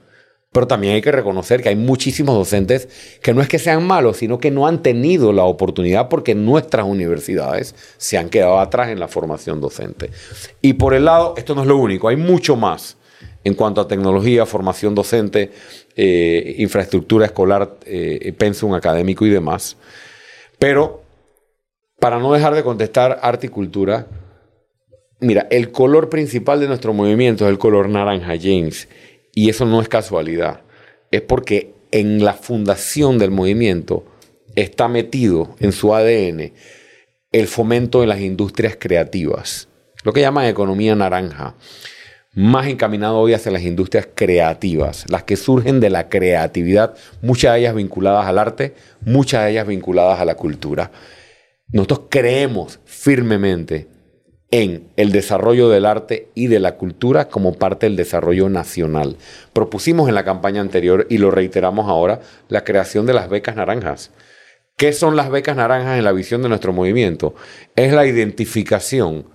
pero 0.53 0.67
también 0.67 0.93
hay 0.93 1.01
que 1.01 1.11
reconocer 1.11 1.61
que 1.61 1.69
hay 1.69 1.75
muchísimos 1.75 2.35
docentes 2.35 2.87
que 3.21 3.33
no 3.33 3.41
es 3.41 3.49
que 3.49 3.57
sean 3.57 3.85
malos, 3.85 4.17
sino 4.17 4.37
que 4.37 4.51
no 4.51 4.67
han 4.67 4.83
tenido 4.83 5.33
la 5.33 5.43
oportunidad 5.43 6.09
porque 6.09 6.35
nuestras 6.35 6.85
universidades 6.85 7.75
se 7.97 8.19
han 8.19 8.29
quedado 8.29 8.59
atrás 8.59 8.89
en 8.89 8.99
la 8.99 9.07
formación 9.07 9.59
docente. 9.59 10.11
Y 10.61 10.73
por 10.73 10.93
el 10.93 11.05
lado, 11.05 11.33
esto 11.37 11.55
no 11.55 11.63
es 11.63 11.67
lo 11.67 11.77
único, 11.77 12.07
hay 12.07 12.17
mucho 12.17 12.55
más 12.55 12.97
en 13.43 13.55
cuanto 13.55 13.81
a 13.81 13.87
tecnología, 13.87 14.45
formación 14.45 14.93
docente, 14.93 15.51
eh, 15.95 16.55
infraestructura 16.59 17.25
escolar, 17.25 17.77
eh, 17.85 18.31
pensum 18.37 18.75
académico 18.75 19.25
y 19.25 19.31
demás. 19.31 19.75
Pero 20.59 21.02
para 22.03 22.19
no 22.19 22.33
dejar 22.33 22.53
de 22.53 22.63
contestar 22.63 23.19
arte 23.21 23.47
y 23.47 23.49
cultura, 23.49 24.07
mira, 25.21 25.47
el 25.49 25.71
color 25.71 26.09
principal 26.09 26.59
de 26.59 26.67
nuestro 26.67 26.91
movimiento 26.93 27.45
es 27.45 27.49
el 27.49 27.57
color 27.57 27.87
naranja, 27.87 28.33
James. 28.37 28.89
Y 29.33 29.49
eso 29.49 29.65
no 29.65 29.79
es 29.79 29.87
casualidad, 29.87 30.63
es 31.11 31.21
porque 31.21 31.73
en 31.91 32.21
la 32.21 32.33
fundación 32.33 33.19
del 33.19 33.31
movimiento 33.31 34.03
está 34.53 34.89
metido 34.89 35.55
en 35.61 35.71
su 35.71 35.95
ADN 35.95 36.51
el 37.31 37.47
fomento 37.47 38.01
de 38.01 38.07
las 38.07 38.19
industrias 38.19 38.75
creativas, 38.77 39.69
lo 40.03 40.11
que 40.11 40.19
llaman 40.19 40.47
economía 40.47 40.97
naranja, 40.97 41.55
más 42.33 42.67
encaminado 42.67 43.17
hoy 43.17 43.33
hacia 43.33 43.53
las 43.53 43.61
industrias 43.61 44.09
creativas, 44.13 45.05
las 45.07 45.23
que 45.23 45.37
surgen 45.37 45.79
de 45.79 45.89
la 45.89 46.09
creatividad, 46.09 46.95
muchas 47.21 47.53
de 47.53 47.61
ellas 47.61 47.75
vinculadas 47.75 48.25
al 48.25 48.39
arte, 48.39 48.73
muchas 49.05 49.45
de 49.45 49.51
ellas 49.51 49.67
vinculadas 49.67 50.19
a 50.19 50.25
la 50.25 50.35
cultura. 50.35 50.91
Nosotros 51.73 52.01
creemos 52.09 52.79
firmemente 52.85 53.87
en 54.51 54.91
el 54.95 55.11
desarrollo 55.11 55.69
del 55.69 55.87
arte 55.87 56.29
y 56.35 56.45
de 56.45 56.59
la 56.59 56.77
cultura 56.77 57.27
como 57.27 57.55
parte 57.55 57.87
del 57.87 57.95
desarrollo 57.95 58.47
nacional. 58.47 59.17
Propusimos 59.51 60.07
en 60.07 60.13
la 60.13 60.23
campaña 60.23 60.61
anterior 60.61 61.07
y 61.09 61.17
lo 61.17 61.31
reiteramos 61.31 61.89
ahora 61.89 62.21
la 62.49 62.63
creación 62.63 63.07
de 63.07 63.13
las 63.13 63.29
becas 63.29 63.55
naranjas. 63.55 64.11
¿Qué 64.77 64.93
son 64.93 65.15
las 65.15 65.31
becas 65.31 65.55
naranjas 65.55 65.97
en 65.97 66.03
la 66.03 66.11
visión 66.11 66.43
de 66.43 66.49
nuestro 66.49 66.71
movimiento? 66.71 67.33
Es 67.75 67.91
la 67.91 68.05
identificación 68.05 69.25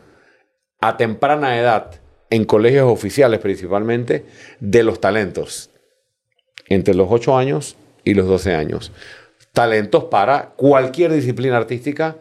a 0.81 0.97
temprana 0.97 1.59
edad, 1.59 2.01
en 2.31 2.45
colegios 2.45 2.89
oficiales 2.89 3.41
principalmente, 3.41 4.25
de 4.61 4.85
los 4.85 5.01
talentos 5.01 5.71
entre 6.69 6.95
los 6.95 7.09
8 7.11 7.37
años 7.37 7.77
y 8.05 8.15
los 8.15 8.29
12 8.29 8.55
años. 8.55 8.93
Talentos 9.53 10.05
para 10.05 10.51
cualquier 10.51 11.13
disciplina 11.13 11.57
artística, 11.57 12.19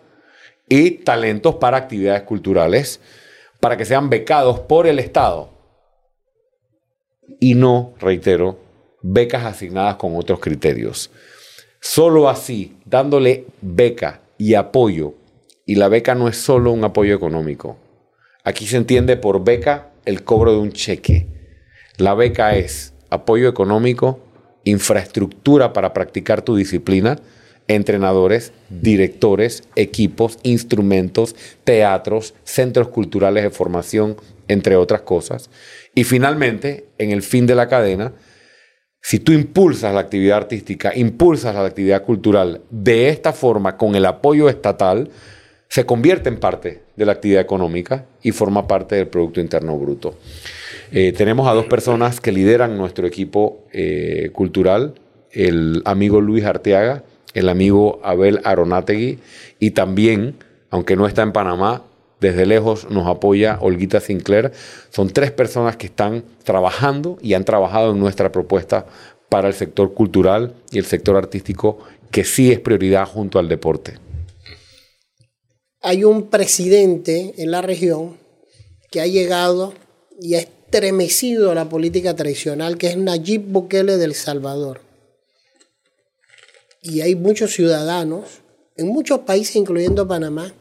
y 0.69 0.91
talentos 0.91 1.55
para 1.55 1.77
actividades 1.77 2.23
culturales, 2.23 2.99
para 3.59 3.77
que 3.77 3.85
sean 3.85 4.09
becados 4.09 4.59
por 4.59 4.87
el 4.87 4.99
Estado. 4.99 5.49
Y 7.39 7.55
no, 7.55 7.93
reitero, 7.99 8.59
becas 9.01 9.45
asignadas 9.45 9.95
con 9.95 10.15
otros 10.15 10.39
criterios. 10.39 11.11
Solo 11.79 12.29
así, 12.29 12.77
dándole 12.85 13.45
beca 13.61 14.21
y 14.37 14.55
apoyo, 14.55 15.13
y 15.65 15.75
la 15.75 15.87
beca 15.87 16.15
no 16.15 16.27
es 16.27 16.37
solo 16.37 16.71
un 16.71 16.83
apoyo 16.83 17.15
económico. 17.15 17.77
Aquí 18.43 18.65
se 18.65 18.77
entiende 18.77 19.17
por 19.17 19.43
beca 19.43 19.91
el 20.05 20.23
cobro 20.23 20.53
de 20.53 20.59
un 20.59 20.71
cheque. 20.71 21.27
La 21.97 22.13
beca 22.13 22.55
es 22.55 22.93
apoyo 23.09 23.49
económico, 23.49 24.19
infraestructura 24.63 25.73
para 25.73 25.93
practicar 25.93 26.41
tu 26.41 26.55
disciplina, 26.55 27.17
entrenadores, 27.67 28.53
directores, 28.69 29.63
equipos, 29.75 30.39
instrumentos, 30.43 31.35
teatros, 31.63 32.33
centros 32.43 32.89
culturales 32.89 33.43
de 33.43 33.49
formación, 33.49 34.15
entre 34.47 34.75
otras 34.75 35.01
cosas. 35.01 35.49
Y 35.93 36.03
finalmente, 36.03 36.85
en 36.97 37.11
el 37.11 37.21
fin 37.21 37.45
de 37.45 37.55
la 37.55 37.67
cadena, 37.67 38.13
si 39.01 39.19
tú 39.19 39.31
impulsas 39.31 39.93
la 39.93 40.01
actividad 40.01 40.37
artística, 40.37 40.91
impulsas 40.95 41.55
la 41.55 41.65
actividad 41.65 42.03
cultural 42.03 42.61
de 42.69 43.09
esta 43.09 43.33
forma, 43.33 43.77
con 43.77 43.95
el 43.95 44.05
apoyo 44.05 44.49
estatal, 44.49 45.09
se 45.69 45.85
convierte 45.85 46.29
en 46.29 46.39
parte 46.39 46.81
de 46.95 47.05
la 47.05 47.13
actividad 47.13 47.41
económica 47.41 48.05
y 48.21 48.31
forma 48.31 48.67
parte 48.67 48.95
del 48.95 49.07
Producto 49.07 49.41
Interno 49.41 49.77
Bruto. 49.77 50.15
Eh, 50.91 51.11
tenemos 51.11 51.47
a 51.47 51.53
dos 51.53 51.65
personas 51.65 52.21
que 52.21 52.31
lideran 52.31 52.77
nuestro 52.77 53.05
equipo 53.05 53.65
eh, 53.73 54.29
cultural, 54.33 54.95
el 55.31 55.81
amigo 55.85 56.21
Luis 56.21 56.45
Arteaga, 56.45 57.03
el 57.37 57.49
amigo 57.49 57.99
Abel 58.03 58.41
Aronategui 58.43 59.19
y 59.59 59.71
también, 59.71 60.35
aunque 60.71 60.95
no 60.95 61.05
está 61.07 61.21
en 61.21 61.31
Panamá, 61.31 61.83
desde 62.19 62.47
lejos 62.47 62.89
nos 62.89 63.07
apoya 63.07 63.59
Olguita 63.61 63.99
Sinclair. 63.99 64.51
Son 64.89 65.09
tres 65.09 65.31
personas 65.31 65.77
que 65.77 65.85
están 65.85 66.23
trabajando 66.43 67.17
y 67.21 67.35
han 67.35 67.45
trabajado 67.45 67.91
en 67.91 67.99
nuestra 67.99 68.31
propuesta 68.31 68.87
para 69.29 69.47
el 69.47 69.53
sector 69.53 69.93
cultural 69.93 70.55
y 70.71 70.79
el 70.79 70.85
sector 70.85 71.15
artístico, 71.15 71.77
que 72.09 72.23
sí 72.23 72.51
es 72.51 72.59
prioridad 72.59 73.05
junto 73.05 73.37
al 73.37 73.47
deporte. 73.47 73.99
Hay 75.81 76.03
un 76.03 76.23
presidente 76.29 77.35
en 77.37 77.51
la 77.51 77.61
región 77.61 78.17
que 78.89 78.99
ha 78.99 79.05
llegado 79.05 79.73
y 80.19 80.35
ha 80.35 80.39
estremecido 80.39 81.53
la 81.53 81.69
política 81.69 82.15
tradicional, 82.15 82.79
que 82.79 82.87
es 82.87 82.97
Nayib 82.97 83.43
Bukele 83.43 83.97
del 83.97 84.15
Salvador. 84.15 84.86
Y 86.89 87.01
hay 87.01 87.15
muchos 87.15 87.53
ciudadanos 87.53 88.41
en 88.77 88.87
muchos 88.87 89.19
países, 89.19 89.55
incluyendo 89.55 90.07
Panamá, 90.07 90.53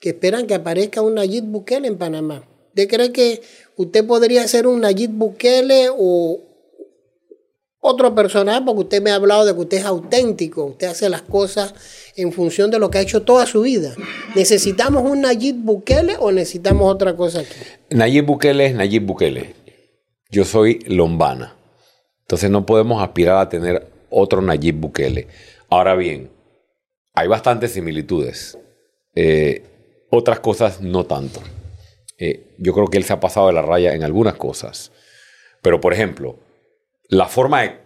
que 0.00 0.10
esperan 0.10 0.46
que 0.46 0.54
aparezca 0.54 1.02
un 1.02 1.14
Nayib 1.14 1.44
Bukele 1.44 1.88
en 1.88 1.98
Panamá. 1.98 2.44
¿Usted 2.68 2.88
cree 2.88 3.12
que 3.12 3.42
usted 3.76 4.06
podría 4.06 4.46
ser 4.48 4.66
un 4.66 4.80
Nayib 4.80 5.10
Bukele 5.10 5.88
o 5.96 6.40
otro 7.80 8.14
personaje? 8.14 8.62
Porque 8.64 8.82
usted 8.82 9.02
me 9.02 9.10
ha 9.10 9.16
hablado 9.16 9.44
de 9.44 9.54
que 9.54 9.60
usted 9.60 9.78
es 9.78 9.84
auténtico, 9.84 10.64
usted 10.64 10.88
hace 10.88 11.08
las 11.08 11.22
cosas 11.22 11.74
en 12.16 12.32
función 12.32 12.70
de 12.70 12.78
lo 12.78 12.90
que 12.90 12.98
ha 12.98 13.02
hecho 13.02 13.22
toda 13.22 13.46
su 13.46 13.62
vida. 13.62 13.94
¿Necesitamos 14.34 15.08
un 15.08 15.20
Nayib 15.20 15.56
Bukele 15.56 16.16
o 16.18 16.32
necesitamos 16.32 16.92
otra 16.92 17.14
cosa 17.14 17.40
aquí? 17.40 17.54
Nayib 17.90 18.26
Bukele 18.26 18.66
es 18.66 18.74
Nayib 18.74 19.04
Bukele. 19.04 19.54
Yo 20.30 20.44
soy 20.44 20.80
lombana. 20.86 21.54
Entonces 22.22 22.50
no 22.50 22.66
podemos 22.66 23.02
aspirar 23.02 23.38
a 23.38 23.48
tener 23.48 23.86
otro 24.10 24.40
Nayib 24.42 24.76
Bukele. 24.76 25.26
Ahora 25.70 25.94
bien, 25.94 26.30
hay 27.14 27.28
bastantes 27.28 27.72
similitudes. 27.72 28.58
Eh, 29.14 29.64
otras 30.10 30.40
cosas 30.40 30.80
no 30.80 31.04
tanto. 31.04 31.40
Eh, 32.18 32.54
yo 32.58 32.72
creo 32.72 32.86
que 32.86 32.98
él 32.98 33.04
se 33.04 33.12
ha 33.12 33.20
pasado 33.20 33.48
de 33.48 33.52
la 33.52 33.62
raya 33.62 33.94
en 33.94 34.02
algunas 34.02 34.34
cosas. 34.34 34.92
Pero, 35.62 35.80
por 35.80 35.92
ejemplo, 35.92 36.38
la 37.08 37.26
forma 37.26 37.62
de 37.62 37.78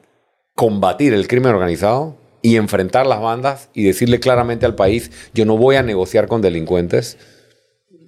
combatir 0.55 1.13
el 1.13 1.29
crimen 1.29 1.55
organizado 1.55 2.17
y 2.43 2.57
enfrentar 2.57 3.07
las 3.07 3.21
bandas 3.21 3.71
y 3.73 3.85
decirle 3.85 4.21
claramente 4.21 4.67
al 4.67 4.75
país, 4.75 5.11
yo 5.33 5.45
no 5.45 5.57
voy 5.57 5.77
a 5.77 5.83
negociar 5.83 6.29
con 6.29 6.43
delincuentes, 6.43 7.19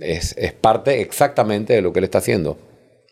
es, 0.01 0.35
parte 0.61 1.01
exactamente 1.01 1.72
de 1.72 1.83
lo 1.83 1.93
que 1.93 2.01
él 2.01 2.05
está 2.05 2.18
haciendo 2.18 2.59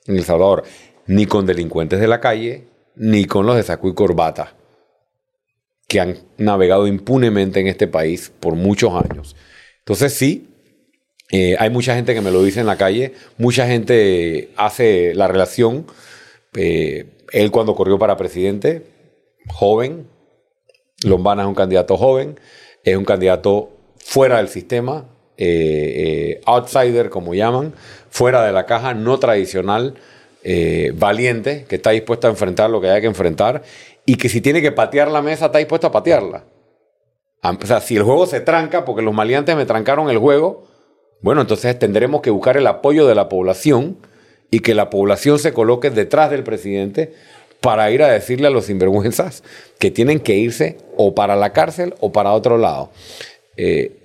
en 0.07 0.17
El 0.17 0.25
Salvador. 0.25 0.65
Ni 1.07 1.27
con 1.27 1.47
delincuentes 1.47 1.99
de 2.01 2.07
la 2.07 2.21
calle, 2.21 2.69
ni 2.95 3.25
con 3.25 3.47
los 3.47 3.57
de 3.57 3.65
saco 3.65 3.89
y 3.89 3.95
corbata, 3.95 4.55
que 5.93 6.01
han 6.01 6.17
navegado 6.39 6.87
impunemente 6.87 7.61
en 7.61 7.67
este 7.67 7.87
país 7.87 8.33
por 8.41 8.55
muchos 8.55 8.95
años. 8.95 9.37
Entonces 9.81 10.15
sí, 10.15 10.49
eh, 11.31 11.55
hay 11.59 11.69
mucha 11.69 11.95
gente 11.95 12.15
que 12.15 12.23
me 12.23 12.31
lo 12.31 12.43
dice 12.43 12.61
en 12.61 12.67
la 12.67 12.79
calle, 12.79 13.13
mucha 13.37 13.67
gente 13.67 14.49
hace 14.57 15.13
la 15.15 15.29
relación. 15.29 15.85
Eh, 16.57 17.05
él 17.31 17.51
cuando 17.51 17.75
corrió 17.75 17.99
para 17.99 18.17
presidente, 18.17 18.87
joven, 19.51 20.07
Lombana 21.05 21.43
es 21.43 21.49
un 21.49 21.55
candidato 21.55 21.99
joven, 21.99 22.41
es 22.85 22.97
un 22.97 23.05
candidato 23.05 23.69
fuera 23.99 24.39
del 24.39 24.49
sistema, 24.49 25.11
eh, 25.37 26.41
outsider 26.47 27.11
como 27.11 27.35
llaman, 27.35 27.75
fuera 28.09 28.47
de 28.47 28.53
la 28.53 28.65
caja, 28.65 28.95
no 28.95 29.19
tradicional, 29.19 29.97
valiente, 30.95 31.67
que 31.69 31.77
está 31.77 31.91
dispuesto 31.91 32.27
a 32.27 32.31
enfrentar 32.31 32.71
lo 32.71 32.81
que 32.81 32.89
haya 32.89 33.01
que 33.03 33.07
enfrentar 33.07 33.63
y 34.05 34.17
que 34.17 34.29
si 34.29 34.41
tiene 34.41 34.63
que 34.63 34.73
patear 34.73 35.11
la 35.11 35.23
mesa 35.23 35.47
está 35.47 35.59
dispuesto 35.59 35.87
a 35.87 35.93
patearla. 35.93 36.45
O 37.43 37.67
sea, 37.67 37.81
si 37.81 37.97
el 37.97 38.03
juego 38.03 38.27
se 38.27 38.41
tranca, 38.41 38.85
porque 38.85 39.03
los 39.03 39.15
maleantes 39.15 39.57
me 39.57 39.67
trancaron 39.67 40.09
el 40.11 40.19
juego, 40.19 40.65
bueno, 41.21 41.41
entonces 41.41 41.79
tendremos 41.79 42.21
que 42.21 42.31
buscar 42.31 42.57
el 42.57 42.67
apoyo 42.67 43.07
de 43.07 43.15
la 43.15 43.29
población 43.29 43.99
y 44.51 44.61
que 44.61 44.75
la 44.75 44.91
población 44.91 45.39
se 45.39 45.53
coloque 45.53 45.91
detrás 45.91 46.31
del 46.31 46.45
presidente 46.45 47.15
para 47.61 47.91
ir 47.91 48.03
a 48.03 48.09
decirle 48.09 48.49
a 48.49 48.51
los 48.51 48.67
sinvergüenzas 48.67 49.43
que 49.79 49.91
tienen 49.91 50.21
que 50.21 50.35
irse 50.35 50.79
o 50.97 51.15
para 51.15 51.37
la 51.37 51.53
cárcel 51.53 51.95
o 52.01 52.13
para 52.13 52.33
otro 52.33 52.59
lado. 52.59 52.91
Eh, 53.57 53.97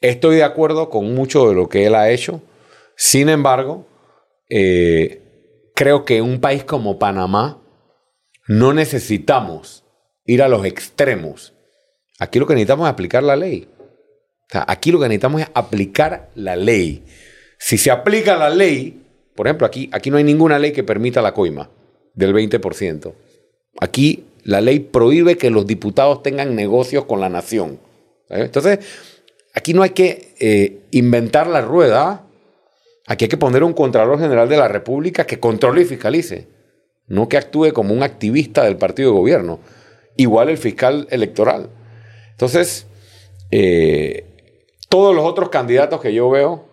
estoy 0.00 0.36
de 0.36 0.44
acuerdo 0.44 0.90
con 0.90 1.14
mucho 1.14 1.48
de 1.48 1.54
lo 1.54 1.68
que 1.68 1.86
él 1.86 1.94
ha 1.94 2.10
hecho. 2.10 2.40
Sin 2.96 3.28
embargo, 3.28 3.86
eh, 4.48 5.22
creo 5.74 6.04
que 6.04 6.22
un 6.22 6.40
país 6.40 6.64
como 6.64 6.98
Panamá 6.98 7.61
no 8.46 8.72
necesitamos 8.72 9.84
ir 10.24 10.42
a 10.42 10.48
los 10.48 10.64
extremos. 10.64 11.52
Aquí 12.18 12.38
lo 12.38 12.46
que 12.46 12.54
necesitamos 12.54 12.86
es 12.86 12.92
aplicar 12.92 13.22
la 13.22 13.36
ley 13.36 13.68
aquí 14.60 14.92
lo 14.92 14.98
que 14.98 15.08
necesitamos 15.08 15.42
es 15.42 15.48
aplicar 15.54 16.30
la 16.34 16.56
ley. 16.56 17.04
Si 17.58 17.78
se 17.78 17.90
aplica 17.90 18.36
la 18.36 18.50
ley, 18.50 19.02
por 19.34 19.46
ejemplo, 19.46 19.66
aquí, 19.66 19.88
aquí 19.92 20.10
no 20.10 20.16
hay 20.16 20.24
ninguna 20.24 20.58
ley 20.58 20.72
que 20.72 20.82
permita 20.82 21.22
la 21.22 21.32
coima 21.32 21.70
del 22.14 22.34
20%. 22.34 23.12
Aquí 23.80 24.24
la 24.44 24.60
ley 24.60 24.80
prohíbe 24.80 25.36
que 25.36 25.50
los 25.50 25.66
diputados 25.66 26.22
tengan 26.22 26.54
negocios 26.54 27.04
con 27.04 27.20
la 27.20 27.28
nación. 27.28 27.78
Entonces, 28.28 28.80
aquí 29.54 29.74
no 29.74 29.82
hay 29.82 29.90
que 29.90 30.34
eh, 30.40 30.80
inventar 30.90 31.46
la 31.46 31.60
rueda. 31.60 32.26
Aquí 33.06 33.24
hay 33.24 33.28
que 33.28 33.36
poner 33.36 33.64
un 33.64 33.72
Contralor 33.72 34.18
General 34.18 34.48
de 34.48 34.56
la 34.56 34.68
República 34.68 35.26
que 35.26 35.40
controle 35.40 35.82
y 35.82 35.86
fiscalice, 35.86 36.48
no 37.06 37.28
que 37.28 37.36
actúe 37.36 37.72
como 37.72 37.94
un 37.94 38.02
activista 38.02 38.64
del 38.64 38.76
partido 38.76 39.10
de 39.10 39.18
gobierno. 39.18 39.60
Igual 40.16 40.48
el 40.48 40.58
fiscal 40.58 41.06
electoral. 41.10 41.70
Entonces, 42.30 42.86
eh, 43.50 44.26
todos 44.88 45.14
los 45.14 45.24
otros 45.24 45.48
candidatos 45.48 46.00
que 46.00 46.12
yo 46.12 46.28
veo 46.30 46.68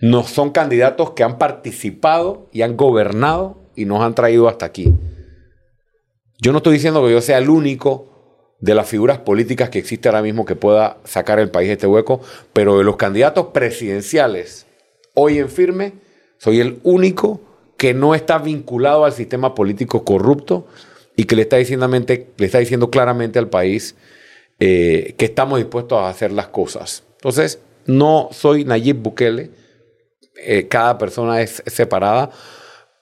no 0.00 0.24
son 0.24 0.50
candidatos 0.50 1.12
que 1.12 1.22
han 1.22 1.38
participado 1.38 2.48
y 2.52 2.62
han 2.62 2.76
gobernado 2.76 3.58
y 3.74 3.84
nos 3.84 4.02
han 4.02 4.14
traído 4.14 4.48
hasta 4.48 4.66
aquí. 4.66 4.94
Yo 6.40 6.52
no 6.52 6.58
estoy 6.58 6.74
diciendo 6.74 7.04
que 7.04 7.12
yo 7.12 7.20
sea 7.20 7.38
el 7.38 7.48
único 7.48 8.56
de 8.60 8.74
las 8.74 8.88
figuras 8.88 9.18
políticas 9.18 9.70
que 9.70 9.78
existe 9.78 10.08
ahora 10.08 10.22
mismo 10.22 10.44
que 10.44 10.56
pueda 10.56 10.98
sacar 11.04 11.38
el 11.38 11.50
país 11.50 11.68
de 11.68 11.74
este 11.74 11.86
hueco, 11.86 12.20
pero 12.52 12.78
de 12.78 12.84
los 12.84 12.96
candidatos 12.96 13.48
presidenciales 13.48 14.66
hoy 15.14 15.38
en 15.38 15.48
firme, 15.48 15.92
soy 16.38 16.60
el 16.60 16.80
único 16.82 17.40
que 17.84 17.92
no 17.92 18.14
está 18.14 18.38
vinculado 18.38 19.04
al 19.04 19.12
sistema 19.12 19.54
político 19.54 20.06
corrupto 20.06 20.66
y 21.16 21.24
que 21.24 21.36
le 21.36 21.42
está 21.42 21.58
diciendo, 21.58 22.88
claramente 22.88 23.38
al 23.38 23.50
país 23.50 23.94
eh, 24.58 25.14
que 25.18 25.26
estamos 25.26 25.58
dispuestos 25.58 25.98
a 25.98 26.08
hacer 26.08 26.32
las 26.32 26.48
cosas. 26.48 27.04
Entonces, 27.16 27.58
no 27.84 28.30
soy 28.32 28.64
Nayib 28.64 29.02
Bukele, 29.02 29.50
eh, 30.42 30.66
cada 30.66 30.96
persona 30.96 31.42
es 31.42 31.62
separada, 31.66 32.30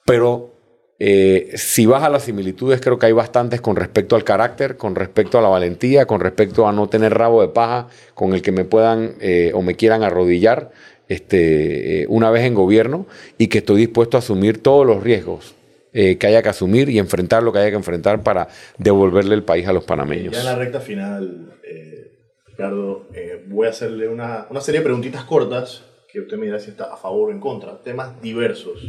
pero 0.04 0.52
eh, 0.98 1.52
si 1.54 1.86
vas 1.86 2.02
a 2.02 2.08
las 2.08 2.24
similitudes, 2.24 2.80
creo 2.80 2.98
que 2.98 3.06
hay 3.06 3.12
bastantes 3.12 3.60
con 3.60 3.76
respecto 3.76 4.16
al 4.16 4.24
carácter, 4.24 4.76
con 4.76 4.96
respecto 4.96 5.38
a 5.38 5.42
la 5.42 5.48
valentía, 5.48 6.06
con 6.06 6.18
respecto 6.18 6.66
a 6.66 6.72
no 6.72 6.88
tener 6.88 7.14
rabo 7.14 7.40
de 7.40 7.50
paja 7.50 7.86
con 8.14 8.34
el 8.34 8.42
que 8.42 8.50
me 8.50 8.64
puedan 8.64 9.14
o 9.54 9.62
me 9.62 9.76
quieran 9.76 10.02
arrodillar 10.02 10.72
este, 11.12 12.06
una 12.08 12.30
vez 12.30 12.44
en 12.44 12.54
gobierno 12.54 13.06
y 13.38 13.48
que 13.48 13.58
estoy 13.58 13.78
dispuesto 13.78 14.16
a 14.16 14.20
asumir 14.20 14.62
todos 14.62 14.86
los 14.86 15.02
riesgos 15.02 15.54
eh, 15.94 16.16
que 16.16 16.26
haya 16.26 16.42
que 16.42 16.48
asumir 16.48 16.88
y 16.88 16.98
enfrentar 16.98 17.42
lo 17.42 17.52
que 17.52 17.58
haya 17.58 17.70
que 17.70 17.76
enfrentar 17.76 18.22
para 18.22 18.48
devolverle 18.78 19.34
el 19.34 19.42
país 19.42 19.68
a 19.68 19.74
los 19.74 19.84
panameños. 19.84 20.32
Ya 20.32 20.40
en 20.40 20.46
la 20.46 20.54
recta 20.54 20.80
final, 20.80 21.58
eh, 21.62 22.10
Ricardo, 22.46 23.08
eh, 23.14 23.44
voy 23.46 23.66
a 23.66 23.70
hacerle 23.70 24.08
una, 24.08 24.46
una, 24.48 24.62
serie 24.62 24.80
de 24.80 24.84
preguntitas 24.84 25.24
cortas 25.24 25.84
que 26.10 26.20
usted 26.20 26.38
me 26.38 26.46
dirá 26.46 26.58
si 26.58 26.70
está 26.70 26.84
a 26.84 26.96
favor 26.96 27.28
o 27.28 27.32
en 27.32 27.40
contra. 27.40 27.82
Temas 27.82 28.22
diversos, 28.22 28.80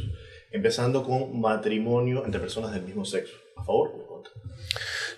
empezando 0.52 1.04
con 1.04 1.42
matrimonio 1.42 2.24
entre 2.26 2.40
personas 2.40 2.74
del 2.74 2.84
mismo 2.84 3.04
sexo. 3.04 3.36
¿A 3.58 3.66
favor 3.66 3.92
o 3.94 4.00
en 4.00 4.08
contra? 4.08 4.32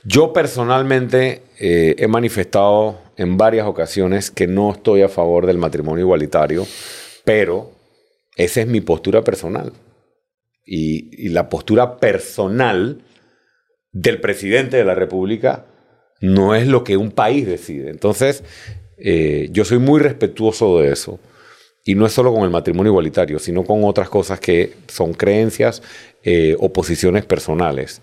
Yo 0.06 0.34
personalmente 0.34 1.42
he 1.58 2.08
manifestado 2.08 3.00
en 3.18 3.38
varias 3.38 3.66
ocasiones 3.66 4.30
que 4.30 4.46
no 4.46 4.72
estoy 4.72 5.02
a 5.02 5.10
favor 5.10 5.46
del 5.48 5.58
matrimonio 5.58 6.06
igualitario, 6.06 6.68
pero 7.24 7.72
esa 8.36 8.62
es 8.62 8.68
mi 8.68 8.82
postura 8.82 9.24
personal 9.24 9.74
y, 10.66 11.30
la 11.30 11.50
postura 11.50 11.98
personal 11.98 13.04
del 13.92 14.20
presidente 14.20 14.78
de 14.78 14.84
la 14.84 14.96
República 14.96 15.66
no 16.22 16.56
es 16.56 16.68
lo 16.68 16.84
que 16.84 16.98
un 16.98 17.12
país 17.12 17.46
decide. 17.46 17.90
Entonces, 17.90 18.44
eh, 18.98 19.50
yo 19.52 19.64
soy 19.64 19.80
muy 19.80 20.00
respetuoso 20.00 20.80
de 20.80 20.92
eso. 20.92 21.20
Y 21.88 21.94
no 21.94 22.08
es 22.08 22.14
solo 22.14 22.34
con 22.34 22.44
el 22.44 22.50
matrimonio 22.50 22.92
igualitario, 22.92 23.38
sino 23.38 23.64
con 23.64 23.84
otras 23.84 24.10
cosas 24.10 24.40
que 24.40 24.74
son 24.88 25.14
creencias 25.14 25.84
eh, 26.24 26.56
o 26.60 26.74
posiciones 26.74 27.26
personales. 27.26 28.02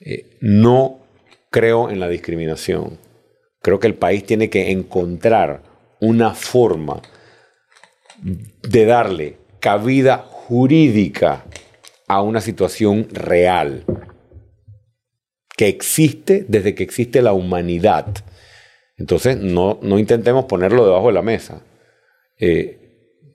Eh, 0.00 0.38
no 0.40 1.00
creo 1.50 1.90
en 1.90 2.00
la 2.00 2.08
discriminación. 2.08 2.98
Creo 3.60 3.80
que 3.80 3.86
el 3.86 3.94
país 3.94 4.24
tiene 4.24 4.50
que 4.50 4.70
encontrar 4.70 5.62
una 6.00 6.34
forma 6.34 7.02
de 8.22 8.84
darle 8.84 9.36
cabida 9.60 10.18
jurídica 10.18 11.44
a 12.06 12.22
una 12.22 12.40
situación 12.40 13.08
real 13.12 13.84
que 15.56 15.68
existe 15.68 16.44
desde 16.48 16.74
que 16.74 16.84
existe 16.84 17.20
la 17.20 17.32
humanidad. 17.32 18.06
Entonces, 18.96 19.36
no, 19.38 19.78
no 19.82 19.98
intentemos 19.98 20.44
ponerlo 20.44 20.86
debajo 20.86 21.08
de 21.08 21.12
la 21.12 21.22
mesa. 21.22 21.62
Eh, 22.38 22.78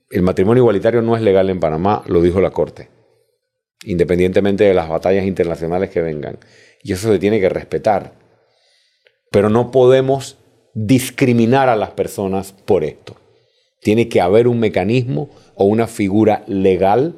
el 0.10 0.22
matrimonio 0.22 0.62
igualitario 0.62 1.02
no 1.02 1.16
es 1.16 1.22
legal 1.22 1.50
en 1.50 1.60
Panamá, 1.60 2.04
lo 2.08 2.22
dijo 2.22 2.40
la 2.40 2.52
Corte, 2.52 2.90
independientemente 3.84 4.64
de 4.64 4.74
las 4.74 4.88
batallas 4.88 5.26
internacionales 5.26 5.90
que 5.90 6.02
vengan. 6.02 6.38
Y 6.84 6.94
eso 6.94 7.12
se 7.12 7.20
tiene 7.20 7.40
que 7.40 7.50
respetar. 7.50 8.14
Pero 9.32 9.50
no 9.50 9.72
podemos 9.72 10.38
discriminar 10.74 11.70
a 11.70 11.76
las 11.76 11.92
personas 11.92 12.52
por 12.52 12.84
esto. 12.84 13.16
Tiene 13.80 14.10
que 14.10 14.22
haber 14.22 14.48
un 14.48 14.60
mecanismo 14.60 15.30
o 15.56 15.66
una 15.66 15.88
figura 15.88 16.44
legal 16.48 17.16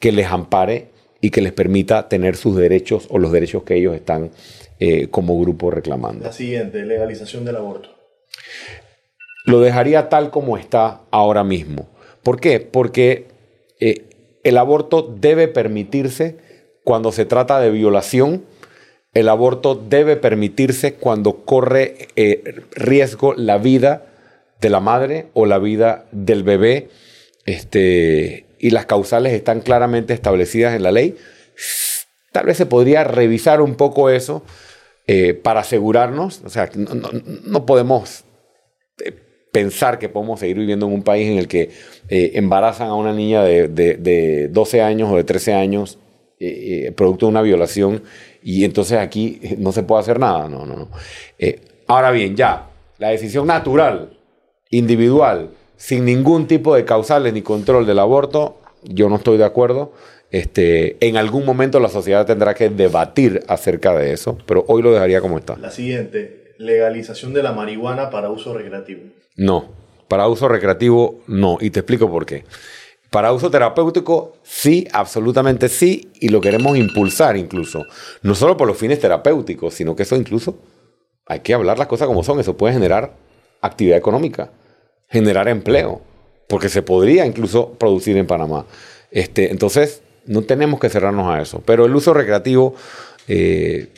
que 0.00 0.12
les 0.12 0.26
ampare 0.26 0.90
y 1.20 1.30
que 1.30 1.40
les 1.40 1.52
permita 1.52 2.08
tener 2.08 2.36
sus 2.36 2.56
derechos 2.56 3.06
o 3.10 3.18
los 3.18 3.32
derechos 3.32 3.62
que 3.62 3.76
ellos 3.76 3.94
están 3.94 4.30
eh, 4.80 5.08
como 5.08 5.40
grupo 5.40 5.70
reclamando. 5.70 6.24
La 6.24 6.32
siguiente, 6.32 6.84
legalización 6.84 7.44
del 7.44 7.56
aborto. 7.56 7.90
Lo 9.44 9.60
dejaría 9.60 10.08
tal 10.08 10.30
como 10.30 10.56
está 10.56 11.02
ahora 11.10 11.44
mismo. 11.44 11.88
¿Por 12.22 12.40
qué? 12.40 12.60
Porque 12.60 13.28
eh, 13.80 14.04
el 14.42 14.58
aborto 14.58 15.02
debe 15.02 15.48
permitirse 15.48 16.36
cuando 16.84 17.12
se 17.12 17.24
trata 17.24 17.60
de 17.60 17.70
violación, 17.70 18.44
el 19.14 19.28
aborto 19.28 19.74
debe 19.74 20.16
permitirse 20.16 20.94
cuando 20.94 21.44
corre 21.44 22.08
eh, 22.16 22.62
riesgo 22.72 23.34
la 23.34 23.58
vida 23.58 24.06
de 24.60 24.70
la 24.70 24.80
madre 24.80 25.26
o 25.34 25.44
la 25.44 25.58
vida 25.58 26.06
del 26.12 26.44
bebé, 26.44 26.88
este, 27.44 28.46
y 28.58 28.70
las 28.70 28.86
causales 28.86 29.32
están 29.32 29.60
claramente 29.60 30.14
establecidas 30.14 30.74
en 30.74 30.82
la 30.82 30.92
ley. 30.92 31.16
Tal 32.30 32.46
vez 32.46 32.56
se 32.56 32.66
podría 32.66 33.04
revisar 33.04 33.60
un 33.60 33.74
poco 33.74 34.08
eso 34.08 34.44
eh, 35.06 35.34
para 35.34 35.60
asegurarnos, 35.60 36.40
o 36.44 36.48
sea, 36.48 36.70
no, 36.74 37.66
podemos 37.66 38.24
eh, 39.04 39.12
pensar 39.52 39.98
que 39.98 40.08
podemos 40.08 40.40
seguir 40.40 40.56
viviendo 40.56 40.86
en 40.86 40.92
un 40.92 41.02
país 41.02 41.28
en 41.28 41.36
el 41.36 41.48
que 41.48 41.70
embarazan 42.08 42.88
a 42.88 42.94
una 42.94 43.12
niña 43.12 43.42
de, 43.42 43.68
de, 43.68 44.48
12 44.48 44.80
años 44.80 45.10
o 45.10 45.16
de 45.16 45.24
13 45.24 45.52
años 45.52 45.98
producto 46.96 47.26
de 47.26 47.30
una 47.30 47.42
violación 47.42 48.02
y 48.42 48.64
entonces 48.64 48.98
aquí 48.98 49.40
no 49.58 49.72
se 49.72 49.82
puede 49.82 50.00
hacer 50.00 50.18
nada. 50.18 50.48
No, 50.48 50.66
no, 50.66 50.76
no. 50.76 50.88
ahora 51.86 52.10
bien, 52.10 52.36
ya, 52.36 52.68
la 52.98 53.08
decisión 53.08 53.46
natural 53.46 54.18
individual, 54.70 55.50
sin 55.76 56.04
ningún 56.04 56.46
tipo 56.46 56.74
de 56.74 56.84
causales 56.84 57.32
ni 57.32 57.42
control 57.42 57.86
del 57.86 57.98
aborto, 57.98 58.60
yo 58.82 59.08
no 59.08 59.16
estoy 59.16 59.38
de 59.38 59.44
acuerdo. 59.44 59.92
Este, 60.30 60.96
en 61.06 61.18
algún 61.18 61.44
momento 61.44 61.78
la 61.78 61.90
sociedad 61.90 62.24
tendrá 62.24 62.54
que 62.54 62.70
debatir 62.70 63.42
acerca 63.48 63.94
de 63.94 64.12
eso, 64.12 64.38
pero 64.46 64.64
hoy 64.66 64.82
lo 64.82 64.92
dejaría 64.92 65.20
como 65.20 65.38
está. 65.38 65.56
La 65.56 65.70
siguiente, 65.70 66.54
legalización 66.58 67.34
de 67.34 67.42
la 67.42 67.52
marihuana 67.52 68.08
para 68.08 68.30
uso 68.30 68.54
recreativo. 68.54 69.02
No, 69.36 69.68
para 70.08 70.28
uso 70.28 70.48
recreativo 70.48 71.20
no, 71.26 71.58
y 71.60 71.70
te 71.70 71.80
explico 71.80 72.10
por 72.10 72.24
qué. 72.24 72.44
Para 73.12 73.32
uso 73.32 73.50
terapéutico, 73.50 74.38
sí, 74.42 74.88
absolutamente 74.92 75.68
sí, 75.68 76.10
y 76.18 76.30
lo 76.30 76.40
queremos 76.40 76.76
impulsar 76.76 77.36
incluso. 77.36 77.84
No 78.22 78.34
solo 78.34 78.56
por 78.56 78.66
los 78.66 78.76
fines 78.76 78.98
terapéuticos, 78.98 79.74
sino 79.74 79.94
que 79.94 80.02
eso 80.02 80.16
incluso 80.16 80.58
hay 81.26 81.40
que 81.40 81.54
hablar 81.54 81.78
las 81.78 81.86
cosas 81.86 82.08
como 82.08 82.24
son. 82.24 82.40
Eso 82.40 82.56
puede 82.56 82.72
generar 82.72 83.14
actividad 83.60 83.98
económica 83.98 84.50
generar 85.12 85.46
empleo, 85.46 86.00
porque 86.48 86.70
se 86.70 86.80
podría 86.80 87.26
incluso 87.26 87.74
producir 87.74 88.16
en 88.16 88.26
Panamá. 88.26 88.64
Este, 89.10 89.50
entonces, 89.50 90.00
no 90.24 90.42
tenemos 90.42 90.80
que 90.80 90.88
cerrarnos 90.88 91.28
a 91.28 91.42
eso. 91.42 91.62
Pero 91.66 91.84
el 91.84 91.94
uso 91.94 92.14
recreativo, 92.14 92.74
eh, 93.28 93.88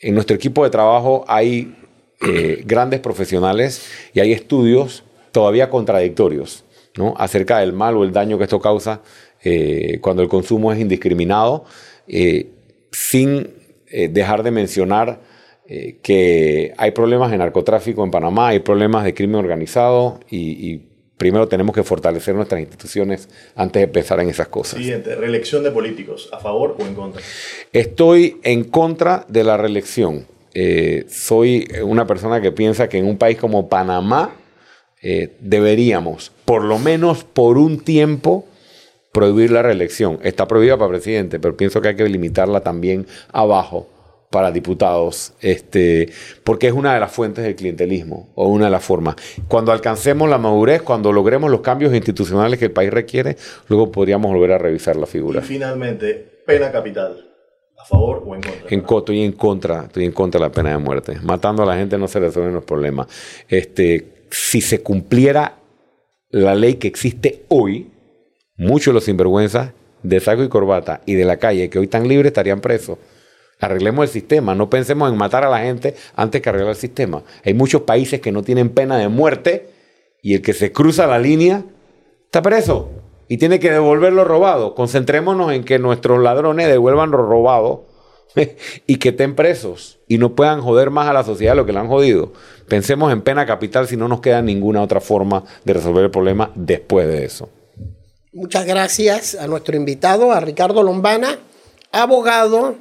en 0.00 0.14
nuestro 0.14 0.36
equipo 0.36 0.62
de 0.62 0.70
trabajo 0.70 1.24
hay 1.26 1.76
eh, 2.20 2.62
grandes 2.64 3.00
profesionales 3.00 3.82
y 4.14 4.20
hay 4.20 4.32
estudios 4.32 5.02
todavía 5.32 5.70
contradictorios 5.70 6.64
¿no? 6.98 7.14
acerca 7.16 7.60
del 7.60 7.72
mal 7.72 7.96
o 7.96 8.04
el 8.04 8.12
daño 8.12 8.36
que 8.36 8.44
esto 8.44 8.60
causa 8.60 9.00
eh, 9.42 9.98
cuando 10.02 10.22
el 10.22 10.28
consumo 10.28 10.72
es 10.72 10.78
indiscriminado, 10.78 11.64
sin 12.90 13.48
dejar 13.90 14.42
de 14.42 14.50
mencionar 14.50 15.20
eh, 15.70 15.98
que 16.02 16.72
hay 16.78 16.92
problemas 16.92 17.30
de 17.30 17.36
narcotráfico 17.36 18.02
en 18.02 18.10
Panamá, 18.10 18.48
hay 18.48 18.60
problemas 18.60 19.04
de 19.04 19.12
crimen 19.12 19.36
organizado 19.36 20.18
y, 20.30 20.80
primero 21.18 21.48
tenemos 21.48 21.74
que 21.74 21.82
fortalecer 21.82 22.32
nuestras 22.36 22.60
instituciones 22.60 23.28
antes 23.56 23.82
de 23.82 23.88
pensar 23.88 24.20
en 24.20 24.28
esas 24.28 24.46
cosas. 24.46 24.78
Siguiente, 24.78 25.16
reelección 25.16 25.64
de 25.64 25.72
políticos, 25.72 26.30
¿a 26.32 26.38
favor 26.38 26.76
o 26.78 26.86
en 26.86 26.94
contra? 26.94 27.20
Estoy 27.72 28.38
en 28.44 28.62
contra 28.62 29.26
de 29.28 29.42
la 29.42 29.56
reelección. 29.56 30.26
Eh, 30.54 31.06
soy 31.08 31.68
una 31.82 32.06
persona 32.06 32.40
que 32.40 32.52
piensa 32.52 32.88
que 32.88 32.98
en 32.98 33.06
un 33.06 33.18
país 33.18 33.36
como 33.36 33.68
Panamá 33.68 34.36
eh, 35.02 35.36
deberíamos, 35.40 36.30
por 36.48 36.64
lo 36.64 36.78
menos 36.78 37.24
por 37.24 37.58
un 37.58 37.78
tiempo, 37.78 38.46
prohibir 39.12 39.50
la 39.50 39.60
reelección. 39.60 40.18
Está 40.22 40.48
prohibida 40.48 40.78
para 40.78 40.88
presidente, 40.88 41.38
pero 41.38 41.54
pienso 41.58 41.82
que 41.82 41.88
hay 41.88 41.94
que 41.94 42.08
limitarla 42.08 42.62
también 42.62 43.06
abajo 43.34 43.86
para 44.30 44.50
diputados, 44.50 45.34
este, 45.42 46.08
porque 46.44 46.68
es 46.68 46.72
una 46.72 46.94
de 46.94 47.00
las 47.00 47.12
fuentes 47.12 47.44
del 47.44 47.54
clientelismo 47.54 48.30
o 48.34 48.48
una 48.48 48.64
de 48.64 48.70
las 48.70 48.82
formas. 48.82 49.16
Cuando 49.46 49.72
alcancemos 49.72 50.26
la 50.30 50.38
madurez, 50.38 50.80
cuando 50.80 51.12
logremos 51.12 51.50
los 51.50 51.60
cambios 51.60 51.94
institucionales 51.94 52.58
que 52.58 52.64
el 52.64 52.72
país 52.72 52.90
requiere, 52.90 53.36
luego 53.68 53.92
podríamos 53.92 54.32
volver 54.32 54.52
a 54.52 54.58
revisar 54.58 54.96
la 54.96 55.04
figura. 55.06 55.40
Y 55.40 55.44
finalmente, 55.44 56.14
pena 56.46 56.72
capital. 56.72 57.26
¿A 57.78 57.84
favor 57.84 58.22
o 58.26 58.34
en 58.34 58.40
contra? 58.40 58.70
En, 58.70 58.80
estoy 58.80 59.22
en 59.22 59.32
contra, 59.32 59.84
estoy 59.84 60.04
en 60.06 60.12
contra 60.12 60.40
de 60.40 60.46
la 60.46 60.52
pena 60.52 60.70
de 60.70 60.78
muerte. 60.78 61.18
Matando 61.22 61.62
a 61.62 61.66
la 61.66 61.76
gente 61.76 61.98
no 61.98 62.08
se 62.08 62.18
resuelven 62.20 62.54
los 62.54 62.64
problemas. 62.64 63.06
Este, 63.50 64.24
si 64.30 64.62
se 64.62 64.82
cumpliera 64.82 65.57
la 66.30 66.54
ley 66.54 66.74
que 66.74 66.88
existe 66.88 67.44
hoy, 67.48 67.90
muchos 68.56 68.92
de 68.92 68.94
los 68.94 69.04
sinvergüenzas 69.04 69.72
de 70.02 70.20
saco 70.20 70.42
y 70.42 70.48
corbata 70.48 71.00
y 71.06 71.14
de 71.14 71.24
la 71.24 71.38
calle 71.38 71.70
que 71.70 71.78
hoy 71.78 71.86
están 71.86 72.06
libres 72.06 72.30
estarían 72.30 72.60
presos. 72.60 72.98
Arreglemos 73.60 74.04
el 74.04 74.08
sistema, 74.08 74.54
no 74.54 74.70
pensemos 74.70 75.10
en 75.10 75.18
matar 75.18 75.44
a 75.44 75.50
la 75.50 75.60
gente 75.60 75.94
antes 76.14 76.40
que 76.40 76.48
arreglar 76.48 76.70
el 76.70 76.76
sistema. 76.76 77.24
Hay 77.44 77.54
muchos 77.54 77.82
países 77.82 78.20
que 78.20 78.30
no 78.30 78.42
tienen 78.42 78.68
pena 78.68 78.98
de 78.98 79.08
muerte 79.08 79.70
y 80.22 80.34
el 80.34 80.42
que 80.42 80.52
se 80.52 80.70
cruza 80.70 81.06
la 81.06 81.18
línea 81.18 81.64
está 82.26 82.42
preso 82.42 82.90
y 83.26 83.38
tiene 83.38 83.58
que 83.58 83.72
devolver 83.72 84.12
lo 84.12 84.24
robado. 84.24 84.74
Concentrémonos 84.74 85.52
en 85.52 85.64
que 85.64 85.78
nuestros 85.78 86.22
ladrones 86.22 86.68
devuelvan 86.68 87.10
lo 87.10 87.18
robado 87.18 87.87
y 88.86 88.96
que 88.96 89.10
estén 89.10 89.34
presos 89.34 89.98
y 90.08 90.18
no 90.18 90.34
puedan 90.34 90.60
joder 90.60 90.90
más 90.90 91.08
a 91.08 91.12
la 91.12 91.24
sociedad 91.24 91.52
de 91.52 91.56
lo 91.56 91.66
que 91.66 91.72
le 91.72 91.78
han 91.78 91.88
jodido. 91.88 92.32
Pensemos 92.68 93.12
en 93.12 93.22
pena 93.22 93.46
capital 93.46 93.88
si 93.88 93.96
no 93.96 94.08
nos 94.08 94.20
queda 94.20 94.42
ninguna 94.42 94.82
otra 94.82 95.00
forma 95.00 95.44
de 95.64 95.74
resolver 95.74 96.04
el 96.04 96.10
problema 96.10 96.52
después 96.54 97.06
de 97.08 97.24
eso. 97.24 97.48
Muchas 98.32 98.66
gracias 98.66 99.34
a 99.34 99.46
nuestro 99.46 99.76
invitado, 99.76 100.32
a 100.32 100.40
Ricardo 100.40 100.82
Lombana, 100.82 101.38
abogado 101.92 102.76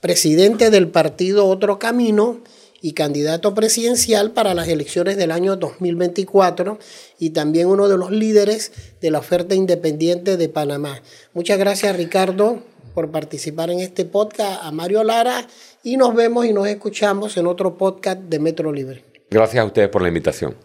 presidente 0.00 0.70
del 0.70 0.88
partido 0.88 1.46
Otro 1.46 1.78
Camino 1.78 2.38
y 2.80 2.92
candidato 2.92 3.54
presidencial 3.54 4.30
para 4.30 4.54
las 4.54 4.68
elecciones 4.68 5.16
del 5.16 5.32
año 5.32 5.56
2024 5.56 6.78
y 7.18 7.30
también 7.30 7.66
uno 7.66 7.88
de 7.88 7.98
los 7.98 8.12
líderes 8.12 8.70
de 9.00 9.10
la 9.10 9.18
oferta 9.18 9.56
independiente 9.56 10.36
de 10.36 10.48
Panamá. 10.48 11.02
Muchas 11.34 11.58
gracias 11.58 11.96
Ricardo 11.96 12.62
por 12.98 13.12
participar 13.12 13.70
en 13.70 13.78
este 13.78 14.04
podcast, 14.04 14.60
a 14.60 14.72
Mario 14.72 15.04
Lara 15.04 15.46
y 15.84 15.96
nos 15.96 16.16
vemos 16.16 16.46
y 16.46 16.52
nos 16.52 16.66
escuchamos 16.66 17.36
en 17.36 17.46
otro 17.46 17.78
podcast 17.78 18.18
de 18.22 18.40
Metro 18.40 18.72
Libre. 18.72 19.04
Gracias 19.30 19.62
a 19.62 19.66
ustedes 19.66 19.88
por 19.88 20.02
la 20.02 20.08
invitación. 20.08 20.56